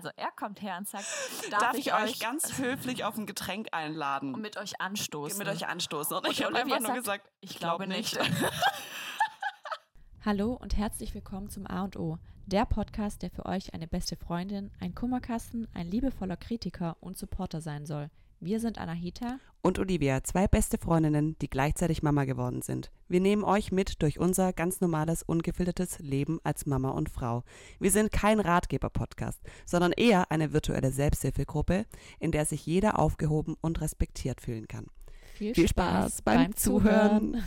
[0.00, 1.04] Also er kommt her und sagt,
[1.50, 4.34] darf, darf ich, euch ganz höflich auf ein Getränk einladen?
[4.34, 5.36] Und mit euch anstoßen.
[5.36, 6.16] Mit euch anstoßen.
[6.16, 8.18] Und, und ich habe einfach nur gesagt, ich glaube nicht.
[10.24, 14.16] Hallo und herzlich willkommen zum A und O, der Podcast, der für euch eine beste
[14.16, 18.08] Freundin, ein Kummerkasten, ein liebevoller Kritiker und Supporter sein soll.
[18.42, 22.90] Wir sind Anahita und Olivia, zwei beste Freundinnen, die gleichzeitig Mama geworden sind.
[23.06, 27.44] Wir nehmen euch mit durch unser ganz normales, ungefiltertes Leben als Mama und Frau.
[27.80, 31.84] Wir sind kein Ratgeber-Podcast, sondern eher eine virtuelle Selbsthilfegruppe,
[32.18, 34.86] in der sich jeder aufgehoben und respektiert fühlen kann.
[35.34, 37.32] Viel, Viel Spaß, Spaß, beim, beim Zuhören.
[37.34, 37.44] Zuhören.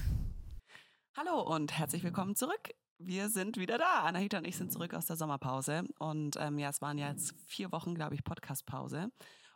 [1.17, 2.69] Hallo und herzlich willkommen zurück.
[2.99, 4.03] Wir sind wieder da.
[4.03, 5.85] Anahita und ich sind zurück aus der Sommerpause.
[5.97, 9.09] Und ähm, ja, es waren ja jetzt vier Wochen, glaube ich, Podcastpause.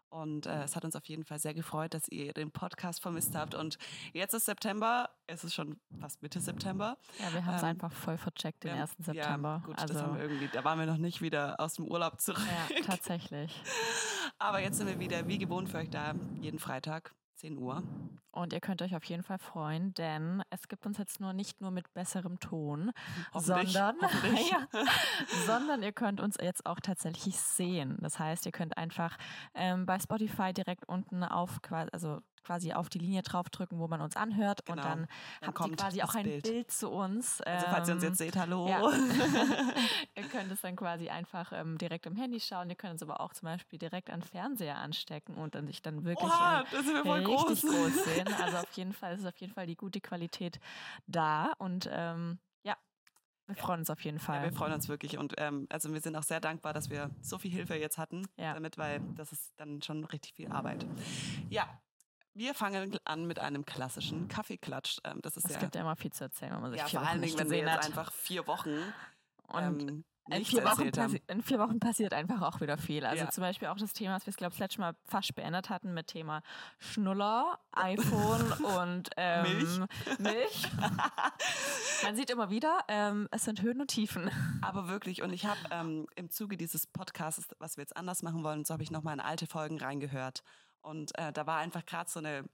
[0.09, 3.35] Und äh, es hat uns auf jeden Fall sehr gefreut, dass ihr den Podcast vermisst
[3.35, 3.55] habt.
[3.55, 3.77] Und
[4.13, 6.97] jetzt ist September, es ist schon fast Mitte September.
[7.19, 9.61] Ja, wir haben es ähm, einfach voll vercheckt, den ersten September.
[9.61, 11.85] Ja, gut, also, das haben wir irgendwie, da waren wir noch nicht wieder aus dem
[11.85, 12.43] Urlaub zurück.
[12.69, 13.61] Ja, tatsächlich.
[14.39, 17.13] Aber jetzt sind wir wieder wie gewohnt für euch da, jeden Freitag.
[17.37, 17.83] 10 Uhr.
[18.31, 21.61] Und ihr könnt euch auf jeden Fall freuen, denn es gibt uns jetzt nur nicht
[21.61, 22.91] nur mit besserem Ton,
[23.33, 23.95] sondern,
[24.51, 24.67] ja,
[25.45, 27.97] sondern ihr könnt uns jetzt auch tatsächlich sehen.
[28.01, 29.17] Das heißt, ihr könnt einfach
[29.53, 31.59] ähm, bei Spotify direkt unten auf,
[31.91, 34.77] also quasi auf die Linie draufdrücken, wo man uns anhört genau.
[34.77, 35.07] und dann,
[35.41, 36.43] dann habt ihr quasi auch ein Bild.
[36.43, 36.71] Bild.
[36.71, 37.41] zu uns.
[37.41, 38.69] Also falls ihr uns jetzt ähm, seht, hallo.
[38.69, 38.81] Ja.
[40.15, 42.69] ihr könnt es dann quasi einfach ähm, direkt im Handy schauen.
[42.69, 46.05] Ihr könnt es aber auch zum Beispiel direkt an Fernseher anstecken und dann sich dann
[46.05, 47.61] wirklich Oha, das ist voll richtig groß.
[47.61, 48.27] groß sehen.
[48.47, 50.59] Also auf jeden Fall ist auf jeden Fall die gute Qualität
[51.07, 52.39] da und ähm,
[53.47, 54.37] wir freuen uns auf jeden Fall.
[54.37, 57.09] Ja, wir freuen uns wirklich und ähm, also wir sind auch sehr dankbar, dass wir
[57.21, 58.53] so viel Hilfe jetzt hatten ja.
[58.53, 60.85] damit, weil das ist dann schon richtig viel Arbeit.
[61.49, 61.79] Ja,
[62.37, 64.99] wir fangen an mit einem klassischen Kaffeeklatsch.
[65.03, 66.87] Ähm, das ist es ja, gibt ja immer viel zu erzählen, wenn man sich ja,
[66.87, 67.85] vier vor allen Dingen, wenn wir jetzt hat.
[67.85, 68.77] einfach vier Wochen
[69.47, 70.59] und ähm, in vier,
[71.27, 73.05] in vier, Wochen passiert einfach auch wieder viel.
[73.05, 73.29] Also ja.
[73.29, 75.93] zum Beispiel auch das Thema, was wir, glaube ich, das letzte Mal fast beendet hatten
[75.93, 76.41] mit Thema
[76.79, 78.51] Schnuller, iPhone
[78.81, 79.79] und ähm, Milch.
[80.19, 80.67] Milch.
[82.03, 84.29] Man sieht immer wieder, ähm, es sind Höhen und Tiefen.
[84.61, 88.43] Aber wirklich, und ich habe ähm, im Zuge dieses Podcasts, was wir jetzt anders machen
[88.43, 90.43] wollen, so habe ich nochmal in alte Folgen reingehört.
[90.81, 92.45] Und äh, da war einfach gerade so eine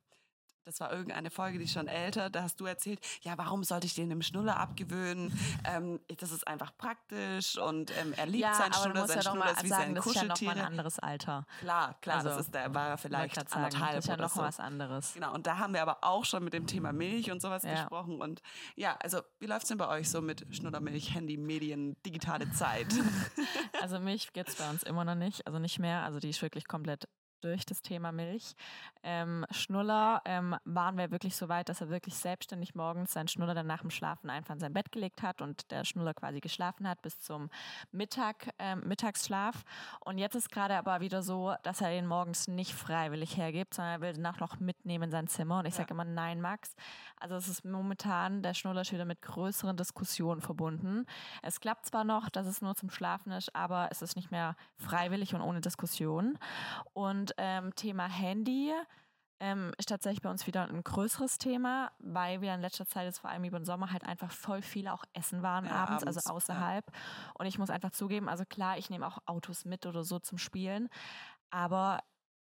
[0.65, 3.85] das war irgendeine Folge, die ist schon älter, da hast du erzählt, ja, warum sollte
[3.85, 5.37] ich den im Schnuller abgewöhnen?
[5.65, 9.51] ähm, das ist einfach praktisch und ähm, er liebt ja, seinen Schnuller, sein ja Schnuller
[9.51, 10.29] ist wie sagen, sein das Kuscheltier.
[10.29, 11.45] Das ist ja noch ein anderes Alter.
[11.59, 14.41] Klar, klar, also, das ist, da war er vielleicht anderthalb Das ist ja noch so.
[14.41, 15.13] was anderes.
[15.13, 17.73] Genau, und da haben wir aber auch schon mit dem Thema Milch und sowas ja.
[17.73, 18.41] gesprochen und
[18.75, 22.87] ja, also wie läuft es denn bei euch so mit Schnullermilch, Handy, Medien, digitale Zeit?
[23.81, 26.41] also Milch gibt es bei uns immer noch nicht, also nicht mehr, also die ist
[26.41, 27.09] wirklich komplett
[27.43, 28.55] durch das Thema Milch.
[29.03, 33.53] Ähm, Schnuller ähm, waren wir wirklich so weit, dass er wirklich selbstständig morgens seinen Schnuller
[33.53, 36.87] dann nach dem Schlafen einfach in sein Bett gelegt hat und der Schnuller quasi geschlafen
[36.87, 37.49] hat bis zum
[37.91, 39.63] Mittag, ähm, Mittagsschlaf.
[39.99, 43.93] Und jetzt ist gerade aber wieder so, dass er den morgens nicht freiwillig hergibt, sondern
[43.95, 45.59] er will danach noch mitnehmen in sein Zimmer.
[45.59, 45.79] Und ich ja.
[45.79, 46.75] sage immer, nein, Max.
[47.23, 51.05] Also es ist momentan der Schnuller wieder mit größeren Diskussionen verbunden.
[51.41, 54.57] Es klappt zwar noch, dass es nur zum Schlafen ist, aber es ist nicht mehr
[54.75, 56.37] freiwillig und ohne Diskussion.
[56.91, 58.73] Und ähm, Thema Handy
[59.39, 63.19] ähm, ist tatsächlich bei uns wieder ein größeres Thema, weil wir in letzter Zeit jetzt
[63.19, 66.19] vor allem über den Sommer halt einfach voll viel auch essen waren ja, abends, also
[66.19, 66.85] abends, also außerhalb.
[66.85, 66.99] Ja.
[67.35, 70.37] Und ich muss einfach zugeben, also klar, ich nehme auch Autos mit oder so zum
[70.37, 70.89] Spielen,
[71.51, 72.01] aber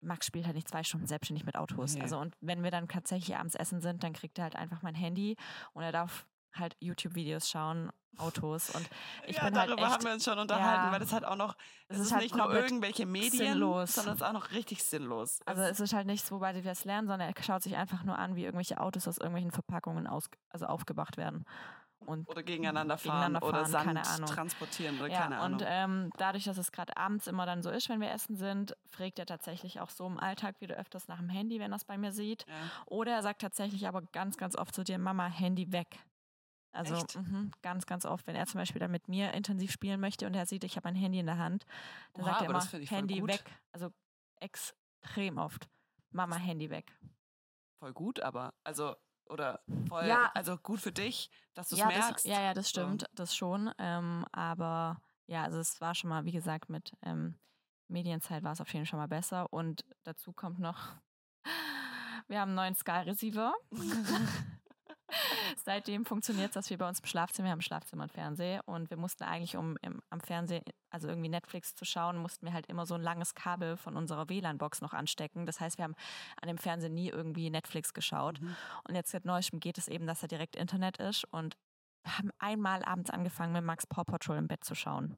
[0.02, 1.96] Max spielt halt nicht zwei Stunden selbstständig mit Autos.
[1.96, 2.02] Nee.
[2.02, 4.96] Also und wenn wir dann tatsächlich abends essen sind, dann kriegt er halt einfach mein
[4.96, 5.35] Handy
[5.74, 8.90] und er darf halt YouTube-Videos schauen, Autos und
[9.28, 11.24] ich ja, bin halt darüber echt, haben wir uns schon unterhalten, ja, weil das halt
[11.24, 11.56] auch noch,
[11.88, 13.94] es ist, ist halt nicht nur irgendwelche Medien, sinnlos.
[13.94, 15.40] sondern es ist auch noch richtig sinnlos.
[15.46, 18.18] Also es ist halt nichts, wobei wir das lernen, sondern er schaut sich einfach nur
[18.18, 21.46] an, wie irgendwelche Autos aus irgendwelchen Verpackungen aus, also aufgebracht werden.
[22.06, 25.59] Und oder gegeneinander fahren, gegeneinander fahren oder Sand transportieren oder ja, keine Ahnung.
[25.59, 28.75] Und ähm, dadurch, dass es gerade abends immer dann so ist, wenn wir essen sind,
[28.85, 31.85] fragt er tatsächlich auch so im Alltag wieder öfters nach dem Handy, wenn er es
[31.85, 32.46] bei mir sieht.
[32.47, 32.53] Ja.
[32.85, 36.00] Oder er sagt tatsächlich aber ganz, ganz oft zu dir, Mama, Handy weg.
[36.72, 40.28] Also mh, ganz, ganz oft, wenn er zum Beispiel dann mit mir intensiv spielen möchte
[40.28, 41.66] und er sieht, ich habe ein Handy in der Hand,
[42.14, 43.44] dann Oha, sagt er immer, Handy weg.
[43.72, 43.91] Also
[44.40, 45.67] extrem oft.
[46.11, 46.96] Mama, Handy weg.
[47.79, 48.96] Voll gut, aber also
[49.29, 52.12] oder voll, ja, also gut für dich, dass du es ja, merkst.
[52.12, 53.08] Das, ja, ja, das stimmt, so.
[53.16, 53.72] das schon.
[53.78, 57.35] Ähm, aber ja, also es war schon mal, wie gesagt, mit ähm,
[57.88, 59.52] Medienzeit war es auf jeden Fall schon mal besser.
[59.52, 60.96] Und dazu kommt noch,
[62.28, 63.53] wir haben einen neuen Sky Receiver.
[65.64, 68.62] Seitdem funktioniert es, dass wir bei uns im Schlafzimmer haben, Schlafzimmer und Fernseher.
[68.66, 72.54] Und wir mussten eigentlich, um im, am Fernsehen, also irgendwie Netflix zu schauen, mussten wir
[72.54, 75.46] halt immer so ein langes Kabel von unserer WLAN-Box noch anstecken.
[75.46, 75.96] Das heißt, wir haben
[76.42, 78.42] an dem Fernsehen nie irgendwie Netflix geschaut.
[78.42, 78.56] Mhm.
[78.88, 81.26] Und jetzt seit neuestem geht es eben, dass da direkt Internet ist.
[81.32, 81.58] Und
[82.04, 85.18] wir haben einmal abends angefangen, mit Max Paw Patrol im Bett zu schauen.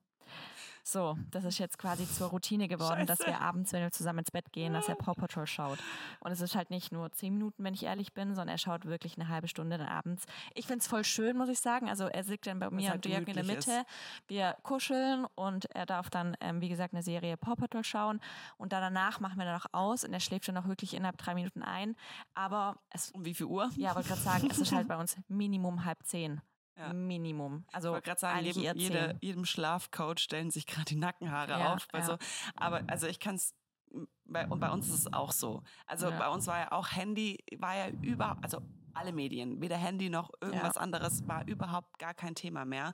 [0.91, 3.29] So, das ist jetzt quasi zur Routine geworden, dass Scheiße.
[3.29, 5.77] wir abends, wenn wir zusammen ins Bett gehen, dass er Paw Patrol schaut.
[6.19, 8.85] Und es ist halt nicht nur zehn Minuten, wenn ich ehrlich bin, sondern er schaut
[8.85, 10.25] wirklich eine halbe Stunde dann abends.
[10.55, 11.89] Ich finde es voll schön, muss ich sagen.
[11.89, 13.83] Also er sitzt dann bei mir halt und Dirk in der Mitte.
[14.27, 18.19] Wir kuscheln und er darf dann, ähm, wie gesagt, eine Serie Paw Patrol schauen.
[18.57, 21.17] Und dann danach machen wir dann noch aus und er schläft dann auch wirklich innerhalb
[21.19, 21.95] drei Minuten ein.
[22.33, 23.69] Aber es, Um wie viel Uhr?
[23.75, 26.41] ja, wollte gerade sagen, es ist halt bei uns Minimum halb zehn.
[26.77, 26.93] Ja.
[26.93, 27.65] Minimum.
[27.71, 31.73] Also Ich wollte gerade sagen, jedem, jede, jedem Schlafcoach stellen sich gerade die Nackenhaare Ja,
[31.73, 31.87] auf.
[31.91, 32.17] Also,
[32.55, 33.53] Aber also ich kann es,
[34.25, 35.63] bei, und bei uns ist es auch so.
[35.85, 36.17] Also Ja.
[36.17, 38.61] bei uns war ja auch Handy, war ja über, also
[38.93, 42.93] alle Medien, weder Handy noch irgendwas anderes, war überhaupt gar kein Thema mehr.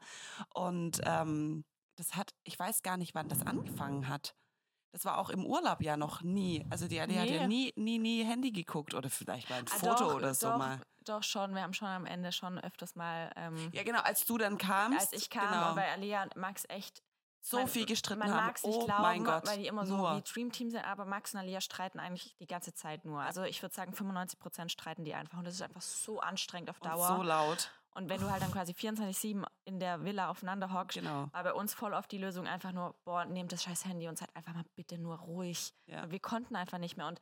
[0.53, 1.63] Und ähm,
[1.95, 4.35] das hat, ich weiß gar nicht, wann das angefangen hat.
[4.95, 6.65] Das war auch im Urlaub ja noch nie.
[6.69, 7.47] Also die AD hat ja Nee.
[7.47, 10.57] nie, nie, nie Handy geguckt oder vielleicht mal ein Ah, Foto doch, oder so doch,
[10.57, 10.79] mal.
[11.03, 14.37] Doch schon, wir haben schon am Ende schon öfters mal, ähm, Ja, genau, als du
[14.37, 15.01] dann kamst.
[15.01, 17.03] als ich kam, genau, und bei Alea und Max echt
[17.41, 18.45] so man- viel gestritten man haben.
[18.47, 20.15] mag es nicht oh glauben, mein Gott, weil die immer so nur.
[20.15, 23.19] wie Dream Team sind, aber Max und Alia streiten eigentlich die ganze Zeit nur.
[23.19, 26.69] Also ich würde sagen, 95 Prozent streiten die einfach und das ist einfach so anstrengend
[26.69, 27.07] auf und Dauer.
[27.17, 27.69] so laut.
[27.95, 31.29] Und wenn du halt dann quasi 24-7 in der Villa aufeinander hockst, Genau.
[31.31, 34.17] war bei uns voll oft die Lösung einfach nur, boah, nehmt das scheiß Handy und
[34.17, 35.73] seid einfach mal bitte nur ruhig.
[35.85, 36.03] Ja.
[36.03, 37.07] Und wir konnten einfach nicht mehr.
[37.07, 37.21] Und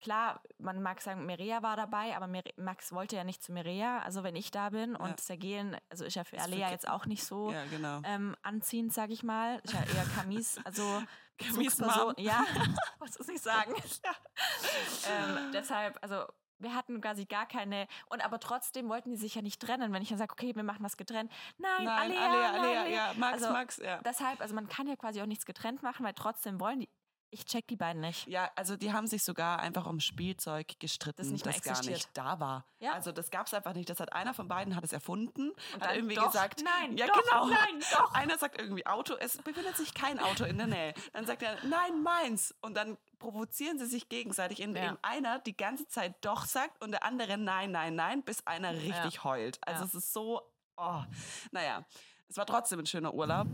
[0.00, 4.22] klar, man mag sagen, Merea war dabei, aber Max wollte ja nicht zu Merea, also
[4.22, 4.92] wenn ich da bin.
[4.92, 4.98] Ja.
[4.98, 8.00] Und Sergelen, also ist ja für Alea jetzt auch nicht so Ja, genau.
[8.04, 9.58] ähm, anziehend, sag ich mal.
[9.64, 11.02] Ist ja eher Kamis, also
[11.38, 11.78] Kamis.
[12.18, 12.44] Ja,
[13.00, 13.74] muss es nicht sagen.
[15.10, 16.24] ähm, deshalb, also
[16.58, 19.92] wir hatten quasi gar keine, und aber trotzdem wollten die sich ja nicht trennen.
[19.92, 21.30] Wenn ich dann sage, okay, wir machen was getrennt.
[21.58, 22.86] Nein, Nein, Alea, Alea, Alea, Alea.
[22.94, 24.00] ja, Max, Also, Max, ja.
[24.04, 26.88] Deshalb, also man kann ja quasi auch nichts getrennt machen, weil trotzdem wollen die.
[27.30, 28.28] Ich check die beiden nicht.
[28.28, 31.84] Ja, also die haben sich sogar einfach um Spielzeug gestritten, Das das, nicht mehr gar
[31.84, 32.64] nicht da war.
[32.78, 32.92] Ja.
[32.92, 33.90] Also das gab es einfach nicht.
[33.90, 37.08] Das hat einer von beiden hat es erfunden, Und hat irgendwie doch, gesagt, nein, ja
[37.08, 38.14] doch, genau, nein, doch.
[38.14, 40.94] Einer sagt irgendwie Auto, es befindet sich kein Auto in der Nähe.
[41.12, 42.54] Dann sagt er, nein, meins.
[42.60, 44.98] Und dann provozieren sie sich gegenseitig, indem Ja.
[45.02, 49.24] einer die ganze Zeit doch sagt und der andere nein, nein, nein, bis einer richtig
[49.24, 49.58] heult.
[49.66, 49.86] Also Ja.
[49.86, 50.42] es ist so,
[50.76, 51.02] oh,
[51.52, 51.84] naja.
[52.28, 53.46] Es war trotzdem ein schöner Urlaub.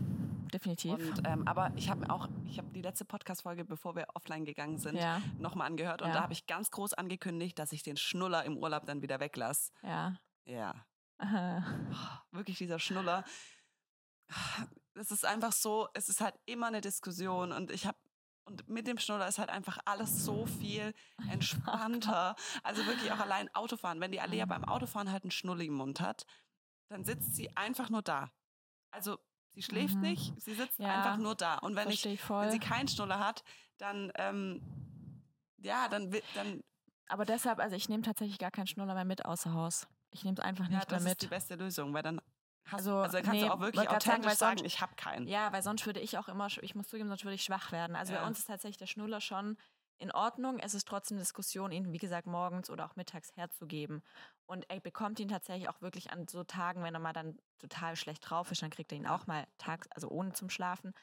[0.53, 0.93] Definitiv.
[0.93, 4.43] Und, ähm, aber ich habe mir auch, ich habe die letzte Podcast-Folge, bevor wir offline
[4.43, 5.21] gegangen sind, Ja.
[5.37, 6.01] nochmal angehört.
[6.01, 6.15] Und Ja.
[6.15, 9.71] da habe ich ganz groß angekündigt, dass ich den Schnuller im Urlaub dann wieder weglasse.
[9.83, 10.17] ja.
[10.45, 10.85] Ja,
[11.19, 11.63] Aha.
[12.31, 13.23] wirklich dieser Schnuller.
[14.95, 17.97] Es ist einfach so, es ist halt immer eine Diskussion und ich habe
[18.45, 20.93] und mit dem Schnuller ist halt einfach alles so viel
[21.29, 22.35] entspannter.
[22.63, 23.99] Also wirklich auch allein Autofahren.
[23.99, 24.49] Wenn die Alea Mhm.
[24.49, 26.25] beim Autofahren halt einen Schnulli im Mund hat,
[26.89, 28.31] dann sitzt sie einfach nur da.
[28.91, 29.17] Also
[29.51, 30.01] sie schläft Mhm.
[30.01, 31.57] nicht, sie sitzt Ja, einfach nur da.
[31.59, 33.43] Und wenn ich ich wenn sie keinen Schnuller hat,
[33.77, 34.61] dann, ähm,
[35.57, 36.61] ja, dann, dann
[37.07, 39.87] Aber deshalb, also ich nehme tatsächlich gar keinen Schnuller mehr mit außer Haus.
[40.11, 41.29] Ich nehme es einfach ja, nicht das mehr ist die mit.
[41.31, 42.21] beste Lösung, weil dann
[42.69, 45.27] Also, also, kannst nee, du auch wirklich sagen, authentisch sagen, sonst- ich habe keinen.
[45.27, 47.95] Ja, weil sonst würde ich auch immer, ich muss zugeben, sonst würde ich schwach werden.
[47.95, 48.27] Also bei Ja.
[48.27, 49.57] uns ist tatsächlich der Schnuller schon
[49.97, 50.59] in Ordnung.
[50.59, 54.03] Es ist trotzdem eine Diskussion, ihn, wie gesagt, morgens oder auch mittags herzugeben.
[54.45, 57.95] Und er bekommt ihn tatsächlich auch wirklich an so Tagen, wenn er mal dann total
[57.95, 60.93] schlecht drauf ist, dann kriegt er ihn auch mal tags, also ohne zum Schlafen.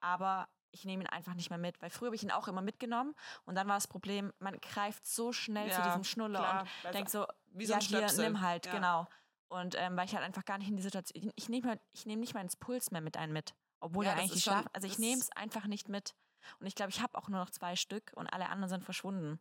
[0.00, 2.62] Aber ich nehme ihn einfach nicht mehr mit, weil früher habe ich ihn auch immer
[2.62, 3.14] mitgenommen
[3.44, 6.94] und dann war das Problem, man greift so schnell zu Ja, diesem Schnuller klar, und
[6.94, 8.72] denkt so- wie so ja, hier, nimm halt, Ja.
[8.72, 9.08] genau.
[9.50, 12.06] Und ähm, weil ich halt einfach gar nicht in die Situation, ich nehme halt, ich
[12.06, 13.54] nehme nicht mal ins Puls mehr mit ein mit.
[13.80, 16.14] Obwohl Ja, er eigentlich schon- Also ich nehme es einfach nicht mit.
[16.60, 19.38] Und ich glaube, ich habe auch nur noch zwei Stück und alle anderen sind verschwunden.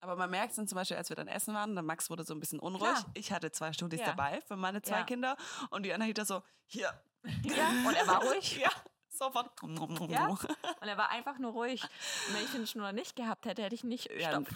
[0.00, 2.22] Aber man merkt es dann zum Beispiel, als wir dann essen waren, dann Max wurde
[2.24, 2.90] so ein bisschen unruhig.
[2.92, 3.10] Klar.
[3.14, 4.06] Ich hatte zwei Studis Ja.
[4.06, 5.04] dabei für meine zwei Ja.
[5.04, 5.36] Kinder
[5.70, 6.92] und die Anahita so, hier.
[7.42, 8.58] Ja, und er war ruhig.
[8.60, 8.70] Ja,
[9.08, 9.50] sofort.
[9.62, 10.26] Ja.
[10.80, 11.82] Und er war einfach nur ruhig.
[11.82, 14.10] Und wenn ich den Schnuller nicht gehabt hätte, hätte ich nicht.
[14.10, 14.46] Ja, Stopp.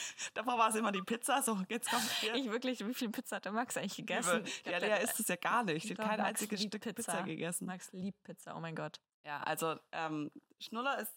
[0.34, 2.34] Davor war es immer die Pizza, so jetzt kommt hier.
[2.34, 4.42] Ich wirklich, wie viel Pizza hat der Max eigentlich gegessen?
[4.44, 5.88] Ich Ja, Lea isst es ja gar nicht.
[5.88, 7.12] Die hat kein Max einziges Stück Pizza.
[7.12, 7.22] Pizza.
[7.22, 7.66] gegessen.
[7.66, 9.00] Max liebt Pizza, oh mein Gott.
[9.24, 11.12] Ja, also ähm, Schnuller ist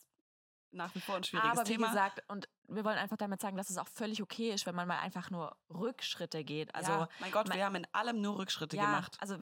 [0.73, 1.88] nach wie vor ein schwieriges Aber wie Thema.
[1.89, 4.88] gesagt, und wir wollen einfach damit sagen, dass es auch völlig okay ist, wenn man
[4.88, 6.73] mal einfach nur Rückschritte geht.
[6.73, 9.17] Also ja, mein Gott, mein- wir haben in allem nur Rückschritte ja, gemacht.
[9.19, 9.38] Also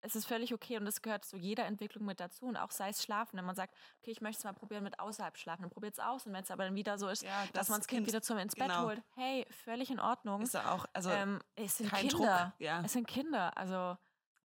[0.00, 2.90] es ist völlig okay und das gehört zu jeder Entwicklung mit dazu und auch sei
[2.90, 3.36] es schlafen.
[3.36, 5.98] Wenn man sagt, okay, ich möchte es mal probieren mit außerhalb schlafen, dann probiert es
[5.98, 6.26] aus.
[6.26, 8.22] Und wenn es aber dann wieder so ist, Ja, dass das man das Kind, wieder
[8.22, 8.84] zum ins Bett genau.
[8.84, 10.42] holt, hey, völlig in Ordnung.
[10.42, 12.54] Ist ja auch, also ähm, es sind Kinder.
[12.58, 13.56] Ja, Es sind Kinder.
[13.56, 13.96] Also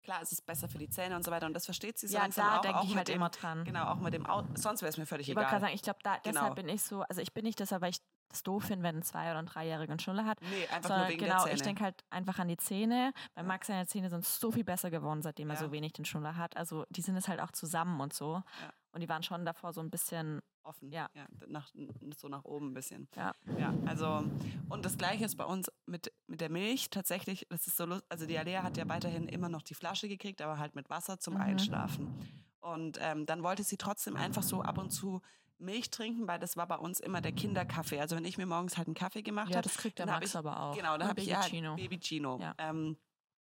[0.01, 2.15] klar, es ist besser für die Zähne und so weiter und das versteht sie so
[2.15, 3.63] ja, langsam da auch, denke auch ich halt dem, immer dran.
[3.63, 5.59] Genau, auch mit dem Au sonst wäre es mir völlig Ich wollte egal.
[5.59, 6.23] gerade sagen, ich glaube, da, Genau.
[6.41, 8.01] deshalb bin ich so, also ich bin nicht deshalb, weil ich
[8.33, 10.39] das doof finde, wenn ein Zwei- oder ein Dreijähriger einen Schnuller hat.
[10.41, 11.55] nee, einfach Sondern nur wegen genau, der Zähne.
[11.55, 13.13] ich denke halt einfach an die Zähne.
[13.35, 13.47] Bei Ja.
[13.47, 15.61] Max seine Zähne sind so viel besser geworden, seitdem er Ja.
[15.61, 16.57] so wenig den Schnuller hat.
[16.57, 18.33] Also die sind es halt auch zusammen und so.
[18.61, 18.73] Ja.
[18.91, 20.91] Und die waren schon davor so ein bisschen, offen.
[20.91, 21.09] Ja.
[21.47, 21.67] nach,
[22.15, 23.07] so nach oben ein bisschen.
[23.15, 23.33] Ja.
[23.57, 24.23] Ja, also,
[24.69, 26.89] und das Gleiche ist bei uns mit, mit der Milch.
[26.91, 28.05] Tatsächlich, das ist so lustig.
[28.09, 31.19] Also, die Alea hat ja weiterhin immer noch die Flasche gekriegt, aber halt mit Wasser
[31.19, 31.41] zum Mhm.
[31.41, 32.15] Einschlafen.
[32.61, 35.21] Und ähm, dann wollte sie trotzdem einfach so ab und zu
[35.63, 37.99] Milch trinken, weil das war bei uns immer der Kinderkaffee.
[37.99, 39.55] Also wenn ich mir morgens halt einen Kaffee gemacht habe.
[39.55, 40.75] Ja, das kriegt der Max ich, aber auch.
[40.75, 41.51] Genau, dann habe ich ja halt.
[41.51, 42.39] Baby Gino.
[42.39, 42.53] Ja.
[42.57, 42.97] Ähm,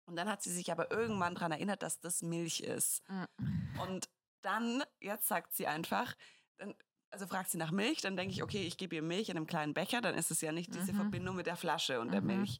[0.06, 3.02] und dann hat sie sich aber irgendwann daran erinnert, dass das Milch ist.
[3.08, 3.80] Mm.
[3.80, 4.08] Und
[4.42, 6.14] dann, jetzt sagt sie einfach,
[6.56, 6.74] dann,
[7.10, 9.46] also fragt sie nach Milch, dann denke ich, okay, ich gebe ihr Milch in einem
[9.46, 10.96] kleinen Becher, dann ist es ja nicht diese Mhm.
[10.96, 12.26] Verbindung mit der Flasche und der Mhm.
[12.26, 12.58] Milch.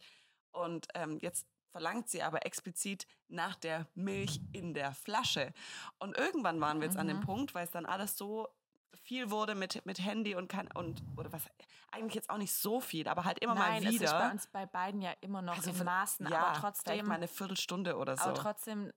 [0.53, 5.53] Und ähm, jetzt verlangt sie aber explizit nach der Milch in der Flasche.
[5.99, 7.25] Und irgendwann waren wir jetzt an dem Mhm.
[7.25, 8.49] Punkt, weil es dann alles so
[8.95, 11.43] viel wurde mit, mit Handy und kann und oder was
[11.91, 14.19] eigentlich jetzt auch nicht so viel, aber halt immer Nein, mal es ist wieder.
[14.19, 17.29] bei uns bei beiden ja immer noch Also in Maßen, ja, aber trotzdem, mal eine
[17.29, 18.25] Viertelstunde oder so.
[18.25, 18.93] aber trotzdem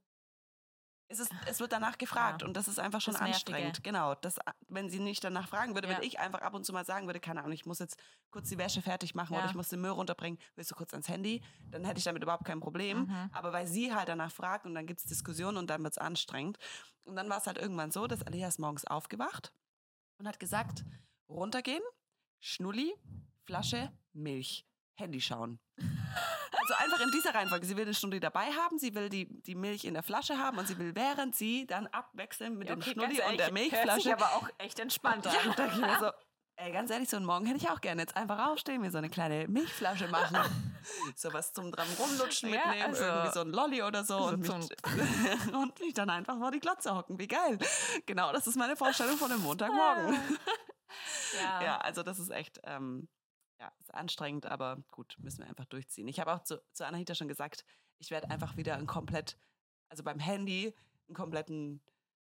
[1.07, 2.47] es, ist, es wird danach gefragt Ja.
[2.47, 3.83] und das ist einfach schon anstrengend.
[3.83, 4.15] Genau.
[4.15, 4.37] Das,
[4.69, 5.97] wenn sie nicht danach fragen würde, Ja.
[5.97, 7.97] wenn ich einfach ab und zu mal sagen würde, keine Ahnung, ich muss jetzt
[8.31, 9.49] kurz die Wäsche fertig machen oder Ja.
[9.49, 12.45] ich muss den Müll runterbringen, willst du kurz ans Handy, dann hätte ich damit überhaupt
[12.45, 13.07] kein Problem.
[13.07, 13.29] Mhm.
[13.33, 15.97] Aber weil sie halt danach fragt und dann gibt es Diskussionen und dann wird es
[15.97, 16.57] anstrengend.
[17.03, 19.51] Und dann war es halt irgendwann so, dass Alia ist morgens aufgewacht
[20.21, 20.83] und hat gesagt,
[21.27, 21.81] runtergehen,
[22.39, 22.93] Schnulli,
[23.45, 25.59] Flasche, Milch, Handy schauen.
[26.63, 27.65] Also einfach in dieser Reihenfolge.
[27.65, 30.59] Sie will eine Stunde dabei haben, sie will die, die Milch in der Flasche haben
[30.59, 33.71] und sie will, während sie dann abwechseln mit dem Okay, Schnulli ganz und der ehrlich,
[33.71, 34.01] Hört Milchflasche.
[34.01, 35.33] sich aber auch echt entspannt an.
[35.33, 36.11] Ja, da ich mir so,
[36.63, 38.97] ey, ganz ehrlich, so einen Morgen hätte ich auch gerne jetzt einfach aufstehen, mir so
[38.97, 40.37] eine kleine Milchflasche machen,
[41.15, 44.57] sowas zum dran rumlutschen Ja, mitnehmen, also- irgendwie so ein Lolli oder so und So
[44.57, 44.69] mich,
[45.53, 47.17] und mich dann einfach vor die Glotze hocken.
[47.19, 47.57] Wie geil.
[48.05, 50.17] Genau, das ist meine Vorstellung von einem Montagmorgen.
[51.41, 51.63] Ja.
[51.63, 53.07] Ja, also das ist echt, ähm,
[53.59, 56.07] ja, ist anstrengend, aber gut, müssen wir einfach durchziehen.
[56.07, 57.63] Ich habe auch zu, zu Anahita schon gesagt,
[57.99, 59.37] ich werde einfach wieder ein komplett,
[59.89, 60.75] also beim Handy,
[61.07, 61.81] einen kompletten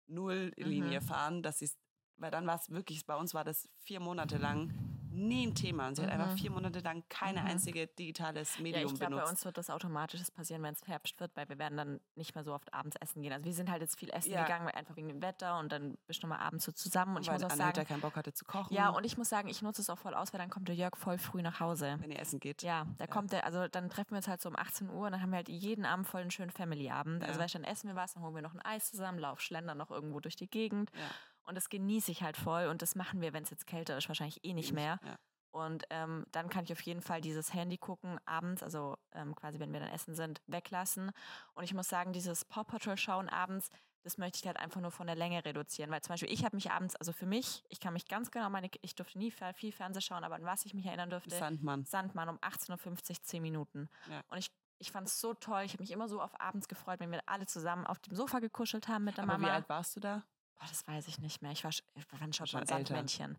[0.07, 1.05] Nulllinie Mhm.
[1.05, 1.69] fahren, dass sie
[2.17, 4.71] weil dann war es wirklich, bei uns war das vier Monate lang
[5.09, 5.88] nie ein Thema.
[5.88, 6.38] Und sie hat einfach Mhm.
[6.38, 7.47] vier Monate lang keine Mhm.
[7.47, 9.31] einzige digitales Ja, Medium ich glaube, bei benutzt.
[9.31, 12.43] uns wird das automatisch passieren, wenn es Herbst wird, weil wir werden dann nicht mehr
[12.43, 13.31] so oft abends essen gehen.
[13.33, 14.43] Also wir sind halt jetzt viel essen Ja.
[14.43, 17.15] gegangen, weil einfach wegen dem Wetter und dann bist du mal abends so zusammen.
[17.15, 19.29] Und ich weil muss auch sagen, keinen Bock hatte zu kochen, ja, und ich muss
[19.29, 21.59] sagen, ich nutze es auch voll aus, weil dann kommt der Jörg voll früh nach
[21.62, 21.97] Hause.
[22.00, 22.62] wenn ihr essen geht.
[22.62, 23.09] Ja, da Ja.
[23.09, 25.31] kommt der, also dann treffen wir uns halt so um 18 Uhr und dann haben
[25.31, 27.24] wir halt jeden Abend voll einen schönen Family-Abend.
[27.24, 27.43] Also Ja.
[27.45, 29.77] weißt du, dann essen wir was, dann holen wir noch ein Eis zusammen, lauf schlendern
[29.77, 31.09] noch irgendwo durch die Gegend Ja.
[31.47, 34.07] Und das genieße ich halt voll und das machen wir, wenn es jetzt kälter ist,
[34.07, 34.99] wahrscheinlich eh nicht mehr.
[35.03, 35.17] Ja.
[35.51, 39.59] Und ähm, dann kann ich auf jeden Fall dieses Handy gucken abends, also ähm, quasi
[39.59, 41.11] wenn wir dann essen sind, weglassen.
[41.55, 43.69] Und ich muss sagen, dieses Paw Patrol schauen abends,
[44.03, 45.89] das möchte ich halt einfach nur von der Länge reduzieren.
[45.89, 48.49] Weil zum Beispiel ich habe mich abends, also für mich, ich kann mich ganz genau,
[48.49, 51.85] meine, ich durfte nie viel, Fernsehen schauen, aber an was ich mich erinnern dürfte, Sandmann.
[51.85, 53.89] Sandmann um 18.50 Uhr, 10 Minuten.
[54.09, 54.21] Ja.
[54.29, 55.63] Und ich, ich fand es so toll.
[55.63, 58.39] Ich habe mich immer so auf abends gefreut, wenn wir alle zusammen auf dem Sofa
[58.39, 59.53] gekuschelt haben mit der Aber wie Mama.
[59.55, 60.23] alt warst du da?
[60.59, 61.51] Boah, das weiß ich nicht mehr.
[61.51, 61.71] Ich war,
[62.19, 63.37] wann schaut Schon man Sandmännchen?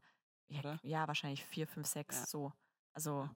[0.49, 2.27] Ja, ja, wahrscheinlich vier, fünf, sechs, Ja.
[2.27, 2.53] so.
[2.95, 3.35] Also, Ja.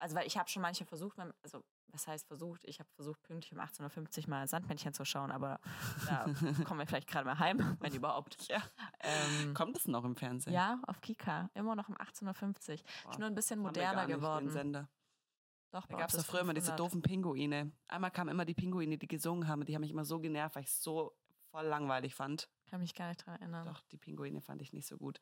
[0.00, 2.64] also weil ich habe schon manche versucht, also was heißt versucht?
[2.64, 5.60] Ich habe versucht, pünktlich um 18.50 Uhr mal Sandmännchen zu schauen, aber
[6.06, 6.24] da
[6.64, 8.36] kommen wir vielleicht gerade mal heim, wenn überhaupt.
[8.50, 8.62] Ja.
[9.00, 10.52] Ähm, Kommt es noch im Fernsehen?
[10.52, 12.78] ja, auf Kika, immer noch um 18.50 Uhr.
[13.04, 14.50] Boah, Ist nur ein bisschen moderner geworden.
[14.50, 14.88] Sender.
[15.70, 16.80] Doch, Da gab es doch früher immer diese 500.
[16.80, 17.72] doofen Pinguine.
[17.88, 19.60] Einmal kamen immer die Pinguine, die gesungen haben.
[19.60, 21.16] und Die haben mich immer so genervt, weil ich es so
[21.50, 22.48] voll langweilig fand.
[22.70, 23.66] Kann mich gar nicht dran erinnern.
[23.66, 25.20] Doch, die Pinguine fand ich nicht so gut.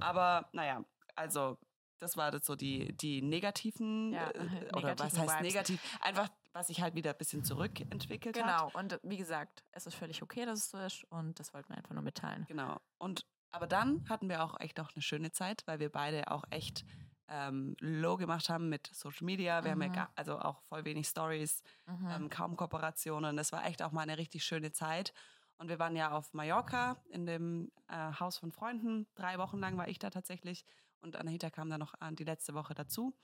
[0.00, 0.84] Aber naja,
[1.16, 1.58] also
[1.98, 5.42] das war das so die, die negativen, Ja, äh, oder was negativen heißt Vibes.
[5.42, 5.98] negativ?
[6.00, 8.44] Einfach, was sich halt wieder ein bisschen zurückentwickelt hat.
[8.44, 11.52] Genau, und äh, wie gesagt, es ist völlig okay, dass es so ist und das
[11.54, 12.44] wollten wir einfach nur mitteilen.
[12.48, 12.80] Genau.
[12.98, 16.42] Und aber dann hatten wir auch echt auch eine schöne Zeit, weil wir beide auch
[16.50, 16.84] echt
[17.28, 19.64] ähm, low gemacht haben mit Social Media.
[19.64, 19.92] Wir haben ja Mhm.
[19.92, 22.08] gar, also auch voll wenig Stories, Mhm.
[22.10, 23.36] ähm, kaum Kooperationen.
[23.36, 25.14] Das war echt auch mal eine richtig schöne Zeit.
[25.58, 29.06] Und wir waren ja auf Mallorca in dem äh, Haus von Freunden.
[29.14, 30.64] Drei Wochen lang war ich da tatsächlich.
[31.00, 33.14] Und Anahita kam dann noch an die letzte Woche dazu.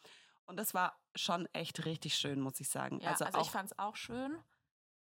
[0.45, 3.01] Und das war schon echt richtig schön, muss ich sagen.
[3.01, 4.37] Ja, also, auch, ich fand es auch schön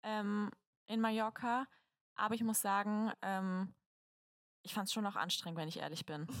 [0.02, 0.50] ähm,
[0.86, 1.66] in Mallorca,
[2.14, 3.74] aber ich muss sagen, ähm,
[4.64, 6.26] ich fand es schon auch anstrengend, wenn ich ehrlich bin.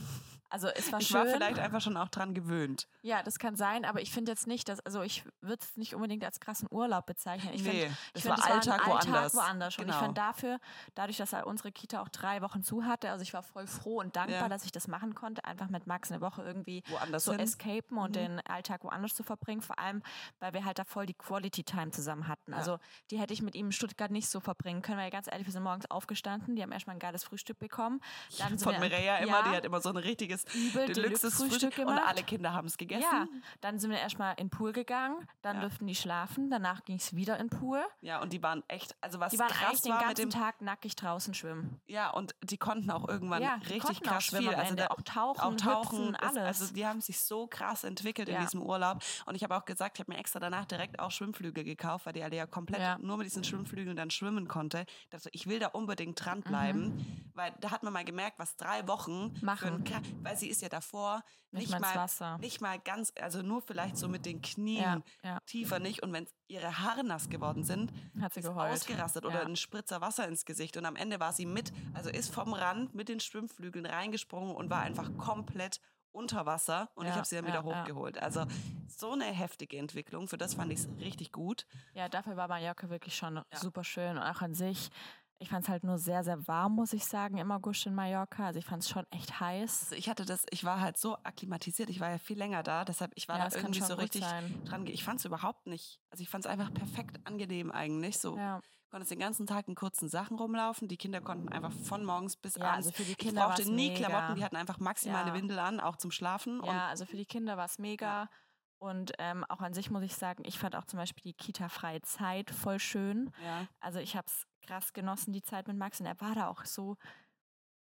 [0.50, 1.16] Also es war ich schön.
[1.16, 2.86] war vielleicht einfach schon auch dran gewöhnt.
[3.02, 5.96] ja, das kann sein, aber ich finde jetzt nicht, dass, also ich würde es nicht
[5.96, 7.52] unbedingt als krassen Urlaub bezeichnen.
[7.54, 9.34] Ich nee, find, das ich war find, ein Alltag woanders.
[9.34, 9.78] woanders.
[9.78, 9.98] Und ich Genau.
[9.98, 10.60] finde dafür,
[10.94, 13.98] dadurch, dass halt unsere Kita auch drei Wochen zu hatte, also ich war voll froh
[13.98, 14.48] und dankbar, Ja.
[14.48, 17.40] dass ich das machen konnte, einfach mit Max eine Woche irgendwie woanders so hin.
[17.40, 18.12] escapen und Mhm.
[18.12, 19.62] den Alltag woanders zu verbringen.
[19.62, 20.04] Vor allem,
[20.38, 22.52] weil wir halt da voll die Quality Time zusammen hatten.
[22.52, 22.58] Ja.
[22.58, 22.78] Also
[23.10, 25.52] die hätte ich mit ihm in Stuttgart nicht so verbringen können, weil ganz ehrlich, wir
[25.52, 28.00] sind morgens aufgestanden, die haben erstmal ein geiles Frühstück bekommen.
[28.38, 31.86] Dann Von Mireia immer, ja, die hat immer so ein richtiges übel Deluxe-Frühstück Deluxe-Frühstück und
[31.86, 32.02] gemacht.
[32.06, 33.02] alle Kinder haben es gegessen.
[33.10, 33.26] Ja,
[33.60, 35.62] dann sind wir erstmal in den Pool gegangen, dann Ja.
[35.62, 37.82] durften die schlafen, danach ging es wieder in den Pool.
[38.00, 40.40] Ja, und die waren echt, also was Die waren krass den war mit ganzen dem,
[40.40, 41.80] Tag nackig draußen schwimmen.
[41.86, 44.54] ja, und die konnten auch irgendwann Ja, richtig krass schwimmen viel.
[44.54, 46.60] Also der, auch tauchen, auch tauchen, hüpfen, das- alles.
[46.60, 49.02] also die haben sich so krass entwickelt in diesem Urlaub.
[49.26, 52.12] Und ich habe auch gesagt, ich habe mir extra danach direkt auch Schwimmflügel gekauft, weil
[52.12, 52.98] die komplett Ja.
[52.98, 54.84] nur mit diesen Schwimmflügeln dann schwimmen konnte.
[55.04, 58.86] Ich dachte, ich will da unbedingt dranbleiben, weil da hat man mal gemerkt, was drei
[58.86, 59.34] Wochen.
[59.42, 59.84] Machen.
[60.22, 62.38] weil sie ist ja davor Nicht nicht, mal Wasser.
[62.38, 65.40] nicht mal ganz, also nur vielleicht so mit den Knien Ja, ja.
[65.46, 66.02] tiefer nicht.
[66.02, 68.72] Und wenn ihre Haare nass geworden sind, Hat sie geheult.
[68.72, 69.46] ausgerastet oder Ja.
[69.46, 70.76] ein Spritzer Wasser ins Gesicht.
[70.76, 74.70] Und am Ende war sie mit, also ist vom Rand mit den Schwimmflügeln reingesprungen und
[74.70, 75.80] war einfach komplett
[76.12, 76.90] unter Wasser.
[76.94, 77.80] Und ich Ja, habe sie dann ja, wieder ja.
[77.82, 78.22] hochgeholt.
[78.22, 78.44] Also
[78.86, 80.28] so eine heftige Entwicklung.
[80.28, 81.66] Für das fand ich es richtig gut.
[81.92, 84.90] Ja, dafür war Mallorca wirklich schon super schön und auch an sich.
[85.38, 88.46] Ich fand es halt nur sehr, sehr warm, muss ich sagen, im August in Mallorca.
[88.46, 89.82] Also ich fand es schon echt heiß.
[89.84, 91.90] Also ich hatte das, ich war halt so akklimatisiert.
[91.90, 92.84] Ich war ja viel länger da.
[92.84, 94.62] Deshalb, ich war Ja, da irgendwie so richtig sein.
[94.64, 94.86] dran.
[94.86, 98.18] Ich fand es überhaupt nicht, also ich fand es einfach perfekt angenehm eigentlich.
[98.18, 98.60] So Ja.
[98.90, 100.86] konntest den ganzen Tag in kurzen Sachen rumlaufen.
[100.88, 102.86] Die Kinder konnten einfach von morgens bis Ja, abends.
[102.86, 104.06] also für die ich Kinder brauchte war's nie mega.
[104.06, 104.36] Klamotten.
[104.36, 105.34] Die hatten einfach maximal Ja.
[105.34, 106.62] Windel an, auch zum Schlafen.
[106.64, 108.30] Ja, also für die Kinder war es mega.
[108.78, 112.02] Und ähm, auch an sich muss ich sagen, ich fand auch zum Beispiel die Kita-freie
[112.02, 113.30] Zeit voll schön.
[113.42, 113.66] ja.
[113.80, 116.00] Also ich habe es krass genossen, die Zeit mit Max.
[116.00, 116.96] Und er war da auch so,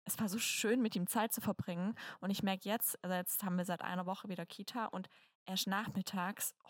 [0.05, 1.95] es war so schön, mit ihm Zeit zu verbringen.
[2.19, 5.07] Und ich merke jetzt, also jetzt haben wir seit einer Woche wieder Kita und
[5.45, 6.69] erst nachmittags, oh,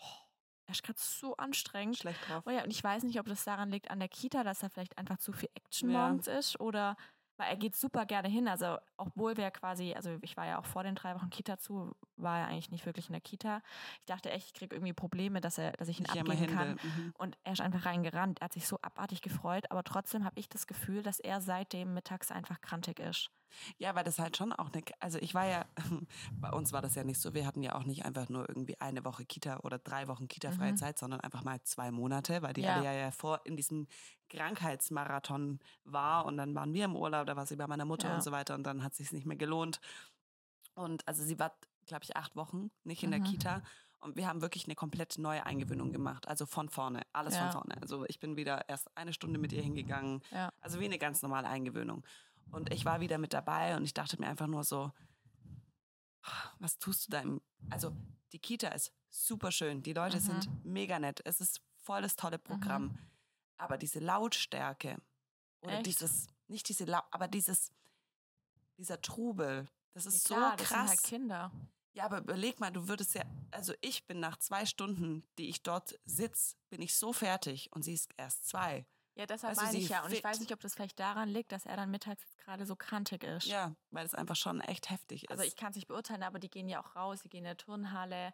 [0.66, 1.96] er ist gerade so anstrengend.
[1.98, 2.44] schlecht drauf.
[2.46, 4.68] Oh ja, und ich weiß nicht, ob das daran liegt an der Kita, dass da
[4.68, 5.98] vielleicht einfach zu viel Action Ja.
[6.10, 6.96] morgens ist oder
[7.40, 8.46] weil er geht super gerne hin.
[8.46, 11.96] Also obwohl wir quasi, also ich war ja auch vor den drei Wochen Kita zu,
[12.16, 13.62] war er eigentlich nicht wirklich in der Kita.
[14.00, 16.72] Ich dachte echt, ich kriege irgendwie Probleme, dass er, dass ich ihn immer abgeben kann.
[16.72, 17.14] Mhm.
[17.16, 18.40] Und er ist einfach reingerannt.
[18.40, 21.94] Er hat sich so abartig gefreut, aber trotzdem habe ich das Gefühl, dass er seitdem
[21.94, 23.30] mittags einfach krantig ist.
[23.78, 25.64] Ja, weil das halt schon auch eine, also ich war ja,
[26.40, 28.80] bei uns war das ja nicht so, wir hatten ja auch nicht einfach nur irgendwie
[28.80, 30.76] eine Woche Kita oder drei Wochen Kita-freie Mhm.
[30.76, 32.76] Zeit, sondern einfach mal zwei Monate, weil die Ja.
[32.76, 33.86] Alia ja vor in diesem
[34.28, 38.14] Krankheitsmarathon war und dann waren wir im Urlaub, da war sie bei meiner Mutter Ja.
[38.16, 39.80] und so weiter und dann hat sich nicht mehr gelohnt.
[40.74, 41.52] Und also sie war,
[41.86, 43.24] glaube ich, acht Wochen nicht in der Mhm.
[43.24, 43.62] Kita.
[44.02, 46.26] Und wir haben wirklich eine komplett neue Eingewöhnung gemacht.
[46.26, 47.42] Also von vorne, alles Ja.
[47.50, 47.76] von vorne.
[47.82, 50.22] Also ich bin wieder erst eine Stunde mit ihr hingegangen.
[50.30, 50.52] Ja.
[50.60, 52.02] Also wie eine ganz normale Eingewöhnung.
[52.52, 54.92] Und ich war wieder mit dabei und ich dachte mir einfach nur so,
[56.58, 57.40] was tust du da im,
[57.70, 57.92] also
[58.32, 60.20] die Kita ist super schön, die Leute Mhm.
[60.20, 62.98] sind mega nett, es ist voll das tolle Programm.
[63.56, 64.96] Aber diese Lautstärke
[65.60, 65.86] oder Echt?
[65.86, 67.70] dieses, nicht diese, Lau aber dieses,
[68.78, 70.78] dieser Trubel, das ist Ja, klar, so das krass.
[70.80, 71.52] sind halt Kinder.
[71.92, 75.62] Ja, aber überleg mal, du würdest ja, also ich bin nach zwei Stunden, die ich
[75.62, 78.86] dort sitze, bin ich so fertig und sie ist erst zwei.
[79.14, 80.04] Ja, deshalb Also meine ich ja.
[80.04, 82.64] Und ich weiß nicht, ob das vielleicht daran liegt, dass er dann mittags jetzt gerade
[82.64, 83.46] so krantig ist.
[83.46, 85.30] Ja, weil es einfach schon echt heftig ist.
[85.30, 87.44] Also ich kann es nicht beurteilen, aber die gehen ja auch raus, die gehen in
[87.44, 88.32] der Turnhalle.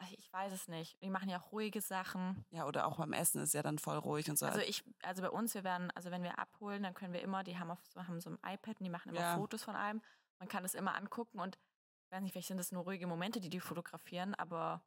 [0.00, 1.00] Also ich weiß es nicht.
[1.02, 2.44] Die machen ja auch ruhige Sachen.
[2.50, 4.46] ja, oder auch beim Essen ist ja dann voll ruhig und so.
[4.46, 7.42] Also ich, also bei uns, wir werden, also wenn wir abholen, dann können wir immer,
[7.42, 9.36] die haben auf so, haben so ein iPad und die machen immer Ja.
[9.36, 10.00] Fotos von allem.
[10.40, 11.58] Man kann das immer angucken und
[12.06, 14.82] ich weiß nicht, vielleicht sind das nur ruhige Momente, die die fotografieren, aber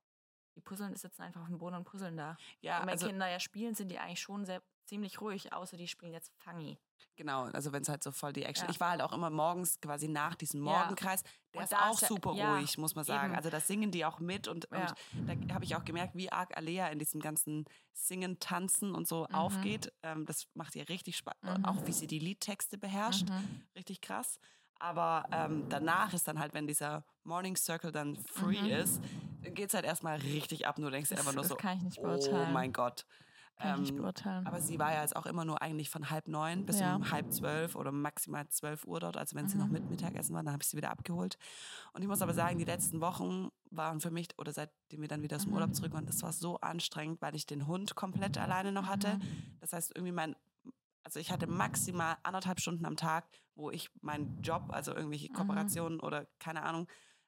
[0.55, 2.37] die puzzeln, sitzen einfach auf dem Boden und puzzeln da.
[2.61, 5.77] ja, und wenn also, Kinder ja spielen, sind die eigentlich schon sehr, ziemlich ruhig, außer
[5.77, 6.77] die spielen jetzt Fangi.
[7.15, 8.65] genau, also wenn es halt so voll die Action.
[8.67, 8.71] Ja.
[8.71, 10.61] Ich war halt auch immer morgens quasi nach diesem.
[10.61, 11.23] Morgenkreis.
[11.53, 13.27] Der ist auch ist super ja, ruhig, muss man sagen.
[13.29, 13.35] eben.
[13.35, 14.93] Also da singen die auch mit und, Ja.
[15.13, 19.07] und da habe ich auch gemerkt, wie arg Alea in diesem ganzen Singen, Tanzen und
[19.07, 19.35] so Mhm.
[19.35, 19.91] aufgeht.
[20.03, 21.35] Ähm, das macht ihr richtig Spaß.
[21.41, 21.65] Mhm.
[21.65, 23.29] Auch wie sie die Liedtexte beherrscht.
[23.29, 23.61] Mhm.
[23.75, 24.39] richtig krass.
[24.79, 28.69] Aber ähm, danach ist dann halt, wenn dieser Morning Circle dann free Mhm.
[28.71, 28.99] ist,
[29.43, 30.77] dann geht es halt erstmal richtig ab.
[30.77, 33.05] Du denkst Das, einfach nur so, oh mein Gott.
[33.57, 34.47] Kann ich Ähm, beurteilen.
[34.47, 36.95] aber sie war ja jetzt auch immer nur eigentlich von halb neun bis Ja.
[36.95, 39.17] um halb zwölf oder maximal zwölf Uhr dort.
[39.17, 39.73] Also wenn sie noch Mhm.
[39.73, 41.37] mit Mittagessen war, dann habe ich sie wieder abgeholt.
[41.93, 45.21] Und ich muss aber sagen, die letzten Wochen waren für mich, oder seitdem wir dann
[45.21, 45.55] wieder aus dem Mhm.
[45.55, 49.17] Urlaub zurück waren, das war so anstrengend, weil ich den Hund komplett alleine noch hatte.
[49.17, 49.57] Mhm.
[49.59, 50.35] Das heißt, irgendwie mein,
[51.03, 55.33] also ich hatte maximal anderthalb Stunden am Tag, wo ich meinen Job, also irgendwelche Mhm.
[55.33, 56.87] Kooperationen oder keine Ahnung,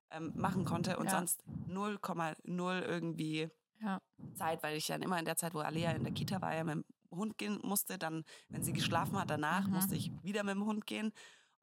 [0.10, 1.12] ähm, machen konnte und Ja.
[1.12, 3.50] sonst 0,0 irgendwie
[3.84, 4.00] Ja.
[4.36, 6.64] Zeit, weil ich dann immer in der Zeit, wo Alea in der Kita war, ja
[6.64, 9.74] mit dem Hund gehen musste, dann, wenn sie geschlafen hat, danach Mhm.
[9.74, 11.12] musste ich wieder mit dem Hund gehen.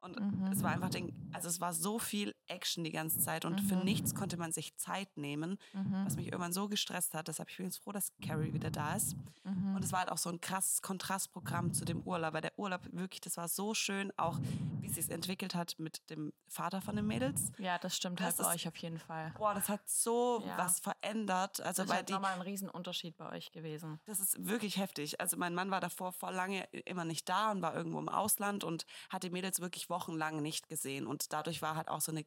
[0.01, 0.47] Und Mhm.
[0.51, 3.75] es war einfach, den, also es war so viel Action die ganze Zeit und für
[3.75, 3.83] Mhm.
[3.83, 6.05] nichts konnte man sich Zeit nehmen, Mhm.
[6.05, 7.27] was mich irgendwann so gestresst hat.
[7.27, 9.15] Deshalb ich bin jetzt froh, dass Carrie wieder da ist.
[9.43, 9.75] Mhm.
[9.75, 12.81] Und es war halt auch so ein krasses Kontrastprogramm zu dem Urlaub, weil der Urlaub
[12.91, 14.39] wirklich, das war so schön, auch
[14.79, 17.51] wie es sich entwickelt hat mit dem Vater von den Mädels.
[17.59, 19.33] Ja, das stimmt Das halt bei ist- euch auf jeden Fall.
[19.37, 20.57] Boah, das hat so Ja.
[20.57, 21.61] was verändert.
[21.61, 23.99] Also Das ist halt nochmal ein Riesenunterschied bei euch gewesen.
[24.05, 25.19] das ist wirklich heftig.
[25.21, 28.63] Also mein Mann war davor vor lange immer nicht da und war irgendwo im Ausland
[28.63, 31.05] und hat die Mädels wirklich wochenlang nicht gesehen.
[31.05, 32.25] Und dadurch war halt auch so eine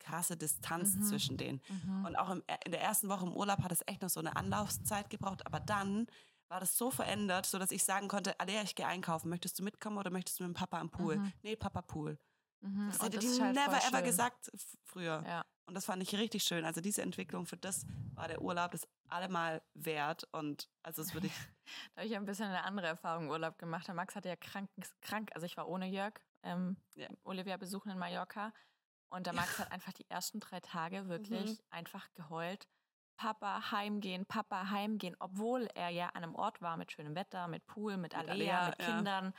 [0.00, 1.02] krasse Distanz Mhm.
[1.04, 1.62] zwischen denen.
[1.68, 2.04] Mhm.
[2.04, 4.36] Und auch im, in der ersten Woche im Urlaub hat es echt noch so eine
[4.36, 5.46] Anlaufzeit gebraucht.
[5.46, 6.06] Aber dann
[6.48, 9.30] war das so verändert, sodass ich sagen konnte, Alea, ich gehe einkaufen.
[9.30, 11.16] Möchtest du mitkommen oder möchtest du mit dem Papa am Pool?
[11.16, 11.32] Mhm.
[11.42, 12.18] Nee, Papa Pool.
[12.60, 12.88] Mhm.
[12.90, 14.04] Das hätte das die halt never ever schön.
[14.04, 14.50] gesagt
[14.84, 15.24] früher.
[15.26, 15.44] Ja.
[15.66, 16.66] Und das fand ich richtig schön.
[16.66, 20.28] Also diese Entwicklung für das war der Urlaub das allemal wert.
[20.32, 21.32] Und also das würde ich.
[21.94, 23.86] Da habe ich ein bisschen eine andere Erfahrung im Urlaub gemacht.
[23.88, 24.68] Der Max hatte ja krank,
[25.00, 26.12] krank also ich war ohne Jörg,
[26.44, 27.08] ähm, Ja.
[27.24, 28.52] Olivia besuchen in Mallorca.
[29.10, 31.58] Und der Max hat einfach die ersten drei Tage wirklich Mhm.
[31.70, 32.66] einfach geheult.
[33.16, 37.64] Papa heimgehen, Papa heimgehen, obwohl er ja an einem Ort war mit schönem Wetter, mit
[37.66, 38.86] Pool, mit Alea, Alea, mit ja.
[38.86, 39.34] Kindern.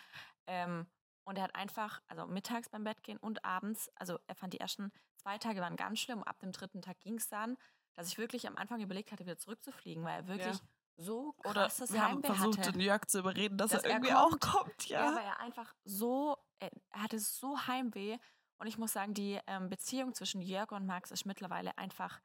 [0.48, 0.88] Ähm,
[1.28, 4.60] und er hat einfach, also mittags beim Bett gehen und abends, also er fand die
[4.62, 6.24] ersten zwei Tage waren ganz schlimm.
[6.24, 7.58] Ab dem dritten Tag ging es dann,
[7.96, 10.58] dass ich wirklich am Anfang überlegt hatte, wieder zurückzufliegen, weil er wirklich
[10.98, 12.72] so Oder krasses wir haben Heimweh versucht, hatte.
[12.72, 14.46] den Jörg zu überreden, dass, Dass er er irgendwie kommt.
[14.46, 14.88] auch kommt.
[14.88, 15.16] Ja, Ja.
[15.16, 18.18] weil er einfach so, er er hatte so Heimweh.
[18.58, 22.22] Und ich muss sagen, die ähm, Beziehung zwischen Jörg und Max ist mittlerweile einfach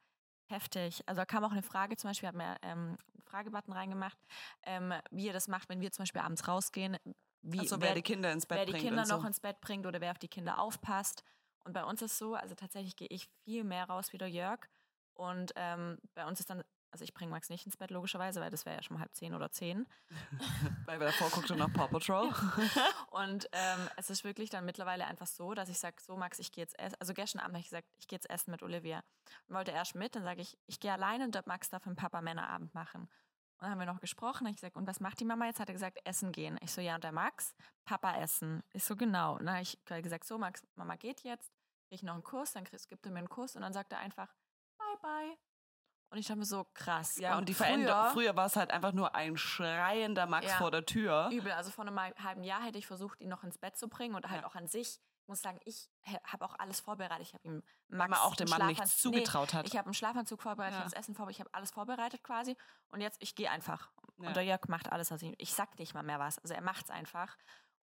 [0.49, 1.03] heftig.
[1.05, 4.17] Also da kam auch eine Frage, zum Beispiel, wir haben ja ähm, einen Fragebutton reingemacht,
[4.63, 6.97] ähm, wie ihr das macht, wenn wir zum Beispiel abends rausgehen,
[7.41, 8.85] wie, also, wer, die Kinder ins Bett wer die bringt.
[8.85, 9.17] Kinder und so.
[9.17, 11.23] noch ins Bett bringt oder wer auf die Kinder aufpasst.
[11.63, 14.59] Und bei uns ist so, also tatsächlich gehe ich viel mehr raus wie der Jörg.
[15.13, 18.49] Und ähm, bei uns ist dann, also ich bringe Max nicht ins Bett logischerweise, weil
[18.51, 19.87] das wäre ja schon mal halb zehn oder zehn.
[20.85, 22.29] Weil wir davor guckten nach Paw Patrol.
[23.11, 26.51] Und ähm, es ist wirklich dann mittlerweile einfach so, dass ich sage, so Max, ich
[26.51, 26.95] gehe jetzt essen.
[26.99, 29.03] Also gestern Abend habe ich gesagt, ich gehe jetzt essen mit Olivia.
[29.47, 31.99] Und wollte erst mit, dann sage ich, ich gehe alleine und Max darf mit dem
[32.01, 33.01] Papa Männerabend machen.
[33.03, 33.09] Und
[33.61, 34.47] dann haben wir noch gesprochen.
[34.47, 35.59] Ich gesagt, und was macht die Mama jetzt?
[35.59, 36.57] Hat er gesagt, essen gehen.
[36.61, 37.53] Ich so, ja, und der Max,
[37.85, 38.63] Papa essen.
[38.73, 39.33] Ich so, genau.
[39.37, 41.51] Und dann habe ich gesagt, so Max, Mama geht jetzt,
[41.87, 43.91] kriege ich noch einen Kuss, dann krieg- gibt er mir einen Kuss und dann sagt
[43.93, 44.33] er einfach,
[44.77, 45.37] bye bye.
[46.11, 47.15] Und ich dachte mir so, krass.
[47.17, 48.09] Ja, und die Veränderung.
[48.11, 50.57] Früher war es halt einfach nur ein schreiender Max Ja.
[50.57, 51.29] vor der Tür.
[51.31, 51.53] Übel.
[51.53, 54.29] Also vor einem halben Jahr hätte ich versucht, ihn noch ins Bett zu bringen und
[54.29, 54.47] halt Ja.
[54.47, 54.99] auch an sich.
[55.23, 55.89] Ich muss sagen, ich
[56.25, 57.21] habe auch alles vorbereitet.
[57.21, 59.65] Ich habe ihm Weil Max man auch dem Mann nichts zugetraut hat.
[59.65, 60.79] Ich habe einen Schlafanzug vorbereitet, Ja.
[60.79, 62.57] ich habe das Essen vorbereitet, ich habe alles vorbereitet quasi.
[62.89, 63.91] Und jetzt, ich gehe einfach.
[64.17, 65.11] Und der Jörg macht alles.
[65.13, 66.37] Also ich, ich sag nicht mal mehr was.
[66.39, 67.37] Also er macht es einfach.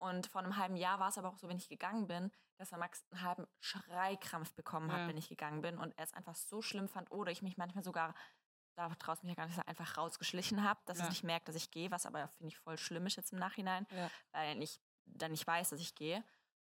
[0.09, 2.73] Und vor einem halben Jahr war es aber auch so, wenn ich gegangen bin, dass
[2.73, 5.09] er Max einen halben Schreikrampf bekommen hat, Ja.
[5.09, 5.79] wenn ich gegangen bin.
[5.79, 7.11] Und er es einfach so schlimm fand.
[7.11, 8.14] Oder ich mich manchmal sogar,
[8.77, 11.05] da traust mich ja gar nicht, dass er einfach rausgeschlichen habe, dass Ja.
[11.05, 13.38] er nicht merkt, dass ich gehe, was aber finde ich voll schlimm ist jetzt im
[13.38, 14.11] Nachhinein Ja.
[14.33, 16.25] weil ich dann nicht weiß, dass ich gehe.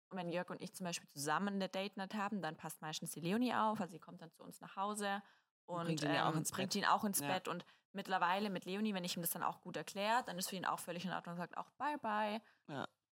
[0.09, 3.11] Und wenn Jörg und ich zum Beispiel zusammen eine Date Night haben, dann passt meistens
[3.11, 5.21] die Leonie auf, also sie kommt dann zu uns nach Hause
[5.65, 6.75] und bringt ihn ja auch ähm, ins bringt Bett.
[6.83, 7.27] ihn auch ins Ja.
[7.27, 7.47] Bett.
[7.47, 10.55] Und mittlerweile mit Leonie, wenn ich ihm das dann auch gut erkläre, dann ist für
[10.57, 12.41] ihn auch völlig in Ordnung und sagt auch Bye Bye.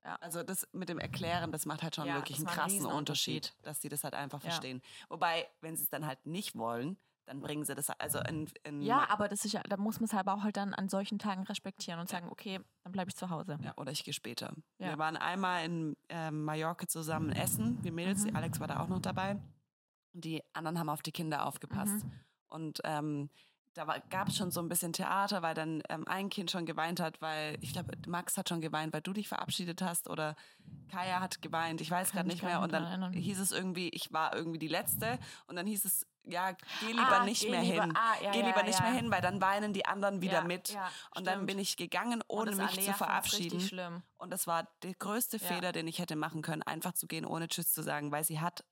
[0.04, 3.36] Also das mit dem Erklären, das macht halt schon Ja, wirklich einen ein krassen Riesenunterschied.
[3.36, 4.50] Unterschied, dass die das halt einfach Ja.
[4.50, 4.82] verstehen.
[5.10, 8.82] Wobei, wenn sie es dann halt nicht wollen, dann bringen sie das also in, in
[8.82, 11.20] Ja, aber das ist ja, da muss man es aber auch halt dann an solchen
[11.20, 13.58] Tagen respektieren und sagen, okay, dann bleibe ich zu Hause.
[13.62, 14.54] Ja, oder ich gehe später.
[14.80, 14.88] Ja.
[14.90, 18.36] Wir waren einmal in ähm, Mallorca zusammen essen, wir Mädels, Mhm.
[18.36, 19.34] Alex war da auch noch dabei.
[20.14, 22.04] Und die anderen haben auf die Kinder aufgepasst.
[22.04, 22.12] Mhm.
[22.48, 23.30] Und ähm,
[23.86, 27.00] da gab es schon so ein bisschen Theater, weil dann ähm, ein Kind schon geweint
[27.00, 30.36] hat, weil ich glaube, Max hat schon geweint, weil du dich verabschiedet hast oder
[30.92, 32.60] Kaya hat geweint, ich weiß gerade nicht mehr.
[32.62, 33.14] Und dann erinnern.
[33.14, 37.22] hieß es irgendwie, ich war irgendwie die Letzte und dann hieß es, ja, geh lieber
[37.22, 37.94] Ah, nicht geh mehr lieber- hin.
[37.96, 38.86] ah, ja, geh ja, lieber nicht ja.
[38.86, 40.70] mehr hin, weil dann weinen die anderen wieder Ja, mit.
[40.70, 44.04] ja, und dann bin ich gegangen, ohne mich Alea zu verabschieden.
[44.18, 45.48] Und das war der größte Ja.
[45.48, 48.40] Fehler, den ich hätte machen können, einfach zu gehen, ohne Tschüss zu sagen, weil sie
[48.42, 48.64] hat,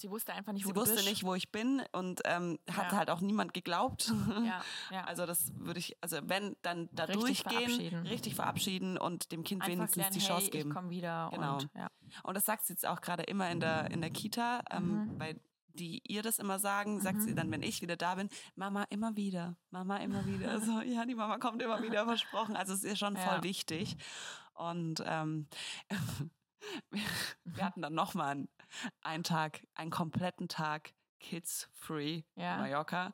[0.00, 1.08] Sie wusste einfach nicht, wo sie wusste bist.
[1.08, 2.98] nicht, wo ich bin und ähm, hat Ja.
[2.98, 4.12] halt auch niemand geglaubt.
[4.44, 5.04] Ja, ja.
[5.04, 8.06] Also das würde ich, also wenn, dann da Richtig durchgehen, verabschieden.
[8.06, 10.72] richtig verabschieden und dem Kind einfach wenigstens klären, die hey, Chance ich geben.
[10.72, 11.30] komme wieder.
[11.34, 11.54] Genau.
[11.54, 11.88] Und, ja.
[12.22, 15.18] Und das sagt sie jetzt auch gerade immer in der, in der Kita, ähm, Mhm.
[15.20, 15.40] weil
[15.74, 17.22] die ihr das immer sagen, sagt Mhm.
[17.22, 20.60] sie dann, wenn ich wieder da bin, Mama immer wieder, Mama immer wieder.
[20.60, 22.56] So, ja, die Mama kommt immer wieder, versprochen.
[22.56, 23.20] Also es ist schon Ja.
[23.22, 23.96] voll wichtig.
[24.54, 25.46] Und ähm,
[26.90, 28.48] wir, hatten dann nochmal einen,
[29.02, 32.54] einen Tag, einen kompletten Tag Kids-Free Ja.
[32.56, 33.12] in Mallorca.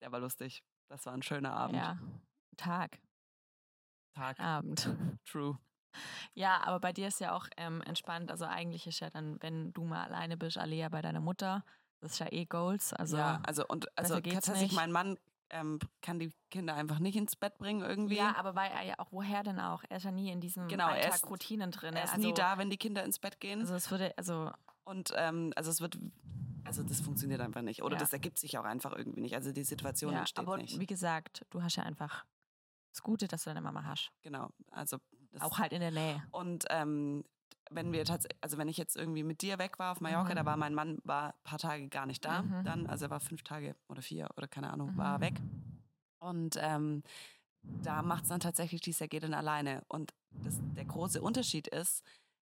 [0.00, 0.62] Der war lustig.
[0.88, 1.76] Das war ein schöner Abend.
[1.76, 1.98] ja.
[2.56, 2.98] Tag,
[4.14, 4.40] Tag.
[4.40, 4.88] Abend.
[5.24, 5.58] True.
[6.34, 8.30] Ja, aber bei dir ist ja auch ähm, entspannt.
[8.32, 11.64] Also eigentlich ist ja dann, wenn du mal alleine bist, Alea bei deiner Mutter.
[12.00, 12.92] Das ist ja eh Goals.
[12.92, 14.74] Also ja, also und also tatsächlich nicht.
[14.76, 15.18] mein Mann
[15.50, 18.16] ähm, kann die Kinder einfach nicht ins Bett bringen irgendwie.
[18.16, 19.82] ja, aber weil er ja auch, woher denn auch?
[19.88, 21.94] Er ist ja nie in diesem Genau, Alltag ist- Routinen drin.
[21.94, 23.60] er ist also, nie da, wenn die Kinder ins Bett gehen.
[23.60, 24.50] Also es würde, also
[24.84, 25.98] und ähm, also es wird,
[26.64, 27.82] also das funktioniert einfach nicht.
[27.82, 28.00] Oder Ja.
[28.00, 29.34] das ergibt sich auch einfach irgendwie nicht.
[29.34, 30.78] Also die Situation ja, entsteht aber nicht.
[30.78, 32.24] wie gesagt, du hast ja einfach
[32.92, 34.10] das Gute, dass du deine Mama hast.
[34.22, 34.50] Genau.
[34.70, 34.98] Also
[35.32, 36.22] das Auch halt in der Nähe.
[36.30, 37.24] Und ähm,
[37.70, 40.36] wenn wir tatsächlich, also wenn ich jetzt irgendwie mit dir weg war auf Mallorca, Mhm.
[40.36, 42.42] da war mein Mann war ein paar Tage gar nicht da.
[42.42, 42.64] Mhm.
[42.64, 44.96] Dann, also er war fünf Tage oder vier oder keine Ahnung, Mhm.
[44.96, 45.34] war er weg.
[46.20, 47.02] Und ähm,
[47.62, 49.82] da macht es dann tatsächlich die Sergei dann alleine.
[49.88, 52.02] Und das, der große Unterschied ist,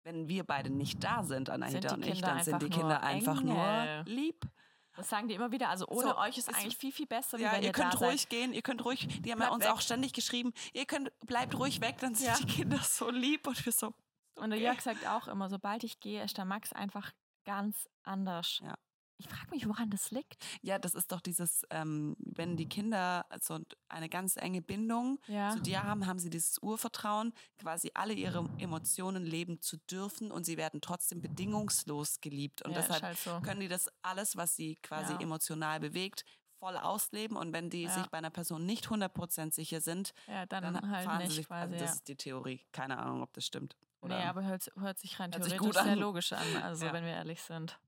[0.04, 3.42] wenn wir beide nicht da sind, Anahita und ich, dann sind die Kinder nur einfach
[3.42, 4.02] nur Engel.
[4.06, 4.48] lieb.
[4.96, 5.68] Das sagen die immer wieder.
[5.68, 8.22] Also ohne So, euch ist es- eigentlich viel, viel besser, Ja, ihr ihr könnt ruhig
[8.22, 8.30] seid.
[8.30, 9.70] gehen, ihr könnt ruhig, die haben ja Bleibt uns weg.
[9.72, 12.36] auch ständig geschrieben, ihr könnt, bleibt ruhig weg, dann sind Ja.
[12.38, 13.94] die Kinder so lieb und wir so,
[14.40, 14.58] Und der.
[14.58, 17.12] Jörg sagt auch immer, sobald ich gehe, ist der Max einfach
[17.44, 18.60] ganz anders.
[18.62, 18.74] Ja.
[19.18, 20.42] Ich frage mich, woran das liegt.
[20.62, 23.58] Ja, das ist doch dieses, ähm, wenn die Kinder so
[23.90, 25.50] eine ganz enge Bindung Ja.
[25.50, 30.44] zu dir haben, haben sie dieses Urvertrauen, quasi alle ihre Emotionen leben zu dürfen und
[30.44, 32.62] sie werden trotzdem bedingungslos geliebt.
[32.62, 33.40] Und ja, deshalb halt so.
[33.42, 35.20] können die das alles, was sie quasi Ja.
[35.20, 36.24] emotional bewegt,
[36.58, 37.36] voll ausleben.
[37.36, 41.28] Und wenn die sich bei einer Person nicht 100% sicher sind, dann, dann halt fahren
[41.28, 41.74] sie sich, quasi.
[41.74, 42.64] also das ist die Theorie.
[42.72, 43.76] Keine Ahnung, ob das stimmt.
[44.02, 45.98] Oder, Nee, aber hört, hört sich rein Hört sich theoretisch gut sehr an.
[45.98, 46.92] logisch an, also Ja.
[46.92, 47.78] wenn wir ehrlich sind.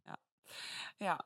[1.00, 1.18] Ja.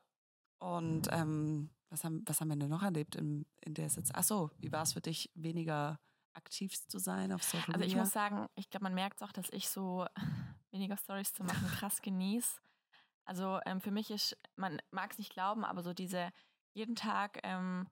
[0.59, 4.09] Und ähm, was, haben, was haben wir denn noch erlebt in, in der Sitz?
[4.13, 5.99] Ach so, wie war es für dich, weniger
[6.33, 8.03] aktiv zu sein auf Social Also ich Media?
[8.03, 10.05] muss sagen, ich glaube, man merkt auch, dass ich so
[10.71, 12.59] weniger Stories zu machen krass genieße.
[13.25, 16.31] Also ähm, für mich ist, man mag es nicht glauben, aber so diese
[16.73, 17.87] jeden Tag ähm,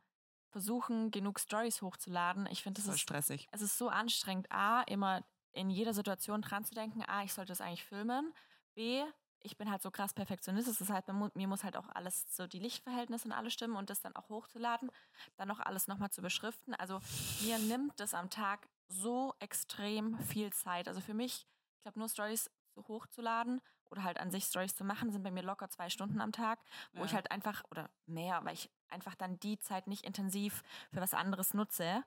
[0.51, 2.47] versuchen, genug Stories hochzuladen.
[2.49, 3.47] Ich finde, das voll ist stressig.
[3.51, 5.23] es ist so anstrengend, A, immer
[5.55, 8.33] in jeder Situation dran zu denken, A, ich sollte das eigentlich filmen,
[8.75, 9.03] B,
[9.39, 11.87] ich bin halt so krass Perfektionist, das ist halt, mir mu- mir muss halt auch
[11.89, 14.91] alles, so die Lichtverhältnisse und alles stimmen und das dann auch hochzuladen,
[15.37, 16.73] dann noch alles nochmal zu beschriften.
[16.75, 16.99] Also
[17.41, 20.87] mir nimmt das am Tag so extrem viel Zeit.
[20.87, 21.45] Also für mich,
[21.77, 25.31] ich glaube, nur Stories so hochzuladen oder halt an sich Stories zu machen, sind bei
[25.31, 26.59] mir locker zwei Stunden am Tag,
[26.93, 27.17] wo ich Ja.
[27.17, 31.53] halt einfach, oder mehr, weil ich einfach dann die Zeit nicht intensiv für was anderes
[31.53, 32.03] nutze.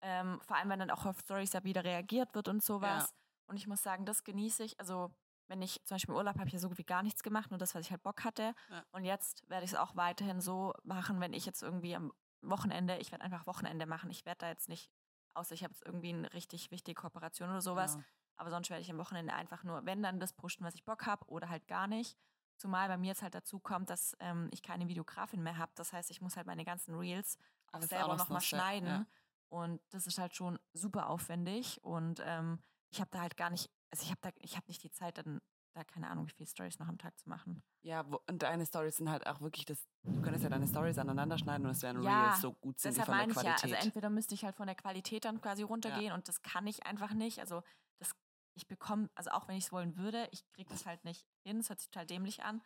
[0.00, 3.14] Ähm, vor allem, wenn dann auch auf Stories ja wieder reagiert wird und sowas.
[3.46, 4.78] Und ich muss sagen, das genieße ich.
[4.78, 5.10] Also,
[5.48, 7.50] wenn ich zum Beispiel im Urlaub habe ich ja so gut wie gar nichts gemacht,
[7.50, 8.54] nur das, was ich halt Bock hatte.
[8.68, 8.84] Ja.
[8.92, 12.98] Und jetzt werde ich es auch weiterhin so machen, wenn ich jetzt irgendwie am Wochenende,
[12.98, 14.10] ich werde einfach Wochenende machen.
[14.10, 14.90] Ich werde da jetzt nicht,
[15.34, 17.94] außer ich habe jetzt irgendwie eine richtig wichtige Kooperation oder sowas.
[17.94, 18.04] Genau.
[18.36, 21.06] Aber sonst werde ich am Wochenende einfach nur, wenn dann das pushen, was ich Bock
[21.06, 22.16] habe oder halt gar nicht.
[22.56, 25.72] Zumal bei mir jetzt halt dazu kommt, dass ähm, ich keine Videografin mehr habe.
[25.76, 28.88] Das heißt, ich muss halt meine ganzen Reels auch Alles selber nochmal schneiden.
[28.88, 29.06] ja.
[29.48, 31.82] Und das ist halt schon super aufwendig.
[31.82, 34.82] Und ähm, ich habe da halt gar nicht, also ich habe da, ich habe nicht
[34.82, 35.40] die Zeit, dann
[35.74, 37.62] da keine Ahnung, wie viele Stories noch am Tag zu machen.
[37.82, 40.98] Ja, wo, und deine Stories sind halt auch wirklich das, du könntest ja deine Stories
[40.98, 43.32] aneinander schneiden und es wären Ja, Reels so gut sind die Deshalb von der meine
[43.32, 43.74] ich ja, Qualität.
[43.76, 46.84] also entweder müsste ich halt von der Qualität dann quasi runtergehen und das kann ich
[46.86, 47.38] einfach nicht.
[47.38, 47.62] Also
[48.00, 48.12] das,
[48.54, 51.60] ich bekomme, also auch wenn ich es wollen würde, ich kriege das halt nicht hin.
[51.60, 52.60] Es hört sich total dämlich an.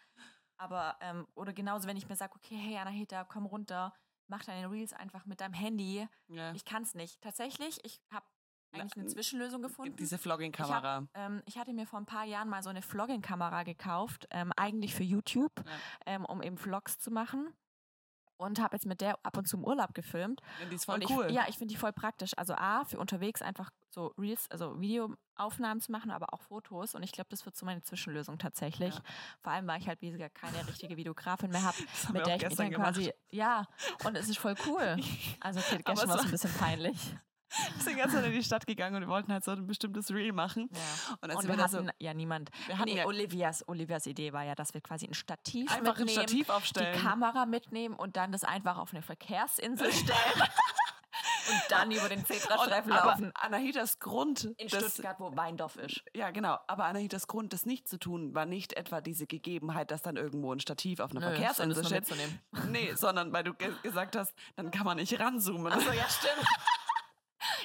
[0.57, 3.93] Aber, ähm, oder genauso, wenn ich mir sage, okay, hey Anahita, komm runter,
[4.29, 6.07] mach deine Reels einfach mit deinem Handy.
[6.29, 6.53] ja.
[6.53, 7.21] Ich kann es nicht.
[7.21, 8.27] Tatsächlich, ich habe
[8.75, 9.97] eigentlich eine Zwischenlösung gefunden.
[9.97, 11.07] Diese Vlogging-Kamera.
[11.13, 14.95] Ähm, ich hatte mir vor ein paar Jahren mal so eine Vlogging-Kamera gekauft, ähm, eigentlich
[14.95, 15.73] für YouTube, Ja.
[16.07, 17.53] ähm, um eben Vlogs zu machen.
[18.43, 20.41] Und habe jetzt mit der ab und zu im Urlaub gefilmt.
[20.61, 21.31] Ja, die ist voll und ich, cool.
[21.31, 22.33] Ja, ich finde die voll praktisch.
[22.37, 26.97] Also A, für unterwegs einfach so Reels, also Videoaufnahmen zu machen, aber auch Fotos.
[26.97, 28.95] Und ich glaube, das wird so meine Zwischenlösung tatsächlich.
[28.97, 29.03] Ja.
[29.43, 31.77] Vor allem, weil ich halt wie gesagt keine richtige Videografin mehr habe,
[32.13, 32.95] mit der ich mich dann gemacht.
[32.95, 33.13] quasi.
[33.31, 33.67] Ja,
[34.05, 34.97] und es ist voll cool.
[35.41, 37.17] Also okay, gestern es war es ein bisschen peinlich.
[37.77, 40.33] Wir sind ganz in die Stadt gegangen und wir wollten halt so ein bestimmtes Reel
[40.33, 40.69] machen.
[40.73, 41.15] Ja.
[41.21, 42.51] Und, dann Und wir wir da so hatten ja niemand.
[42.67, 45.99] Wir hatten nee, ja- Olivias, Olivias Idee war ja, dass wir quasi ein Stativ einfach
[45.99, 46.95] ein mitnehmen, Stativ aufstellen.
[46.97, 50.43] die Kamera mitnehmen und dann das einfach auf eine Verkehrsinsel stellen
[51.51, 53.33] und dann über den Zebrastreifen aber laufen.
[53.35, 56.03] Anahitas Grund, In das, Stuttgart, wo Weindorf ist.
[56.15, 60.03] ja genau, aber Anahitas Grund, das nicht zu tun, war nicht etwa diese Gegebenheit, dass
[60.03, 62.07] dann irgendwo ein Stativ auf einer Nö, Verkehrsinsel steht.
[62.71, 65.73] Nee, sondern weil du ge gesagt hast, dann kann man nicht ranzoomen.
[65.73, 66.47] Achso, ja, stimmt.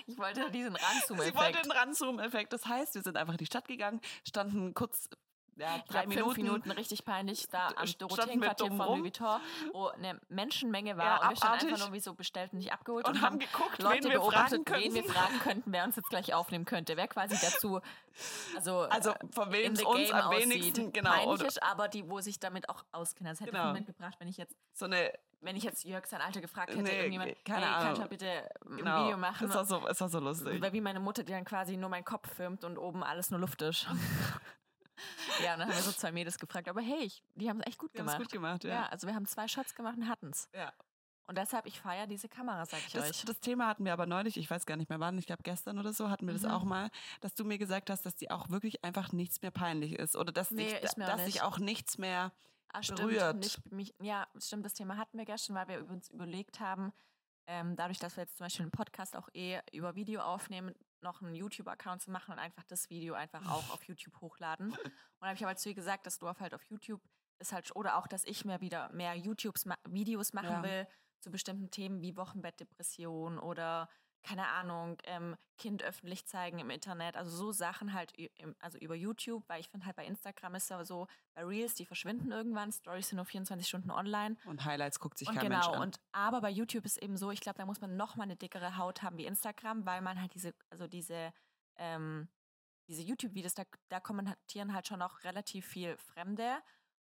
[0.18, 1.66] Ich wollte diesen Sie wollte Ranzoom-Effekt.
[1.66, 2.54] den Ranzoom-Effekt.
[2.54, 5.10] Das heißt, wir sind einfach in die Stadt gegangen, standen kurz
[5.58, 6.42] ja, drei Minuten.
[6.42, 9.00] Minuten richtig peinlich da am wir Dorotheenquartier von rum.
[9.00, 9.42] Louis Vuitton,
[9.74, 12.72] wo eine Menschenmenge war Ja, und wir standen einfach nur wie so bestellt und nicht
[12.72, 15.96] abgeholt Und haben geguckt, Leute wen wir beobachtet, fragen wen wir fragen könnten, wer uns
[15.96, 17.82] jetzt gleich aufnehmen könnte, wer quasi dazu,
[18.56, 20.50] also, Also äh, von wem in es uns am aussieht.
[20.50, 21.12] wenigsten, genau.
[21.12, 23.32] Peinlich ist, aber die, wo sich damit auch auskennen.
[23.32, 23.70] Das hätte Genau.
[23.74, 26.82] ich mitgebracht, wenn ich jetzt, so eine, wenn ich jetzt Jörg sein Alter gefragt hätte,
[26.82, 27.86] Nee, irgendjemand, keine hey, Ahnung.
[27.88, 29.04] kannst du bitte ein genau.
[29.06, 29.48] Video machen?
[29.48, 30.60] Es war so, es war so lustig.
[30.62, 33.40] Weil wie meine Mutter, die dann quasi nur meinen Kopf filmt und oben alles nur
[33.40, 33.88] Luft ist.
[35.44, 37.68] ja, und dann haben wir so zwei Mädels gefragt, aber hey, ich, die haben es
[37.68, 38.18] echt gut es gemacht.
[38.18, 38.70] gut gemacht, ja.
[38.70, 38.86] ja.
[38.88, 40.50] also wir haben zwei Shots gemacht und hatten es.
[40.54, 40.72] Ja.
[41.30, 43.26] Und deshalb, ich feiere diese Kamera, sag ich Das, euch.
[43.26, 45.78] das Thema hatten wir aber neulich, ich weiß gar nicht mehr wann, ich glaube gestern
[45.78, 46.52] oder so, hatten wir das Mhm.
[46.52, 49.94] auch mal, dass du mir gesagt hast, dass dir auch wirklich einfach nichts mehr peinlich
[50.00, 51.44] ist oder dass, Nee, auch dass nicht.
[51.44, 52.32] auch nichts mehr
[52.70, 53.00] Ah, stimmt.
[53.00, 53.38] berührt.
[53.38, 56.94] Nicht mich, ja, stimmt, das Thema hatten wir gestern, weil wir uns überlegt haben,
[57.48, 61.22] ähm, dadurch, dass wir jetzt zum Beispiel einen Podcast auch eh über Video aufnehmen, noch
[61.22, 64.72] einen YouTube-Account zu machen und einfach das Video einfach auch auf YouTube hochladen.
[64.72, 64.80] Und
[65.20, 67.02] dann habe ich aber zu ihr gesagt, dass du auf halt auf YouTube
[67.40, 70.64] ist halt, oder auch, dass ich mir wieder mehr YouTubes ma Videos machen Ja.
[70.64, 70.88] will
[71.20, 73.90] zu bestimmten Themen wie Wochenbettdepression oder
[74.24, 78.96] keine Ahnung, ähm, Kind öffentlich zeigen im Internet, also so Sachen halt, im, also über
[78.96, 82.72] YouTube, weil ich finde halt bei Instagram ist ja so, bei Reels, die verschwinden irgendwann,
[82.72, 84.36] Stories sind nur 24 Stunden online.
[84.46, 85.82] Und Highlights guckt sich Und kein genau, Mensch an.
[85.82, 88.36] und aber bei YouTube ist eben so, ich glaube, da muss man noch mal eine
[88.36, 91.34] dickere Haut haben wie Instagram, weil man halt diese, also diese,
[91.78, 92.28] ähm,
[92.88, 96.58] diese YouTube-Videos, da, da kommentieren halt schon auch relativ viel Fremde.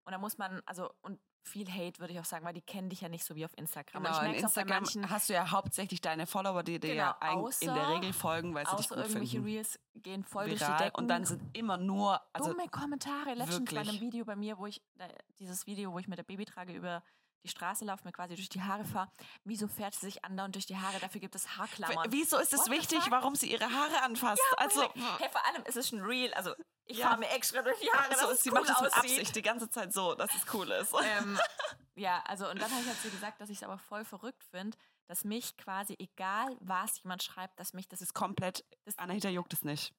[0.05, 2.89] Und da muss man, also, und viel Hate, würde ich auch sagen, weil die kennen
[2.89, 4.03] dich ja nicht so wie auf Instagram.
[4.03, 7.89] Genau, bei Instagram hast du ja hauptsächlich deine Follower, die dir ja Genau, in der
[7.89, 9.47] Regel folgen, weil sie dich gut irgendwelche finden.
[9.47, 10.77] Reels gehen voll durch die.
[10.77, 10.95] Decken.
[10.95, 13.33] Und dann sind immer nur, also dumme Kommentare.
[13.33, 14.01] Letztens bei einem wirklich.
[14.01, 15.07] Video bei mir, wo ich, da,
[15.39, 17.03] dieses Video, wo ich mit der Babytrage über
[17.43, 19.11] die Straße laufe, mir quasi durch die Haare fahre.
[19.43, 20.99] Wieso fährt sie sich andauernd durch die Haare?
[20.99, 22.11] Dafür gibt es Haarklammern.
[22.11, 24.41] wieso ist es What wichtig, warum sie ihre Haare anfasst?
[24.57, 24.81] also,
[25.19, 26.33] hey, vor allem ist es ein Real.
[26.33, 26.53] Also,
[26.85, 27.07] ich Ja.
[27.07, 29.11] fahre mir extra durch die Haare, also dass es sie cool macht es mit aussieht.
[29.11, 30.93] Absicht die ganze Zeit so, dass es cool ist.
[31.03, 31.37] ähm,
[31.95, 34.43] ja, also und dann habe ich halt so gesagt, dass ich es aber voll verrückt
[34.51, 34.77] finde,
[35.07, 39.29] dass mich quasi, egal was jemand schreibt, dass mich das Das ist komplett, Das- Anahita
[39.29, 39.93] juckt es nicht.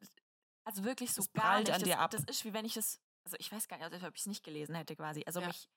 [0.64, 1.70] also wirklich so das gar nicht.
[1.70, 2.11] an das, dir ab.
[2.11, 4.26] das ist wie wenn ich das, also ich weiß gar nicht, also ob ich es
[4.26, 5.22] nicht gelesen hätte quasi.
[5.26, 5.46] Also Ja.
[5.48, 5.68] mich,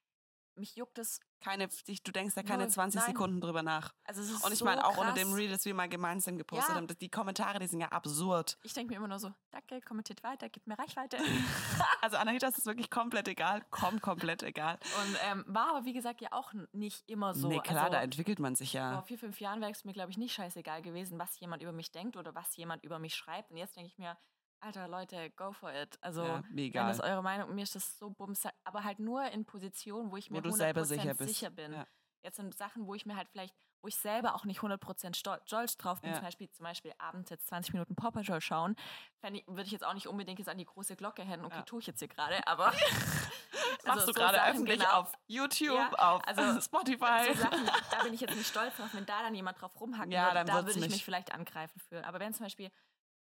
[0.58, 2.72] mich juckt es, Keine, du denkst da keine Null.
[2.72, 3.10] 20 Nein.
[3.12, 3.94] Sekunden drüber nach.
[4.06, 5.02] also es ist Und ich so meine, auch krass.
[5.10, 6.76] unter dem Reel, das wir mal gemeinsam gepostet Ja.
[6.76, 8.58] haben, die Kommentare, die sind ja absurd.
[8.64, 11.18] Ich denke mir immer nur so, danke, kommentiert weiter, gibt mir Reichweite.
[12.02, 14.78] Also Anahita ist es wirklich komplett egal, kommt komplett egal.
[15.04, 17.48] Und ähm, war aber, wie gesagt, ja auch nicht immer so.
[17.48, 18.94] nee, klar, also, da entwickelt man sich ja.
[18.94, 21.72] Vor vier, fünf Jahren wäre es mir, glaube ich, nicht scheißegal gewesen, was jemand über
[21.72, 23.52] mich denkt oder was jemand über mich schreibt.
[23.52, 24.16] Und jetzt denke ich mir,
[24.60, 25.98] Alter, Leute, go for it.
[26.02, 26.88] Also, ja, wenn mega.
[26.88, 30.30] das eure Meinung, mir ist das so bums, aber halt nur in Positionen, wo ich
[30.32, 31.30] mir Wo du 100% selber sicher bist.
[31.34, 31.74] sicher bin.
[31.74, 31.86] Ja.
[32.24, 35.40] Jetzt sind Sachen, wo ich mir halt vielleicht, wo ich selber auch nicht 100% stol-
[35.46, 36.16] stolz drauf bin, Ja.
[36.16, 38.76] zum, Beispiel, zum Beispiel abends jetzt 20 Minuten Paw Patrol schauen,
[39.22, 41.46] würde ich jetzt auch nicht unbedingt jetzt an die große Glocke hängen.
[41.46, 42.72] Okay, tue ich jetzt hier gerade, aber.
[42.72, 42.82] Das
[43.86, 44.92] machst also du so gerade Sachen, öffentlich genau.
[45.02, 47.34] auf YouTube, Ja, auf also Spotify.
[47.34, 50.12] so Sachen, da bin ich jetzt nicht stolz drauf, wenn da dann jemand drauf rumhacken
[50.12, 52.04] Ja, würde, dann da würde ich mich vielleicht angreifen für.
[52.06, 52.72] Aber wenn zum Beispiel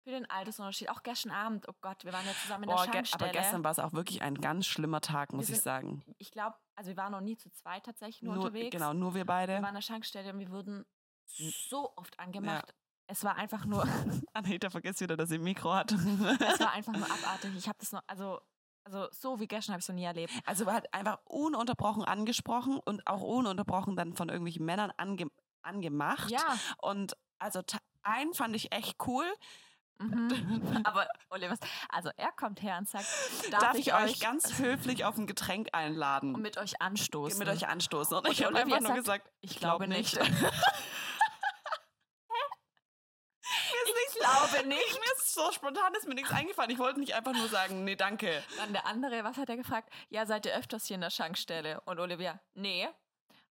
[0.06, 2.92] für den Altersunterschied, auch gestern Abend, oh Gott, wir waren ja zusammen in der ge
[2.92, 3.24] Schankstelle.
[3.24, 6.04] aber gestern war es auch wirklich ein ganz schlimmer Tag, muss Wir ich sind- sagen.
[6.18, 8.70] ich glaube, also wir waren noch nie zu zweit tatsächlich nur, Nur, unterwegs.
[8.70, 9.54] genau, nur wir Wir beide.
[9.54, 10.86] waren an der Schankstelle und wir wurden
[11.26, 12.72] so oft angemacht.
[13.08, 13.82] Es war einfach nur,
[14.32, 15.90] Anahita vergisst wieder, dass sie ein Mikro hat.
[15.92, 17.56] es war einfach nur abartig.
[17.56, 18.40] Ich habe das noch, also,
[18.84, 20.32] also so wie gestern habe ich es noch nie erlebt.
[20.44, 25.26] Also halt einfach ununterbrochen angesprochen und auch ununterbrochen dann von irgendwelchen Männern ange
[25.62, 26.30] angemacht.
[26.30, 27.60] Ja, Und also
[28.02, 29.24] einen fand ich echt cool.
[29.98, 30.80] Mhm.
[30.84, 31.56] aber Oliver,
[31.88, 33.06] also er kommt her und sagt,
[33.50, 36.34] darf, Darf, ich euch ganz höflich auf ein Getränk einladen?
[36.34, 37.38] und mit euch anstoßen?
[37.38, 38.16] mit euch anstoßen.
[38.16, 40.16] Und, Und ich habe einfach nur sagt, gesagt, ich glaube nicht.
[40.16, 40.28] ich
[44.18, 44.94] glaube nicht.
[44.94, 46.70] Mir ist so spontan ist mir nichts eingefallen.
[46.70, 48.42] Ich wollte nicht einfach nur sagen, nee, danke.
[48.56, 49.90] Dann der andere, was hat er gefragt?
[50.08, 51.80] Ja, seid ihr öfters hier in der Schankstelle?
[51.82, 52.88] Und Olivia, nee.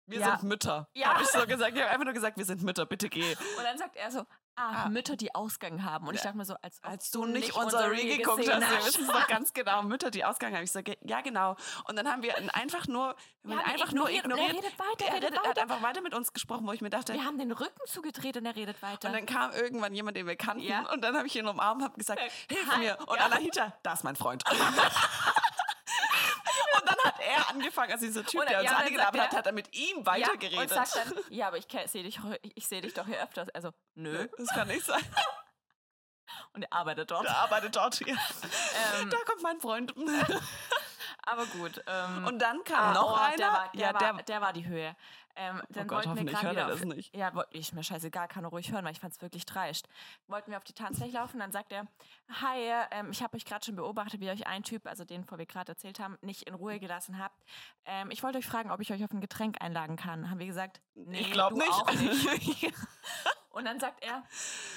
[0.06, 0.38] Wir Ja.
[0.38, 0.88] sind Mütter.
[0.94, 1.14] Ja.
[1.14, 1.74] Habe ich so gesagt.
[1.76, 3.36] Ich habe einfach nur gesagt, wir sind Mütter, bitte geh.
[3.58, 4.24] Und dann sagt er so,
[4.56, 4.88] ah, Ah.
[4.88, 6.06] Mütter, die Ausgang haben.
[6.08, 9.02] Und ich dachte mir so, als, Als du nicht unser Reel geguckt hast, wir wissen
[9.02, 9.82] es doch ganz genau.
[9.82, 10.64] Mütter, die ausgegangen haben.
[10.64, 11.56] Ich sage, ja, genau.
[11.88, 14.64] Und dann haben wir einfach nur, wir haben einfach nur ignoriert er ignoriert.
[14.64, 15.62] redet weiter, er, redet redet, er hat weiter.
[15.62, 18.46] einfach weiter mit uns gesprochen, wo ich mir dachte, Wir haben den Rücken zugedreht und
[18.46, 19.08] er redet weiter.
[19.08, 20.62] Und dann kam irgendwann jemand, den wir kannten.
[20.64, 20.88] Ja.
[20.92, 22.78] Und dann habe ich ihn umarmt und habe gesagt, hilf Hi.
[22.78, 22.98] mir.
[23.06, 23.24] Und Ja.
[23.26, 24.44] Anahita, da ist mein Freund.
[24.50, 24.58] und
[26.88, 29.46] dann hat er angefangen, also dieser Typ, Oder- der uns ja, angelabert hat, er- hat
[29.46, 30.70] er mit ihm ja, und weitergeredet.
[30.70, 32.18] sagt dann, ja, aber ich sehe dich,
[32.54, 33.48] ich seh dich doch hier öfters.
[33.50, 34.28] Also, nö.
[34.38, 35.02] das kann nicht sein.
[36.52, 37.24] Und er arbeitet dort.
[37.24, 37.96] Der arbeitet dort.
[37.96, 38.16] hier.
[39.00, 39.94] Ähm, Da kommt mein Freund.
[41.22, 41.82] aber gut.
[41.86, 43.36] Ähm, Und dann kam ah, noch oh, einer.
[43.36, 44.96] Der war, der, ja, war, der, der war die Höhe.
[45.36, 47.14] Ähm, dann oh Gott, wollten wir gerade er das nicht.
[47.16, 49.88] Ja, ich mir scheißegal, kann er ruhig hören, weil ich fand es wirklich dreist.
[50.26, 51.86] Wollten wir auf die Tanzfläche laufen, dann sagt er,
[52.28, 55.38] hi, ähm, ich habe euch gerade schon beobachtet, wie euch ein Typ, also den, vor
[55.38, 57.42] wir gerade erzählt haben, nicht in Ruhe gelassen habt.
[57.84, 60.30] Ähm, ich wollte euch fragen, ob ich euch auf ein Getränk einladen kann.
[60.30, 62.00] Haben wir gesagt, nee, ich glaube nicht.
[62.00, 62.72] Nicht.
[63.50, 64.24] Und dann sagt er,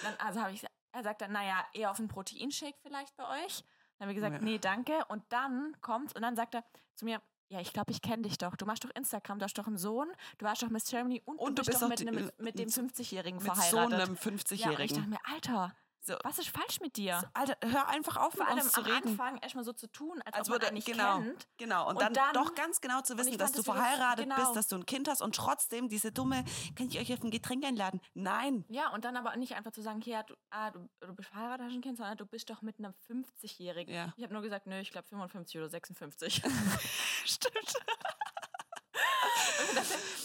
[0.03, 3.63] dann, also habe ich, er sagt dann, naja, eher auf einen Proteinshake vielleicht bei euch.
[3.97, 4.41] Dann haben wir gesagt, Ja.
[4.41, 5.05] nee, danke.
[5.07, 6.63] Und dann kommt's und dann sagt er
[6.95, 7.21] zu mir,
[7.53, 8.55] ja, ich glaube, ich kenne dich doch.
[8.55, 10.07] Du machst doch Instagram, du hast doch einen Sohn,
[10.39, 12.57] du warst doch Miss Germany und, Und du bist, bist doch mit, die- einem, mit
[12.57, 13.93] dem mit- 50-Jährigen mit so verheiratet.
[13.93, 15.09] einem ja, und ich dachte 50-Jährigen.
[15.09, 17.23] mir, Alter, So, was ist falsch mit dir?
[17.33, 19.07] Alter, hör einfach auf, Vor mit allem uns zu am reden.
[19.11, 21.19] Anfang erstmal so zu tun, als, Als ob man nicht genau.
[21.19, 21.47] kennt.
[21.57, 24.35] Genau, und, Und dann, dann- doch ganz genau zu wissen, dass du verheiratet genau.
[24.35, 26.43] bist, dass du ein Kind hast und trotzdem diese dumme,
[26.75, 28.01] kann ich euch auf ein Getränk einladen?
[28.15, 28.65] Nein.
[28.67, 31.67] Ja, und dann aber nicht einfach zu sagen, ja, du, ah, du, du bist verheiratet,
[31.67, 33.95] hast ein Kind, sondern du bist doch mit einem 50-Jährigen.
[33.95, 34.13] Ja.
[34.17, 36.41] Ich habe nur gesagt, nö, ich glaube 55 oder 56.
[37.23, 37.73] Stimmt.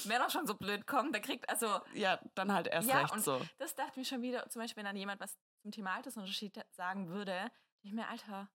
[0.04, 3.12] Wer doch schon so blöd kommt, der kriegt, also, Ja, dann halt erst Ja, recht
[3.12, 3.40] und so.
[3.58, 7.08] das dachte ich schon wieder, zum Beispiel, wenn dann jemand was zum Thema Altersunterschied sagen
[7.08, 7.50] würde,
[7.82, 8.48] ich mir, Alter,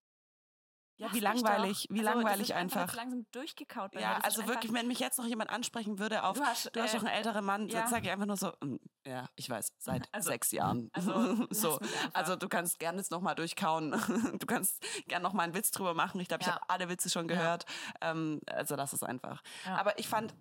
[0.98, 2.82] Ja, wie langweilig, wie Also, langweilig einfach.
[2.82, 3.92] jetzt langsam durchgekaut.
[3.94, 4.02] bei.
[4.02, 6.82] Ja, also einfach- wirklich, wenn mich jetzt noch jemand ansprechen würde auf, Du hast, du
[6.82, 7.82] hast äh, doch einen älteren Mann, ja.
[7.82, 8.76] dann sage ich einfach nur so, "Mm,
[9.06, 10.90] ja, ich weiß, seit Also- sechs Jahren.
[10.94, 11.12] also,
[11.50, 12.10] so, einfach.
[12.14, 13.92] also du kannst gerne jetzt nochmal durchkauen.
[14.40, 16.20] Du kannst gerne nochmal einen Witz drüber machen.
[16.22, 16.56] Ich glaube, ich Ja.
[16.56, 17.36] habe alle Witze schon Ja.
[17.36, 17.66] gehört.
[18.02, 19.42] Ähm, also lass es einfach.
[19.66, 19.76] Ja.
[19.78, 20.34] Aber ich fand,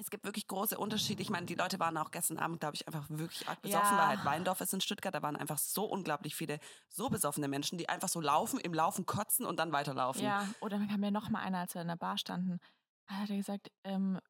[0.00, 1.20] es gibt wirklich große Unterschiede.
[1.22, 3.98] Ich meine, die Leute waren auch gestern Abend, glaube ich, einfach wirklich arg besoffen, Ja.
[4.02, 5.12] weil halt Weindorf ist in Stuttgart.
[5.14, 9.06] Da waren einfach so unglaublich viele so besoffene Menschen, die einfach so laufen, im Laufen
[9.06, 10.22] kotzen und dann weiterlaufen.
[10.22, 12.60] Ja, oder dann kam ja noch mal einer, als wir in der Bar standen,
[13.08, 14.20] hat er gesagt, ähm,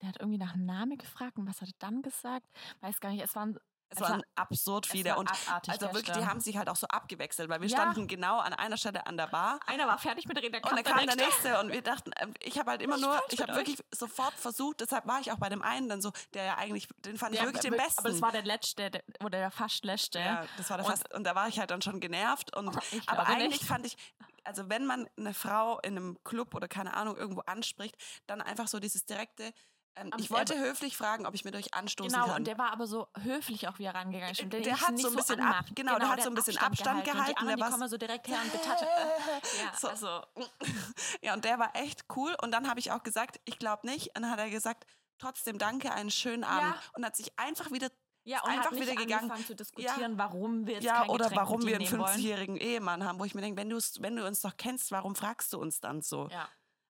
[0.00, 2.46] der hat irgendwie nach einem Namen gefragt und was hat er dann gesagt?
[2.80, 3.58] Weiß gar nicht, es waren,
[3.90, 6.26] Es Es war- waren absurd es viele war und also wirklich, die gestern.
[6.28, 7.76] haben sich halt auch so abgewechselt, weil wir Ja.
[7.78, 9.60] standen genau an einer Stelle an der Bar.
[9.66, 12.58] einer war fertig mit Reden, Und dann kam der nächste und wir dachten, ähm, ich
[12.58, 15.62] habe halt immer nur, ich habe wirklich sofort versucht, deshalb war ich auch bei dem
[15.62, 18.00] einen dann so, der ja eigentlich, den fand ich wirklich den besten.
[18.00, 20.18] Aber das war der letzte, der, oder der fast letzte.
[20.18, 22.76] ja, das war der Und- fast, und da war ich halt dann schon genervt und,
[22.92, 23.64] Ich aber eigentlich nicht.
[23.64, 23.96] fand ich,
[24.44, 28.68] also wenn man eine Frau in einem Club oder keine Ahnung irgendwo anspricht, dann einfach
[28.68, 29.52] so dieses direkte,
[30.00, 32.36] ähm, Aber ich wollte er- höflich fragen, ob ich mit euch anstoßen Genau, kann.
[32.36, 34.34] und der war aber so höflich auch wieder rangegangen.
[34.34, 35.74] Stimmt, Der nicht- hat so ein bisschen ab- anmachen.
[35.74, 37.96] genau, der hat so ein bisschen Abstand Und die gehalten, anderen, der die kommen so
[37.96, 38.84] direkt her und betatscht.
[39.62, 39.88] Ja, So.
[39.88, 40.22] also,
[41.22, 42.34] Ja, und der war echt cool.
[42.42, 44.08] Und dann habe ich auch gesagt, ich glaube nicht.
[44.16, 44.86] Und dann hat er gesagt,
[45.18, 46.74] trotzdem danke, einen schönen Abend.
[46.74, 46.82] Ja.
[46.94, 47.88] Und hat sich einfach wieder,
[48.24, 49.22] ja, und einfach hat wieder gegangen.
[49.24, 52.12] angefangen zu diskutieren, warum wir jetzt ja, kein oder Getränk warum wir einen nehmen wollen.
[52.16, 55.52] 50-jährigen Ehemann haben, wo ich mir denke, wenn, wenn du uns doch kennst, warum fragst
[55.52, 56.28] du uns dann so?
[56.28, 56.48] Ja.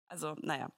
[0.08, 0.68] Also, naja.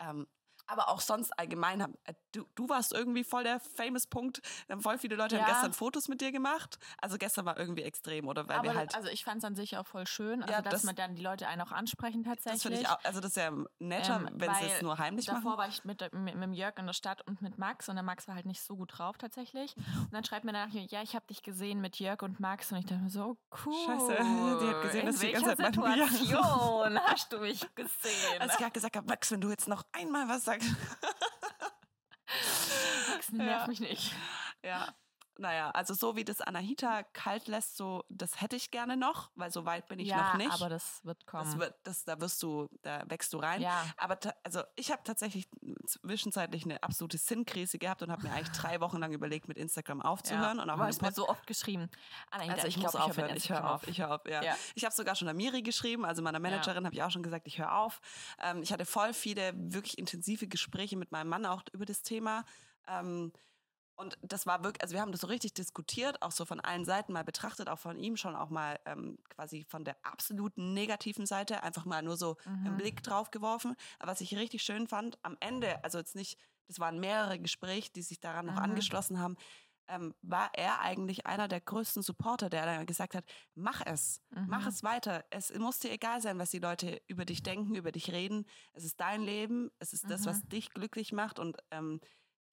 [0.00, 0.26] Ähm,
[0.66, 4.40] aber auch sonst allgemein, haben, äh, du, du warst irgendwie voll der famous Punkt.
[4.80, 5.52] Voll viele Leute haben Ja.
[5.54, 6.78] gestern Fotos mit dir gemacht.
[7.00, 8.48] Also gestern war irgendwie extrem, oder?
[8.48, 8.94] Weil Aber wir halt.
[8.94, 11.14] also ich fand es an sich auch voll schön, also Ja, dass das- man dann
[11.14, 12.62] die Leute einen auch ansprechen tatsächlich.
[12.62, 15.26] das finde ich auch, also das ist ja netter, Ähm, wenn sie es nur heimlich
[15.26, 15.58] Davor machen.
[15.58, 18.02] war ich mit, mit, mit dem Jörg in der Stadt und mit Max und der
[18.04, 19.74] Max war halt nicht so gut drauf tatsächlich.
[19.76, 22.78] Und dann schreibt mir danach, ja, ich habe dich gesehen mit Jörg und Max und
[22.78, 23.74] ich dachte mir so, cool.
[23.86, 24.16] Scheiße,
[24.62, 28.40] die hat gesehen, in dass ich die ganze Zeit Situation hast du mich gesehen?
[28.40, 30.55] Als ich gerade gesagt habe, Max, wenn du jetzt noch einmal was sagst.
[33.10, 33.66] Max nervt Ja.
[33.68, 34.12] mich nicht.
[34.62, 34.94] ja.
[35.38, 39.50] Naja, also so wie das Anahita kalt lässt, so das hätte ich gerne noch, weil
[39.50, 40.52] so weit bin ich ja, noch nicht.
[40.52, 41.44] aber das wird kommen.
[41.44, 43.60] das wird, das, da wirst du, da wächst du rein.
[43.60, 43.84] ja.
[43.96, 45.48] Aber also ich habe tatsächlich
[45.86, 50.00] zwischenzeitlich eine absolute Sinnkrise gehabt und habe mir eigentlich drei Wochen lang überlegt, mit Instagram
[50.00, 50.56] aufzuhören.
[50.56, 50.62] ja.
[50.62, 51.90] Und auch hast dem mir so oft geschrieben.
[52.30, 54.26] Anahita, also ich, glaub, muss mit aufhören, ich höre auf, ich höre auf.
[54.26, 54.42] Ja.
[54.42, 54.56] Ja.
[54.74, 57.46] Ich habe sogar schon der Miri geschrieben, also meiner Managerin habe ich auch schon gesagt,
[57.46, 58.00] ich höre auf.
[58.42, 62.44] Ähm, ich hatte voll viele wirklich intensive Gespräche mit meinem Mann auch über das Thema.
[62.88, 63.32] Ähm,
[63.96, 66.84] und das war wirklich, also wir haben das so richtig diskutiert, auch so von allen
[66.84, 71.26] Seiten mal betrachtet, auch von ihm schon auch mal ähm, quasi von der absoluten negativen
[71.26, 72.76] Seite, einfach mal nur so einen Mhm.
[72.76, 73.74] Blick drauf geworfen.
[73.98, 76.38] Aber was ich richtig schön fand, am Ende, also jetzt nicht,
[76.68, 78.58] das waren mehrere Gespräche, die sich daran noch Mhm.
[78.58, 79.36] angeschlossen haben,
[79.88, 83.24] ähm, war er eigentlich einer der größten Supporter, der dann gesagt hat,
[83.54, 84.66] mach es, mach Mhm.
[84.66, 85.24] es weiter.
[85.30, 88.46] Es muss dir egal sein, was die Leute über dich denken, über dich reden.
[88.72, 90.48] Es ist dein Leben, es ist das, was Mhm.
[90.48, 92.00] dich glücklich macht und ähm,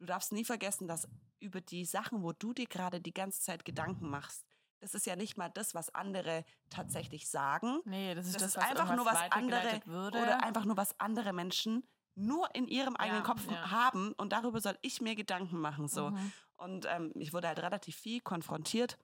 [0.04, 1.08] du darfst nie vergessen, dass
[1.40, 4.46] über die Sachen, wo du dir gerade die ganze Zeit Gedanken machst,
[4.82, 7.80] das ist ja nicht mal das, was andere tatsächlich sagen.
[7.86, 10.22] Nee, das ist Das das, ist was einfach nur was andere würde.
[10.22, 13.72] oder einfach nur was andere Menschen nur in ihrem eigenen Ja, Kopf ja.
[13.72, 16.10] haben und darüber soll ich mir Gedanken machen so.
[16.12, 16.32] Mhm.
[16.58, 18.98] Und ähm, ich wurde halt relativ viel konfrontiert.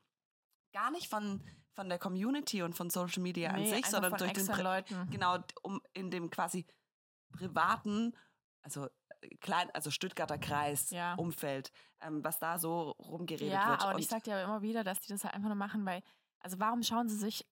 [0.74, 1.42] Gar nicht von,
[1.74, 4.62] von der Community und von Social Media an Nee, sich, einfach sondern durch den Pri
[4.62, 5.10] Leuten.
[5.10, 6.68] genau um in dem quasi
[7.32, 8.16] privaten,
[8.62, 8.90] also
[9.42, 11.16] klein, also Stuttgarter Kreis, Ja.
[11.16, 13.82] Umfeld, ähm, was da so rumgeredet ja, wird.
[13.82, 15.86] aber und ich sag dir aber immer wieder, dass die das halt einfach nur machen,
[15.86, 16.02] weil,
[16.40, 17.46] also warum schauen sie sich,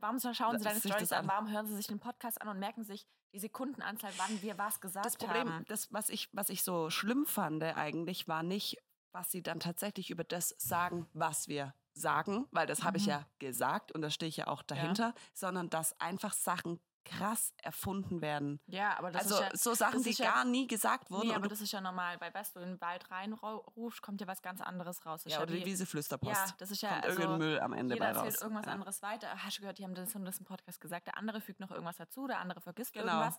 [0.00, 1.28] warum schauen sie deine Stories an, an.
[1.28, 4.80] warum hören sie sich den Podcast an und merken sich die Sekundenanzahl, wann wir was
[4.80, 5.64] gesagt das Problem, haben.
[5.66, 8.78] das, was ich, was ich so schlimm fand eigentlich, war nicht,
[9.12, 13.10] was sie dann tatsächlich über das sagen, was wir sagen, weil das habe ich Mhm.
[13.10, 18.20] ja gesagt und da stehe ich ja auch dahinter, sondern dass einfach Sachen krass erfunden
[18.20, 18.60] werden.
[18.66, 21.28] Ja, aber das also ist ja, so Sachen, die ja- gar nie gesagt wurden.
[21.28, 24.26] nee, aber das ist ja normal, weil weißt du, in den Wald reinrufst, kommt ja
[24.26, 25.22] was ganz anderes raus.
[25.24, 26.32] Das ja, oder die wie- Wiese Flüsterpost.
[26.34, 28.42] ja, das ist ja Kommt also, irgendein Müll am Ende jeder bei erzählt raus.
[28.42, 28.72] irgendwas ja.
[28.72, 29.28] anderes weiter.
[29.44, 31.06] Hast du gehört, die haben das und das im Podcast gesagt.
[31.06, 33.06] Der andere fügt noch irgendwas dazu, der andere vergisst Genau.
[33.12, 33.38] irgendwas.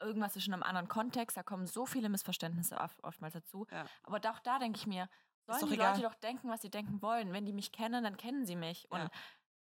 [0.00, 1.36] Irgendwas ist in einem anderen Kontext.
[1.36, 3.66] Da kommen so viele Missverständnisse oft, oftmals dazu.
[3.70, 3.84] Ja.
[4.02, 5.08] Aber auch da denke ich mir,
[5.46, 5.90] sollen die egal.
[5.96, 7.32] Leute doch denken, was sie denken wollen.
[7.32, 8.90] Wenn die mich kennen, dann kennen sie mich.
[8.90, 9.10] Und Ja.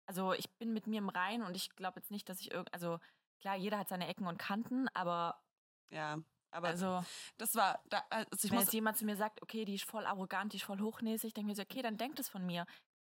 [0.05, 2.71] also ich bin mit mir im Rein und ich glaube jetzt nicht, dass ich irgend,
[2.73, 2.99] also
[3.41, 5.41] klar, jeder hat seine Ecken und Kanten, aber
[5.89, 6.17] ja,
[6.51, 7.03] aber also
[7.37, 9.83] das war, da, also ich wenn muss, jetzt jemand zu mir sagt, okay, die ist
[9.83, 12.45] voll arrogant, die ist voll hochnäsig, denke ich mir so, okay, dann denkt es von
[12.45, 12.65] mir.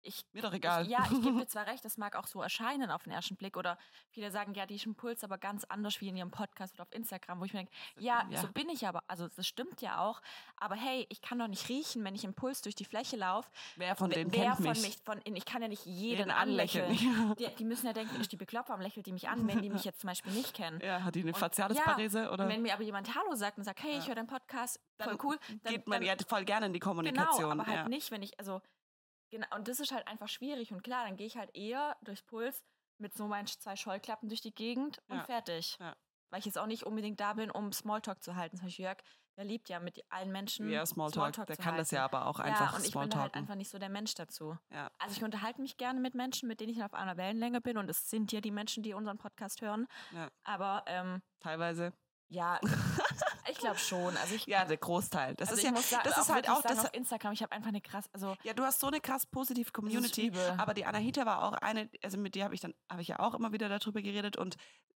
[0.08, 0.84] Ich, Mir doch egal.
[0.84, 3.36] Ich, ja, ich gebe dir zwar recht, das mag auch so erscheinen auf den ersten
[3.36, 3.78] Blick oder
[4.10, 6.82] viele sagen, ja, die ist im Puls aber ganz anders wie in ihrem Podcast oder
[6.82, 8.40] auf Instagram, wo ich mir denke, ja, Ja.
[8.40, 10.20] so bin ich aber, also das stimmt ja auch,
[10.56, 13.48] aber hey, ich kann doch nicht riechen, wenn ich im Puls durch die Fläche laufe.
[13.76, 14.82] Wer von denen Wer kennt von mich?
[14.82, 16.88] mich, von, ich kann ja nicht jeden, Jeden anlächeln.
[17.38, 19.70] Die, die müssen ja denken, ist die bekloppt, warum lächelt die mich an, wenn die
[19.70, 20.80] mich jetzt zum Beispiel nicht kennen.
[20.82, 22.48] Ja, hat die eine Facialisparese ja, oder?
[22.48, 25.26] Wenn mir aber jemand Hallo sagt und sagt, hey, ich höre deinen Podcast, voll Dann
[25.26, 27.50] cool, dann, geht man dann, ja voll gerne in die Kommunikation.
[27.50, 27.88] Genau, aber halt ja.
[27.88, 28.60] nicht, wenn ich, also,
[29.30, 30.72] genau, und das ist halt einfach schwierig.
[30.72, 32.64] Und klar, dann gehe ich halt eher durchs Puls
[32.98, 35.76] mit so meinen zwei Scheuklappen durch die Gegend und Ja, fertig.
[35.80, 35.94] ja.
[36.30, 38.56] Weil ich jetzt auch nicht unbedingt da bin, um Smalltalk zu halten.
[38.56, 38.98] Zum Beispiel Jörg,
[39.38, 40.68] der liebt ja mit allen Menschen.
[40.68, 41.34] Ja, Smalltalk.
[41.46, 42.16] Der zu kann das ja halten.
[42.16, 44.58] aber auch Ja, einfach und ich bin halt einfach nicht so der Mensch dazu.
[44.70, 44.90] Ja.
[44.98, 47.78] Also ich unterhalte mich gerne mit Menschen, mit denen ich auf einer Wellenlänge bin.
[47.78, 49.86] Und es sind ja die Menschen, die unseren Podcast hören.
[50.12, 50.28] Ja.
[50.44, 51.92] Aber ähm, Teilweise.
[52.28, 52.60] Ja,
[53.50, 54.16] ich glaube schon.
[54.16, 55.34] Also ich, Ja, der Großteil.
[55.34, 56.78] Das also ist ja, sagen, das ist halt auch das.
[56.78, 59.72] auf Instagram, ich habe einfach eine krass, also Ja, du hast so eine krass positive
[59.72, 60.32] Community.
[60.56, 63.18] Aber die Anahita war auch eine, also mit der habe ich dann, habe ich ja
[63.20, 64.56] auch immer wieder darüber geredet und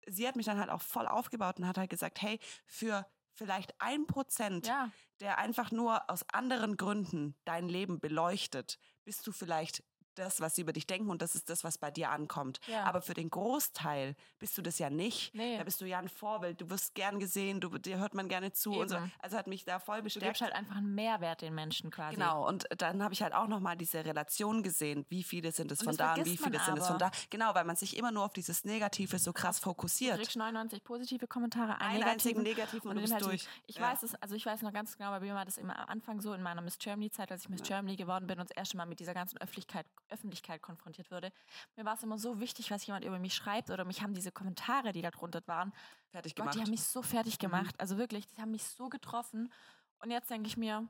[0.08, 3.74] sie hat mich dann halt auch voll aufgebaut und hat halt gesagt, hey, für vielleicht
[3.80, 4.90] ein Prozent, ja.
[5.20, 9.84] der einfach nur aus anderen Gründen dein Leben beleuchtet, bist du vielleicht
[10.20, 12.60] das, was sie über dich denken und das ist das, was bei dir ankommt.
[12.68, 12.84] Ja.
[12.84, 15.34] Aber für den Großteil bist du das ja nicht.
[15.34, 15.58] Nee.
[15.58, 18.52] Da bist du ja ein Vorbild, du wirst gern gesehen, du, dir hört man gerne
[18.52, 18.98] zu und so.
[19.20, 20.28] Also hat mich da voll Du bestärkt.
[20.28, 22.16] gibst halt einfach einen Mehrwert den Menschen quasi.
[22.16, 25.80] Genau, und dann habe ich halt auch nochmal diese Relation gesehen, wie viele sind es
[25.80, 27.12] Und von da und wie viele sind es von da.
[27.30, 30.18] Genau, weil man sich immer nur auf dieses Negative so krass Du fokussiert.
[30.18, 33.48] kriegst 99 positive Kommentare, einen Einen einzigen negativen negativen und du bist halt durch.
[33.68, 33.82] Ich Ja.
[33.84, 36.22] weiß es, also ich weiß noch ganz genau, bei mir war das immer am Anfang
[36.22, 38.78] so in meiner Miss Germany Zeit, als ich Miss Germany geworden bin und das erste
[38.78, 41.32] Mal mit dieser ganzen Öffentlichkeit, Öffentlichkeit konfrontiert wurde.
[41.76, 44.32] Mir war es immer so wichtig, was jemand über mich schreibt oder mich haben diese
[44.32, 45.74] Kommentare, die da drunter waren,
[46.12, 46.56] Fertig Gott, gemacht.
[46.56, 47.40] die haben mich so fertig Mhm.
[47.40, 47.76] gemacht.
[47.80, 49.52] Also wirklich, die haben mich so getroffen.
[50.00, 50.88] Und jetzt denke ich mir,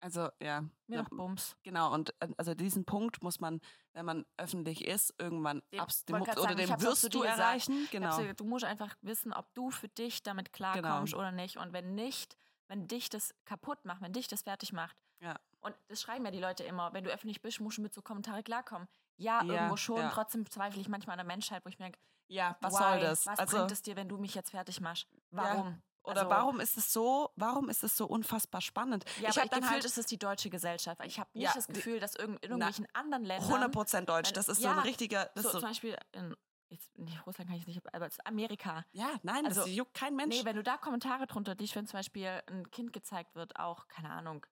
[0.00, 1.56] also ja, mir ja, doch Bums.
[1.62, 1.92] genau.
[1.94, 3.60] Und äh, also diesen Punkt muss man,
[3.92, 7.86] wenn man öffentlich ist, irgendwann abs grad oder sagen, den wirst du erreichen.
[7.92, 8.16] Genau.
[8.18, 11.56] gesagt, du musst einfach wissen, ob du für dich damit klarkommst oder nicht.
[11.58, 12.36] Und wenn nicht,
[12.66, 14.96] wenn dich das kaputt macht, wenn dich das fertig macht.
[15.20, 15.38] Ja.
[15.62, 18.02] Und das schreiben ja die Leute immer, wenn du öffentlich bist, musst du mit so
[18.02, 18.88] Kommentare klarkommen.
[19.16, 19.98] Ja, Ja, irgendwo schon.
[19.98, 20.10] ja.
[20.10, 22.78] Trotzdem zweifle ich manchmal an der Menschheit, wo ich mir denke, Ja, was why?
[22.78, 23.26] soll das?
[23.26, 25.06] Was also, bringt es dir, wenn du mich jetzt fertig machst?
[25.30, 25.80] Warum?
[26.04, 29.04] oder Also- warum ist es so, warum ist es so unfassbar spannend?
[29.20, 31.00] Ja, ich habe ich dann gefühlt halt ist es die deutsche Gesellschaft.
[31.04, 34.32] Ich habe nicht Ja, das Gefühl, dass irgend, in irgendwelchen anderen Ländern 100% deutsch.
[34.32, 36.34] Das ist so ja, ein richtiger, das so, so, zum Beispiel in
[36.70, 38.84] jetzt, nee, Russland kann ich nicht, aber es ist Amerika.
[38.90, 40.34] ja, nein, das also- juckt kein Mensch.
[40.34, 43.86] Nee, wenn du da Kommentare drunter liest, wenn zum Beispiel ein Kind gezeigt wird, auch,
[43.86, 44.44] keine Ahnung,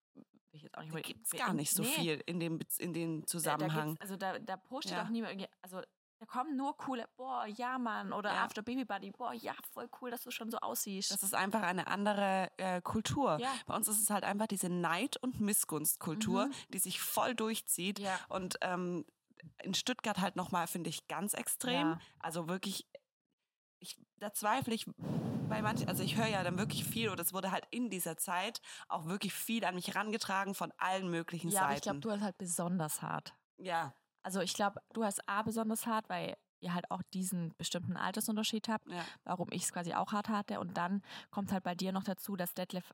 [0.53, 2.41] will ich jetzt auch nicht da mal- gibt es gar nicht so nee, viel in
[2.41, 3.89] dem, in dem da- Da Zusammenhang.
[3.91, 5.05] gibt's, also da, da postet Ja.
[5.05, 5.81] auch niemand irgendwie, also
[6.19, 8.45] da kommen nur coole, boah, ja, Mann, oder Ja.
[8.45, 11.11] After Baby Buddy, boah, ja, voll cool, dass du schon so aussiehst.
[11.11, 13.39] Das ist einfach eine andere äh, Kultur.
[13.41, 13.51] Ja.
[13.67, 16.53] Bei uns ist es halt einfach diese Neid- und Missgunstkultur, Mhm.
[16.75, 17.99] die sich voll durchzieht.
[18.01, 18.19] Ja.
[18.29, 19.07] Und ähm,
[19.63, 21.93] in Stuttgart halt nochmal, finde ich, ganz extrem.
[21.93, 21.99] Ja.
[22.19, 22.87] Also wirklich,
[23.81, 24.87] ich, da zweifle ich
[25.49, 28.17] bei manchen, also ich höre ja dann wirklich viel oder es wurde halt in dieser
[28.17, 31.85] Zeit auch wirklich viel an mich herangetragen von allen möglichen ja, aber ich Seiten.
[31.85, 33.35] glaube, du hast halt besonders hart.
[33.59, 37.97] ja, Also ich glaube, du hast A besonders hart, weil ihr halt auch diesen bestimmten
[37.97, 39.03] Altersunterschied habt, ja.
[39.25, 40.61] warum ich es quasi auch hart hatte.
[40.61, 42.93] Und dann kommt halt bei dir noch dazu, dass Detlef,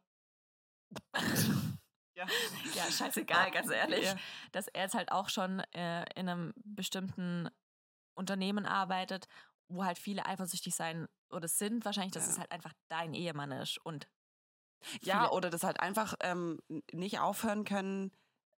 [2.16, 2.26] Ja.
[2.74, 4.14] ja, scheißegal, ganz ehrlich, Ja.
[4.53, 7.51] dass er jetzt halt auch schon äh, in einem bestimmten
[8.14, 9.28] Unternehmen arbeitet,
[9.68, 12.32] wo halt viele eifersüchtig sein oder sind wahrscheinlich, dass Ja.
[12.32, 13.78] es halt einfach dein Ehemann ist.
[13.84, 14.08] Und
[15.02, 16.58] Ja, oder das halt einfach ähm,
[16.92, 18.12] nicht aufhören können,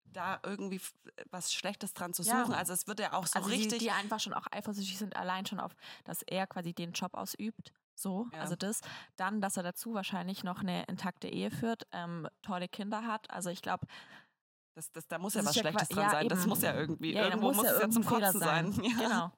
[0.04, 0.94] da irgendwie f-
[1.30, 2.40] was Schlechtes dran zu Ja.
[2.44, 2.54] suchen.
[2.54, 3.78] Also es wird ja auch so also richtig.
[3.78, 7.14] die, die einfach schon auch eifersüchtig sind, allein schon auf, dass er quasi den Job
[7.14, 7.72] ausübt.
[7.94, 8.40] So, Ja.
[8.40, 8.80] also das.
[9.16, 13.30] Dann, dass er dazu wahrscheinlich noch eine intakte Ehe führt, ähm, tolle Kinder hat.
[13.30, 13.86] Also ich glaube,
[14.78, 16.28] Das, das, da muss Das ja was ja Schlechtes dran ja, sein.
[16.28, 16.48] Das eben.
[16.48, 18.72] muss ja irgendwie, ja, irgendwo muss, es ja zum Kotzen sein.
[18.82, 18.94] Ja.
[18.96, 19.32] Genau.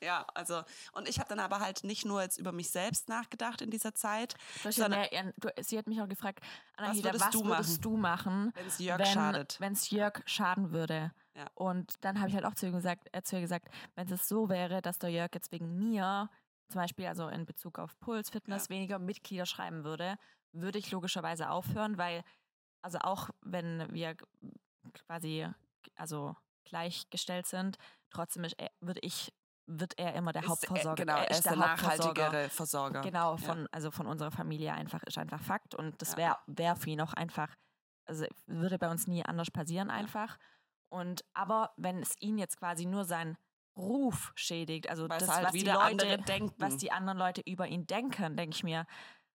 [0.00, 0.62] ja, also,
[0.92, 3.94] und ich habe dann aber halt nicht nur jetzt über mich selbst nachgedacht in dieser
[3.94, 4.34] Zeit,
[4.70, 5.06] Sondern-
[5.60, 6.40] sie hat mich auch gefragt,
[6.76, 7.82] Anahita, würdest was du würdest machen?
[7.82, 9.58] du machen, wenn es Jörg wenn schadet.
[9.60, 11.12] es Jörg schaden würde?
[11.34, 11.48] Ja.
[11.54, 14.26] Und dann habe ich halt auch zu ihr gesagt, äh, zu ihr gesagt wenn es
[14.26, 16.30] so wäre, dass der Jörg jetzt wegen mir,
[16.70, 20.16] zum Beispiel also in Bezug auf Puls, Fitness, weniger Mitglieder schreiben würde,
[20.52, 22.24] würde ich logischerweise aufhören, weil,
[22.82, 24.16] also auch wenn wir
[25.06, 25.46] quasi
[25.96, 27.76] also gleichgestellt sind,
[28.10, 29.32] trotzdem ist würde ich,
[29.66, 30.92] wird er immer der Ist, Hauptversorger.
[31.02, 32.30] äh, genau, er ist der, Hauptversorger.
[32.30, 33.02] nachhaltigere Versorger.
[33.02, 33.36] Genau, Ja.
[33.36, 35.74] von, also von unserer Familie einfach, ist einfach Fakt.
[35.74, 36.16] Und das Ja.
[36.16, 37.54] wäre wär für ihn auch einfach,
[38.06, 40.38] also würde bei uns nie anders passieren einfach.
[40.90, 43.36] Und aber wenn es ihn jetzt quasi nur sein
[43.76, 46.54] Ruf schädigt, also Weil das, halt was die Leute, denken.
[46.60, 48.86] was die anderen Leute über ihn denken, denke ich mir,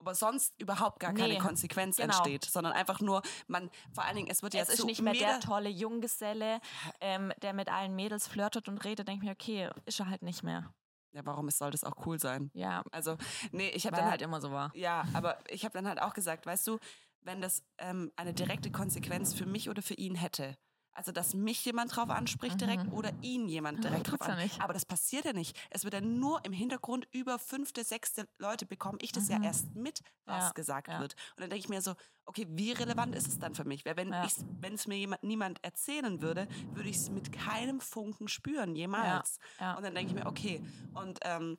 [0.02, 2.08] aber sonst überhaupt gar keine Nee, Konsequenz genau.
[2.08, 5.00] entsteht, sondern einfach nur, man, vor allen Dingen, es wird ja Es ist zu nicht
[5.00, 6.60] mehr der tolle Junggeselle,
[7.00, 9.06] ähm, der mit allen Mädels flirtet und redet.
[9.06, 10.74] Denke ich mir, okay, ist er halt nicht mehr.
[11.12, 12.50] Ja, warum es soll das auch cool sein?
[12.54, 13.16] Ja, Also,
[13.52, 14.74] nee, ich habe dann halt halt immer so war.
[14.74, 16.78] Ja, aber ich habe dann halt auch gesagt, weißt du,
[17.20, 20.56] wenn das ähm, eine direkte Konsequenz für mich oder für ihn hätte,
[20.94, 22.92] also dass mich jemand drauf anspricht direkt Mhm.
[22.92, 24.36] oder ihn jemand direkt drauf tut's ja an.
[24.36, 24.58] nicht.
[24.58, 25.58] Aber das passiert ja nicht.
[25.70, 29.42] Es wird ja nur im Hintergrund über fünfte, sechste Leute bekomme ich das ja Mhm.
[29.42, 30.98] erst mit, was Ja, gesagt ja.
[30.98, 31.14] wird.
[31.36, 31.94] Und dann denke ich mir so,
[32.26, 33.84] okay, wie relevant ist es dann für mich?
[33.84, 34.32] Weil wenn Ja.
[34.60, 39.38] wenn es mir jemand, niemand erzählen würde, würde ich es mit keinem Funken spüren, jemals.
[39.58, 39.76] ja.
[39.76, 40.62] Und dann denke ich mir, okay.
[40.92, 41.58] Und ähm,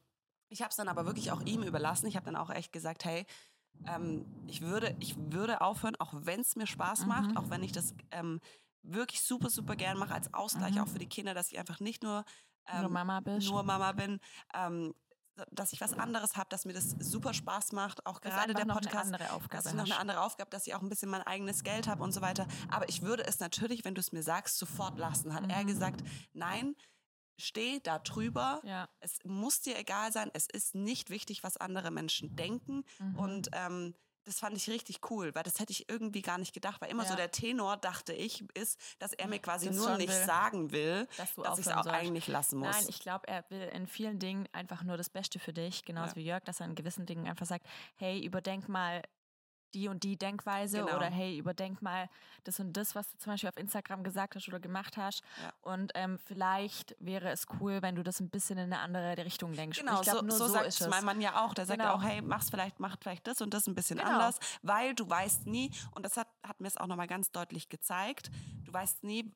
[0.50, 2.08] ich habe es dann aber wirklich auch ihm überlassen.
[2.08, 3.26] Ich habe dann auch echt gesagt, hey,
[3.88, 7.38] ähm, ich, würde, ich würde aufhören, auch wenn es mir Spaß macht, Mhm.
[7.38, 8.40] auch wenn ich das ähm,
[8.84, 10.82] wirklich super, super gern mache als Ausgleich Mhm.
[10.82, 12.26] auch für die Kinder, dass ich einfach nicht nur,
[12.68, 13.48] ähm, Nur Mama bist.
[13.50, 14.20] nur Mama bin,
[14.54, 14.94] ähm,
[15.52, 18.66] dass ich was anderes habe, dass mir das super Spaß macht, auch Das gerade der
[18.66, 19.64] noch Podcast eine andere Aufgabe.
[19.64, 20.00] dass ich noch eine hast.
[20.02, 22.46] andere Aufgabe, dass ich auch ein bisschen mein eigenes Geld habe und so weiter.
[22.70, 25.34] Aber ich würde es natürlich, wenn du es mir sagst, sofort lassen.
[25.34, 25.68] Hat er Mhm.
[25.68, 26.04] gesagt,
[26.34, 26.76] nein,
[27.40, 28.62] steh da drüber.
[28.64, 28.88] Ja.
[29.00, 30.30] Es muss dir egal sein.
[30.34, 32.84] Es ist nicht wichtig, was andere Menschen denken.
[33.00, 33.16] Mhm.
[33.18, 33.96] Und ähm,
[34.26, 36.82] das fand ich richtig cool, weil das hätte ich irgendwie gar nicht gedacht.
[36.82, 37.18] Weil immer so Ja.
[37.18, 40.26] der Tenor, dachte ich, ist, dass er mir quasi Das nur nicht will.
[40.26, 42.70] sagen will, dass du dass ich es auch eigentlich lassen muss.
[42.76, 46.12] Nein, ich glaube, er will in vielen Dingen einfach nur das Beste für dich, genauso
[46.12, 46.16] Ja.
[46.16, 47.66] wie Jörg, dass er in gewissen Dingen einfach sagt,
[47.96, 49.02] hey, überdenk mal
[49.74, 50.96] die und die Denkweise Genau.
[50.98, 52.10] oder hey, überdenk mal
[52.44, 55.22] das und das, was du zum Beispiel auf Instagram gesagt hast oder gemacht hast.
[55.42, 55.54] Ja.
[55.62, 59.54] Und ähm, vielleicht wäre es cool, wenn du das ein bisschen in eine andere Richtung
[59.54, 59.80] denkst.
[59.80, 61.54] Genau, ich glaub, so, nur so, so, sagt ist es mein Mann ja auch.
[61.54, 61.94] Der sagt Genau.
[61.94, 64.10] auch, hey, mach's vielleicht, macht vielleicht das und das ein bisschen Genau.
[64.12, 67.70] anders, weil du weißt nie, und das hat, hat mir es auch nochmal ganz deutlich
[67.70, 68.30] gezeigt,
[68.66, 69.32] du weißt nie,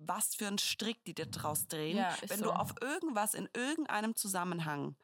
[0.00, 1.96] was für einen Strick die dir draus drehen.
[1.96, 2.44] Ja, Wenn so.
[2.44, 4.94] du auf irgendwas in irgendeinem Zusammenhang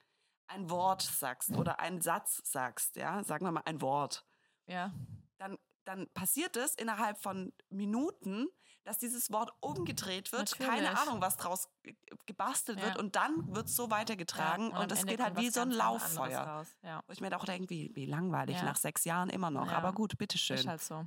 [0.47, 4.25] ein Wort sagst oder einen Satz sagst, ja, sagen wir mal ein Wort,
[4.67, 4.93] Ja,
[5.39, 8.47] dann, dann passiert es innerhalb von Minuten,
[8.85, 10.99] dass dieses Wort umgedreht wird, keine Natürlich.
[11.09, 11.97] Ahnung, was draus ge-
[12.27, 13.01] gebastelt wird Ja.
[13.01, 14.79] und dann wird es so weitergetragen ja.
[14.81, 16.67] und, Ende geht halt wie so ein Lauffeuer.
[16.83, 19.71] Ja, Wo ich mir auch denke, wie, wie langweilig, nach sechs Jahren immer noch.
[19.73, 20.57] Aber gut, bitteschön.
[20.59, 21.05] ist halt so.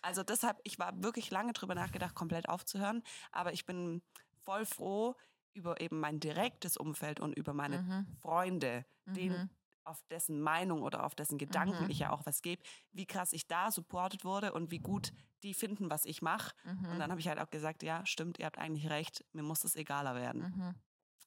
[0.00, 3.02] Also deshalb, ich war wirklich lange drüber nachgedacht, komplett aufzuhören.
[3.30, 4.02] Aber ich bin
[4.42, 5.16] voll froh
[5.52, 8.06] über eben mein direktes Umfeld und über meine Mhm.
[8.22, 9.50] Freunde, denen, Mhm.
[9.86, 11.90] Auf dessen Meinung oder auf dessen Gedanken Mhm.
[11.90, 12.62] ich ja auch was gebe,
[12.92, 15.12] wie krass ich da supportet wurde und wie gut
[15.42, 16.54] die finden, was ich mache.
[16.64, 16.98] Und Mhm.
[16.98, 19.76] dann habe ich halt auch gesagt, ja, stimmt, ihr habt eigentlich recht, mir muss es
[19.76, 20.42] egaler werden.
[20.56, 20.74] Mhm.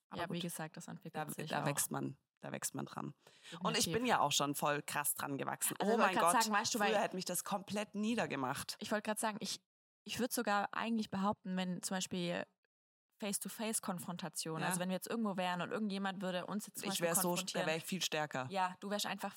[0.09, 1.65] Aber Ja, wie gut, gesagt, das da, entwickelt sich da auch.
[1.65, 3.13] wächst man, da wächst man dran.
[3.61, 5.75] Und ich bin ja auch schon voll krass dran gewachsen.
[5.79, 8.75] Also oh mein Gott, sagen, weißt du, früher hätte mich das komplett niedergemacht.
[8.79, 9.61] Ich wollte gerade sagen, ich,
[10.05, 12.43] ich würde sogar eigentlich behaupten, wenn zum Beispiel
[13.19, 14.67] Face-to-Face-Konfrontation, Ja.
[14.67, 17.35] also wenn wir jetzt irgendwo wären und irgendjemand würde uns jetzt zum Ich wäre so,
[17.35, 19.35] da wäre ich viel stärker, ja, du wärst einfach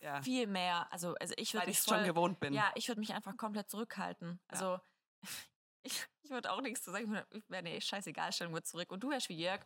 [0.00, 0.22] Ja.
[0.22, 2.54] viel mehr, also, also ich würde weil ich es schon gewohnt bin.
[2.54, 4.40] ja, ich würde mich einfach komplett zurückhalten.
[4.48, 4.80] Also
[5.82, 9.00] ich, ich würde auch nichts zu sagen, ich wäre nee, scheißegal, stellen wir zurück und
[9.00, 9.60] du wärst wie Jörg,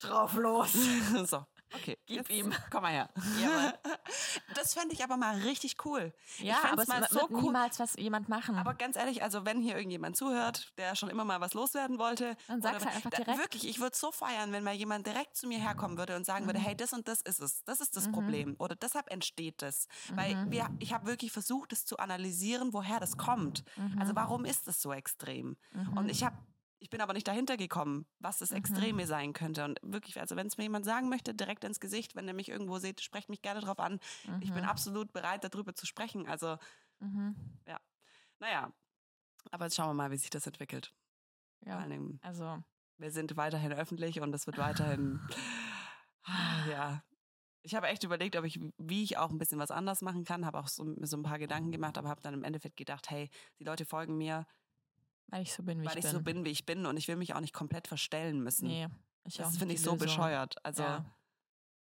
[0.00, 0.72] drauf los.
[1.30, 1.98] so, okay.
[2.06, 2.52] Gib jetzt ihm.
[2.70, 3.08] Komm mal her.
[3.40, 3.72] Jawohl.
[4.54, 6.12] Das fände ich aber mal richtig cool.
[6.38, 7.42] Ja, fänd's aber es mal so cool.
[7.42, 8.56] niemals was jemand machen.
[8.56, 12.36] Aber ganz ehrlich, also wenn hier irgendjemand zuhört, der schon immer mal was loswerden wollte,
[12.48, 13.38] Dann sag's halt einfach direkt.
[13.38, 16.46] Wirklich, ich würde so feiern, wenn mal jemand direkt zu mir herkommen würde und sagen
[16.46, 16.64] würde, Mhm.
[16.64, 18.12] hey, das und das ist es, das ist das Mhm.
[18.12, 19.86] Problem oder deshalb entsteht das.
[20.14, 20.50] Weil Mhm.
[20.50, 23.62] wir, ich habe wirklich versucht, es zu analysieren, woher das kommt.
[23.98, 24.16] Also Mhm.
[24.16, 25.56] warum ist es so extrem?
[25.72, 25.96] Mhm.
[25.96, 26.36] Und ich habe
[26.80, 28.56] ich bin aber nicht dahinter gekommen, was das Mhm.
[28.56, 29.64] Extreme sein könnte.
[29.64, 32.48] Und wirklich, also wenn es mir jemand sagen möchte, direkt ins Gesicht, wenn ihr mich
[32.48, 34.00] irgendwo seht, sprecht mich gerne drauf an.
[34.40, 34.68] Ich bin Mhm.
[34.68, 36.26] absolut bereit, darüber zu sprechen.
[36.26, 36.56] Also,
[37.00, 37.34] Mhm.
[38.40, 38.72] naja.
[39.50, 40.92] Aber jetzt schauen wir mal, wie sich das entwickelt.
[41.64, 42.62] Ja, Dingen, also
[42.98, 45.20] wir sind weiterhin öffentlich und es wird weiterhin,
[46.24, 47.02] Ah, ja.
[47.62, 50.46] Ich habe echt überlegt, ob ich, wie ich auch ein bisschen was anders machen kann,
[50.46, 53.28] habe auch so, so ein paar Gedanken gemacht, aber habe dann im Endeffekt gedacht, hey,
[53.58, 54.46] die Leute folgen mir,
[55.30, 56.12] weil ich so bin, wie weil ich ich bin.
[56.12, 58.68] so bin, wie ich bin und ich will mich auch nicht komplett verstellen müssen.
[58.68, 58.88] Nee,
[59.24, 60.06] ich das finde ich so Lösung.
[60.06, 60.56] bescheuert.
[60.64, 61.04] Also, Ja,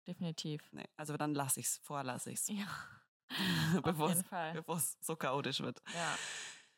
[0.07, 0.68] definitiv.
[0.72, 5.16] nee, also dann lasse ich es, vorher lasse ich es, Ja, bevor auf es so
[5.16, 5.80] chaotisch wird.
[5.95, 6.18] Ja.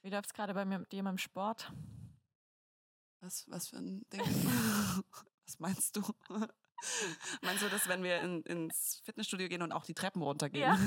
[0.02, 1.72] Wie läuft es gerade bei mir, dir mit dem Sport?
[3.22, 4.20] Was, was für ein Ding?
[5.46, 6.02] was meinst du?
[7.42, 10.62] Meinst du, dass wenn wir in, ins Fitnessstudio gehen und auch die Treppen runtergehen?
[10.72, 10.78] Ja.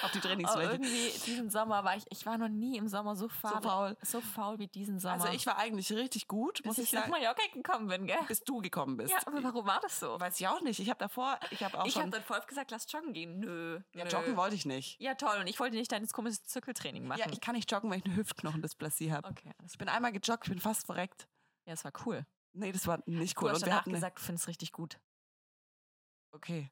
[0.00, 0.72] Auf die Aber Trainingsfläche.
[0.72, 3.96] irgendwie diesen Sommer war ich, ich war noch nie im Sommer so faul, faul.
[4.02, 5.14] so faul wie diesen Sommer.
[5.22, 8.06] Also ich war eigentlich richtig gut, muss bis ich ich nach sagen, Mallorca gekommen bin,
[8.06, 8.18] gell?
[8.26, 9.10] bis du gekommen bist.
[9.12, 10.18] Ja, aber warum war das so?
[10.18, 10.80] Weiß ich auch nicht.
[10.80, 12.02] Ich habe davor, ich habe auch Ich schon.
[12.02, 13.38] habe dann voll oft gesagt, lass joggen gehen.
[13.38, 13.80] Nö.
[13.94, 14.10] ja, nö.
[14.10, 14.98] joggen wollte ich nicht.
[15.00, 15.36] Ja, toll.
[15.38, 17.20] Und ich wollte nicht dein komisches Zirkeltraining machen.
[17.20, 19.28] Ja, ich kann nicht joggen, weil ich eine Hüftknochendysplasie habe.
[19.28, 21.28] okay, Ich bin einmal gejoggt, ich bin fast verreckt.
[21.66, 22.24] Ja, es war cool.
[22.54, 23.50] Nee, das war nicht Du cool.
[23.52, 24.98] hast Und wir hatten gesagt, du findest es richtig gut.
[26.32, 26.70] okay,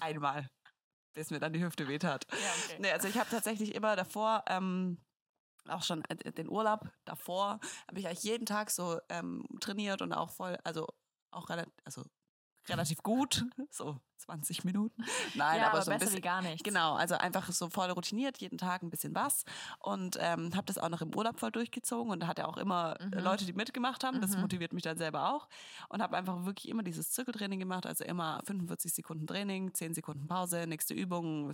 [0.00, 0.48] einmal.
[1.14, 2.26] Bis mir dann die Hüfte weht hat.
[2.30, 2.76] Ja, okay.
[2.80, 4.98] Nee, also ich habe tatsächlich immer davor, ähm,
[5.68, 10.12] auch schon äh, den Urlaub davor, habe ich eigentlich jeden Tag so ähm, trainiert und
[10.12, 10.86] auch voll, also
[11.30, 12.02] auch relativ, also
[12.68, 15.04] relativ gut, so 20 Minuten.
[15.34, 16.18] Nein, ja, aber, aber so ein besser bisschen.
[16.18, 16.62] wie gar nichts.
[16.62, 19.44] Genau, also einfach so voll routiniert, jeden Tag ein bisschen was
[19.80, 23.18] und ähm, habe das auch noch im Urlaub voll durchgezogen und hatte auch immer Mhm.
[23.18, 24.20] Leute, die mitgemacht haben.
[24.20, 24.42] Das Mhm.
[24.42, 25.48] motiviert mich dann selber auch
[25.88, 30.28] und habe einfach wirklich immer dieses Zirkeltraining gemacht, also immer 45 Sekunden Training, 10 Sekunden
[30.28, 31.52] Pause, nächste Übung,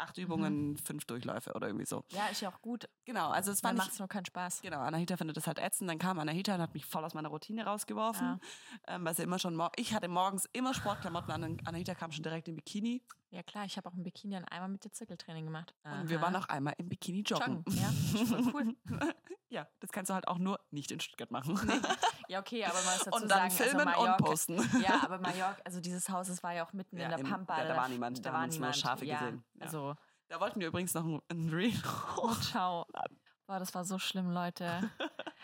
[0.00, 0.24] acht Mhm.
[0.24, 2.04] Übungen, fünf Durchläufe oder irgendwie so.
[2.10, 2.88] Ja, ist ja auch gut.
[3.04, 4.62] Genau, also es Dann fand macht es nur keinen Spaß.
[4.62, 5.88] Genau, Anahita findet das halt ätzend.
[5.90, 8.40] Dann kam Anahita und hat mich voll aus meiner Routine rausgeworfen.
[8.88, 11.58] Ähm, weil sie immer schon, ich hatte morgens immer Sportklamotten an.
[11.64, 13.02] Anahita kam schon direkt im Bikini.
[13.32, 15.72] Ja klar, ich habe auch im Bikini dann einmal mit dir Zirkeltraining gemacht.
[15.84, 16.24] Und wir Aha.
[16.26, 17.64] waren auch einmal im Bikini joggen.
[17.64, 17.76] Joggen.
[17.76, 17.88] Ja,
[18.22, 18.76] ist voll cool.
[19.50, 21.56] ja, das kannst du halt auch nur nicht in Stuttgart machen.
[22.28, 24.82] Ja, okay, aber man muss dazu und dann sagen, filmen also und Mallorca, posten.
[24.82, 27.26] Ja, aber Mallorca, also dieses Haus, das war ja auch mitten Ja, in der im-
[27.28, 27.58] Pampa.
[27.58, 28.76] ja, da war niemand, da da haben war uns nur niemand.
[28.76, 29.44] Schafe ja, gesehen.
[29.54, 29.62] Ja.
[29.66, 29.94] Also,
[30.28, 31.72] Da wollten wir übrigens noch ein, ein Reel.
[32.16, 32.84] oh, ciao.
[33.46, 34.90] Boah, das war so schlimm, Leute.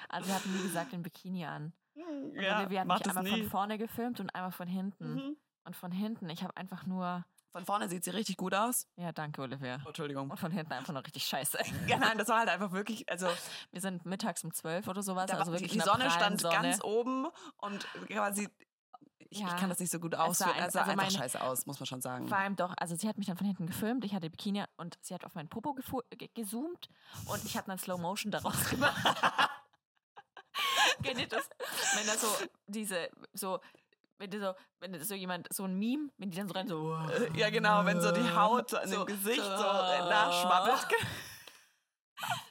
[0.09, 1.73] Also wir hatten, wie gesagt, den Bikini an.
[1.95, 3.31] Und ja, Olivia hat mach mich einmal nie.
[3.41, 5.15] von vorne gefilmt und einmal von hinten.
[5.15, 5.37] Mhm.
[5.65, 8.87] Und von hinten, ich habe einfach nur, Von vorne sieht sie richtig gut aus.
[8.97, 9.79] ja, danke, Olivia.
[9.85, 10.31] Oh, Entschuldigung.
[10.31, 11.59] Und von hinten einfach nur richtig scheiße.
[11.87, 13.29] Ja, nein, das war halt einfach wirklich, also
[13.73, 15.31] Wir sind mittags um 12 oder sowas.
[15.31, 16.55] Da also die, wirklich die der Sonne stand Sonne.
[16.55, 17.27] ganz oben
[17.57, 18.49] und quasi,
[19.31, 19.49] ich, Ja.
[19.49, 21.81] ich kann das nicht so gut Es ausführen, ein- also, also einfach scheiße aus, muss
[21.81, 22.29] man schon sagen.
[22.29, 24.99] Vor allem doch, also sie hat mich dann von hinten gefilmt, ich hatte Bikini und
[25.01, 25.75] sie hat auf meinen Popo
[26.35, 26.89] gezoomt
[27.27, 28.97] und ich habe dann Slow Motion daraus gemacht.
[31.03, 31.49] Kennt ihr das?
[31.95, 32.29] Wenn da so
[32.67, 33.61] diese, so,
[34.19, 36.95] wenn so, wenn so jemand, so ein Meme, wenn die dann so rein so.
[37.11, 40.87] Äh, ja, genau, wenn so die Haut an So- dem Gesicht so, äh, nachschwabbelt.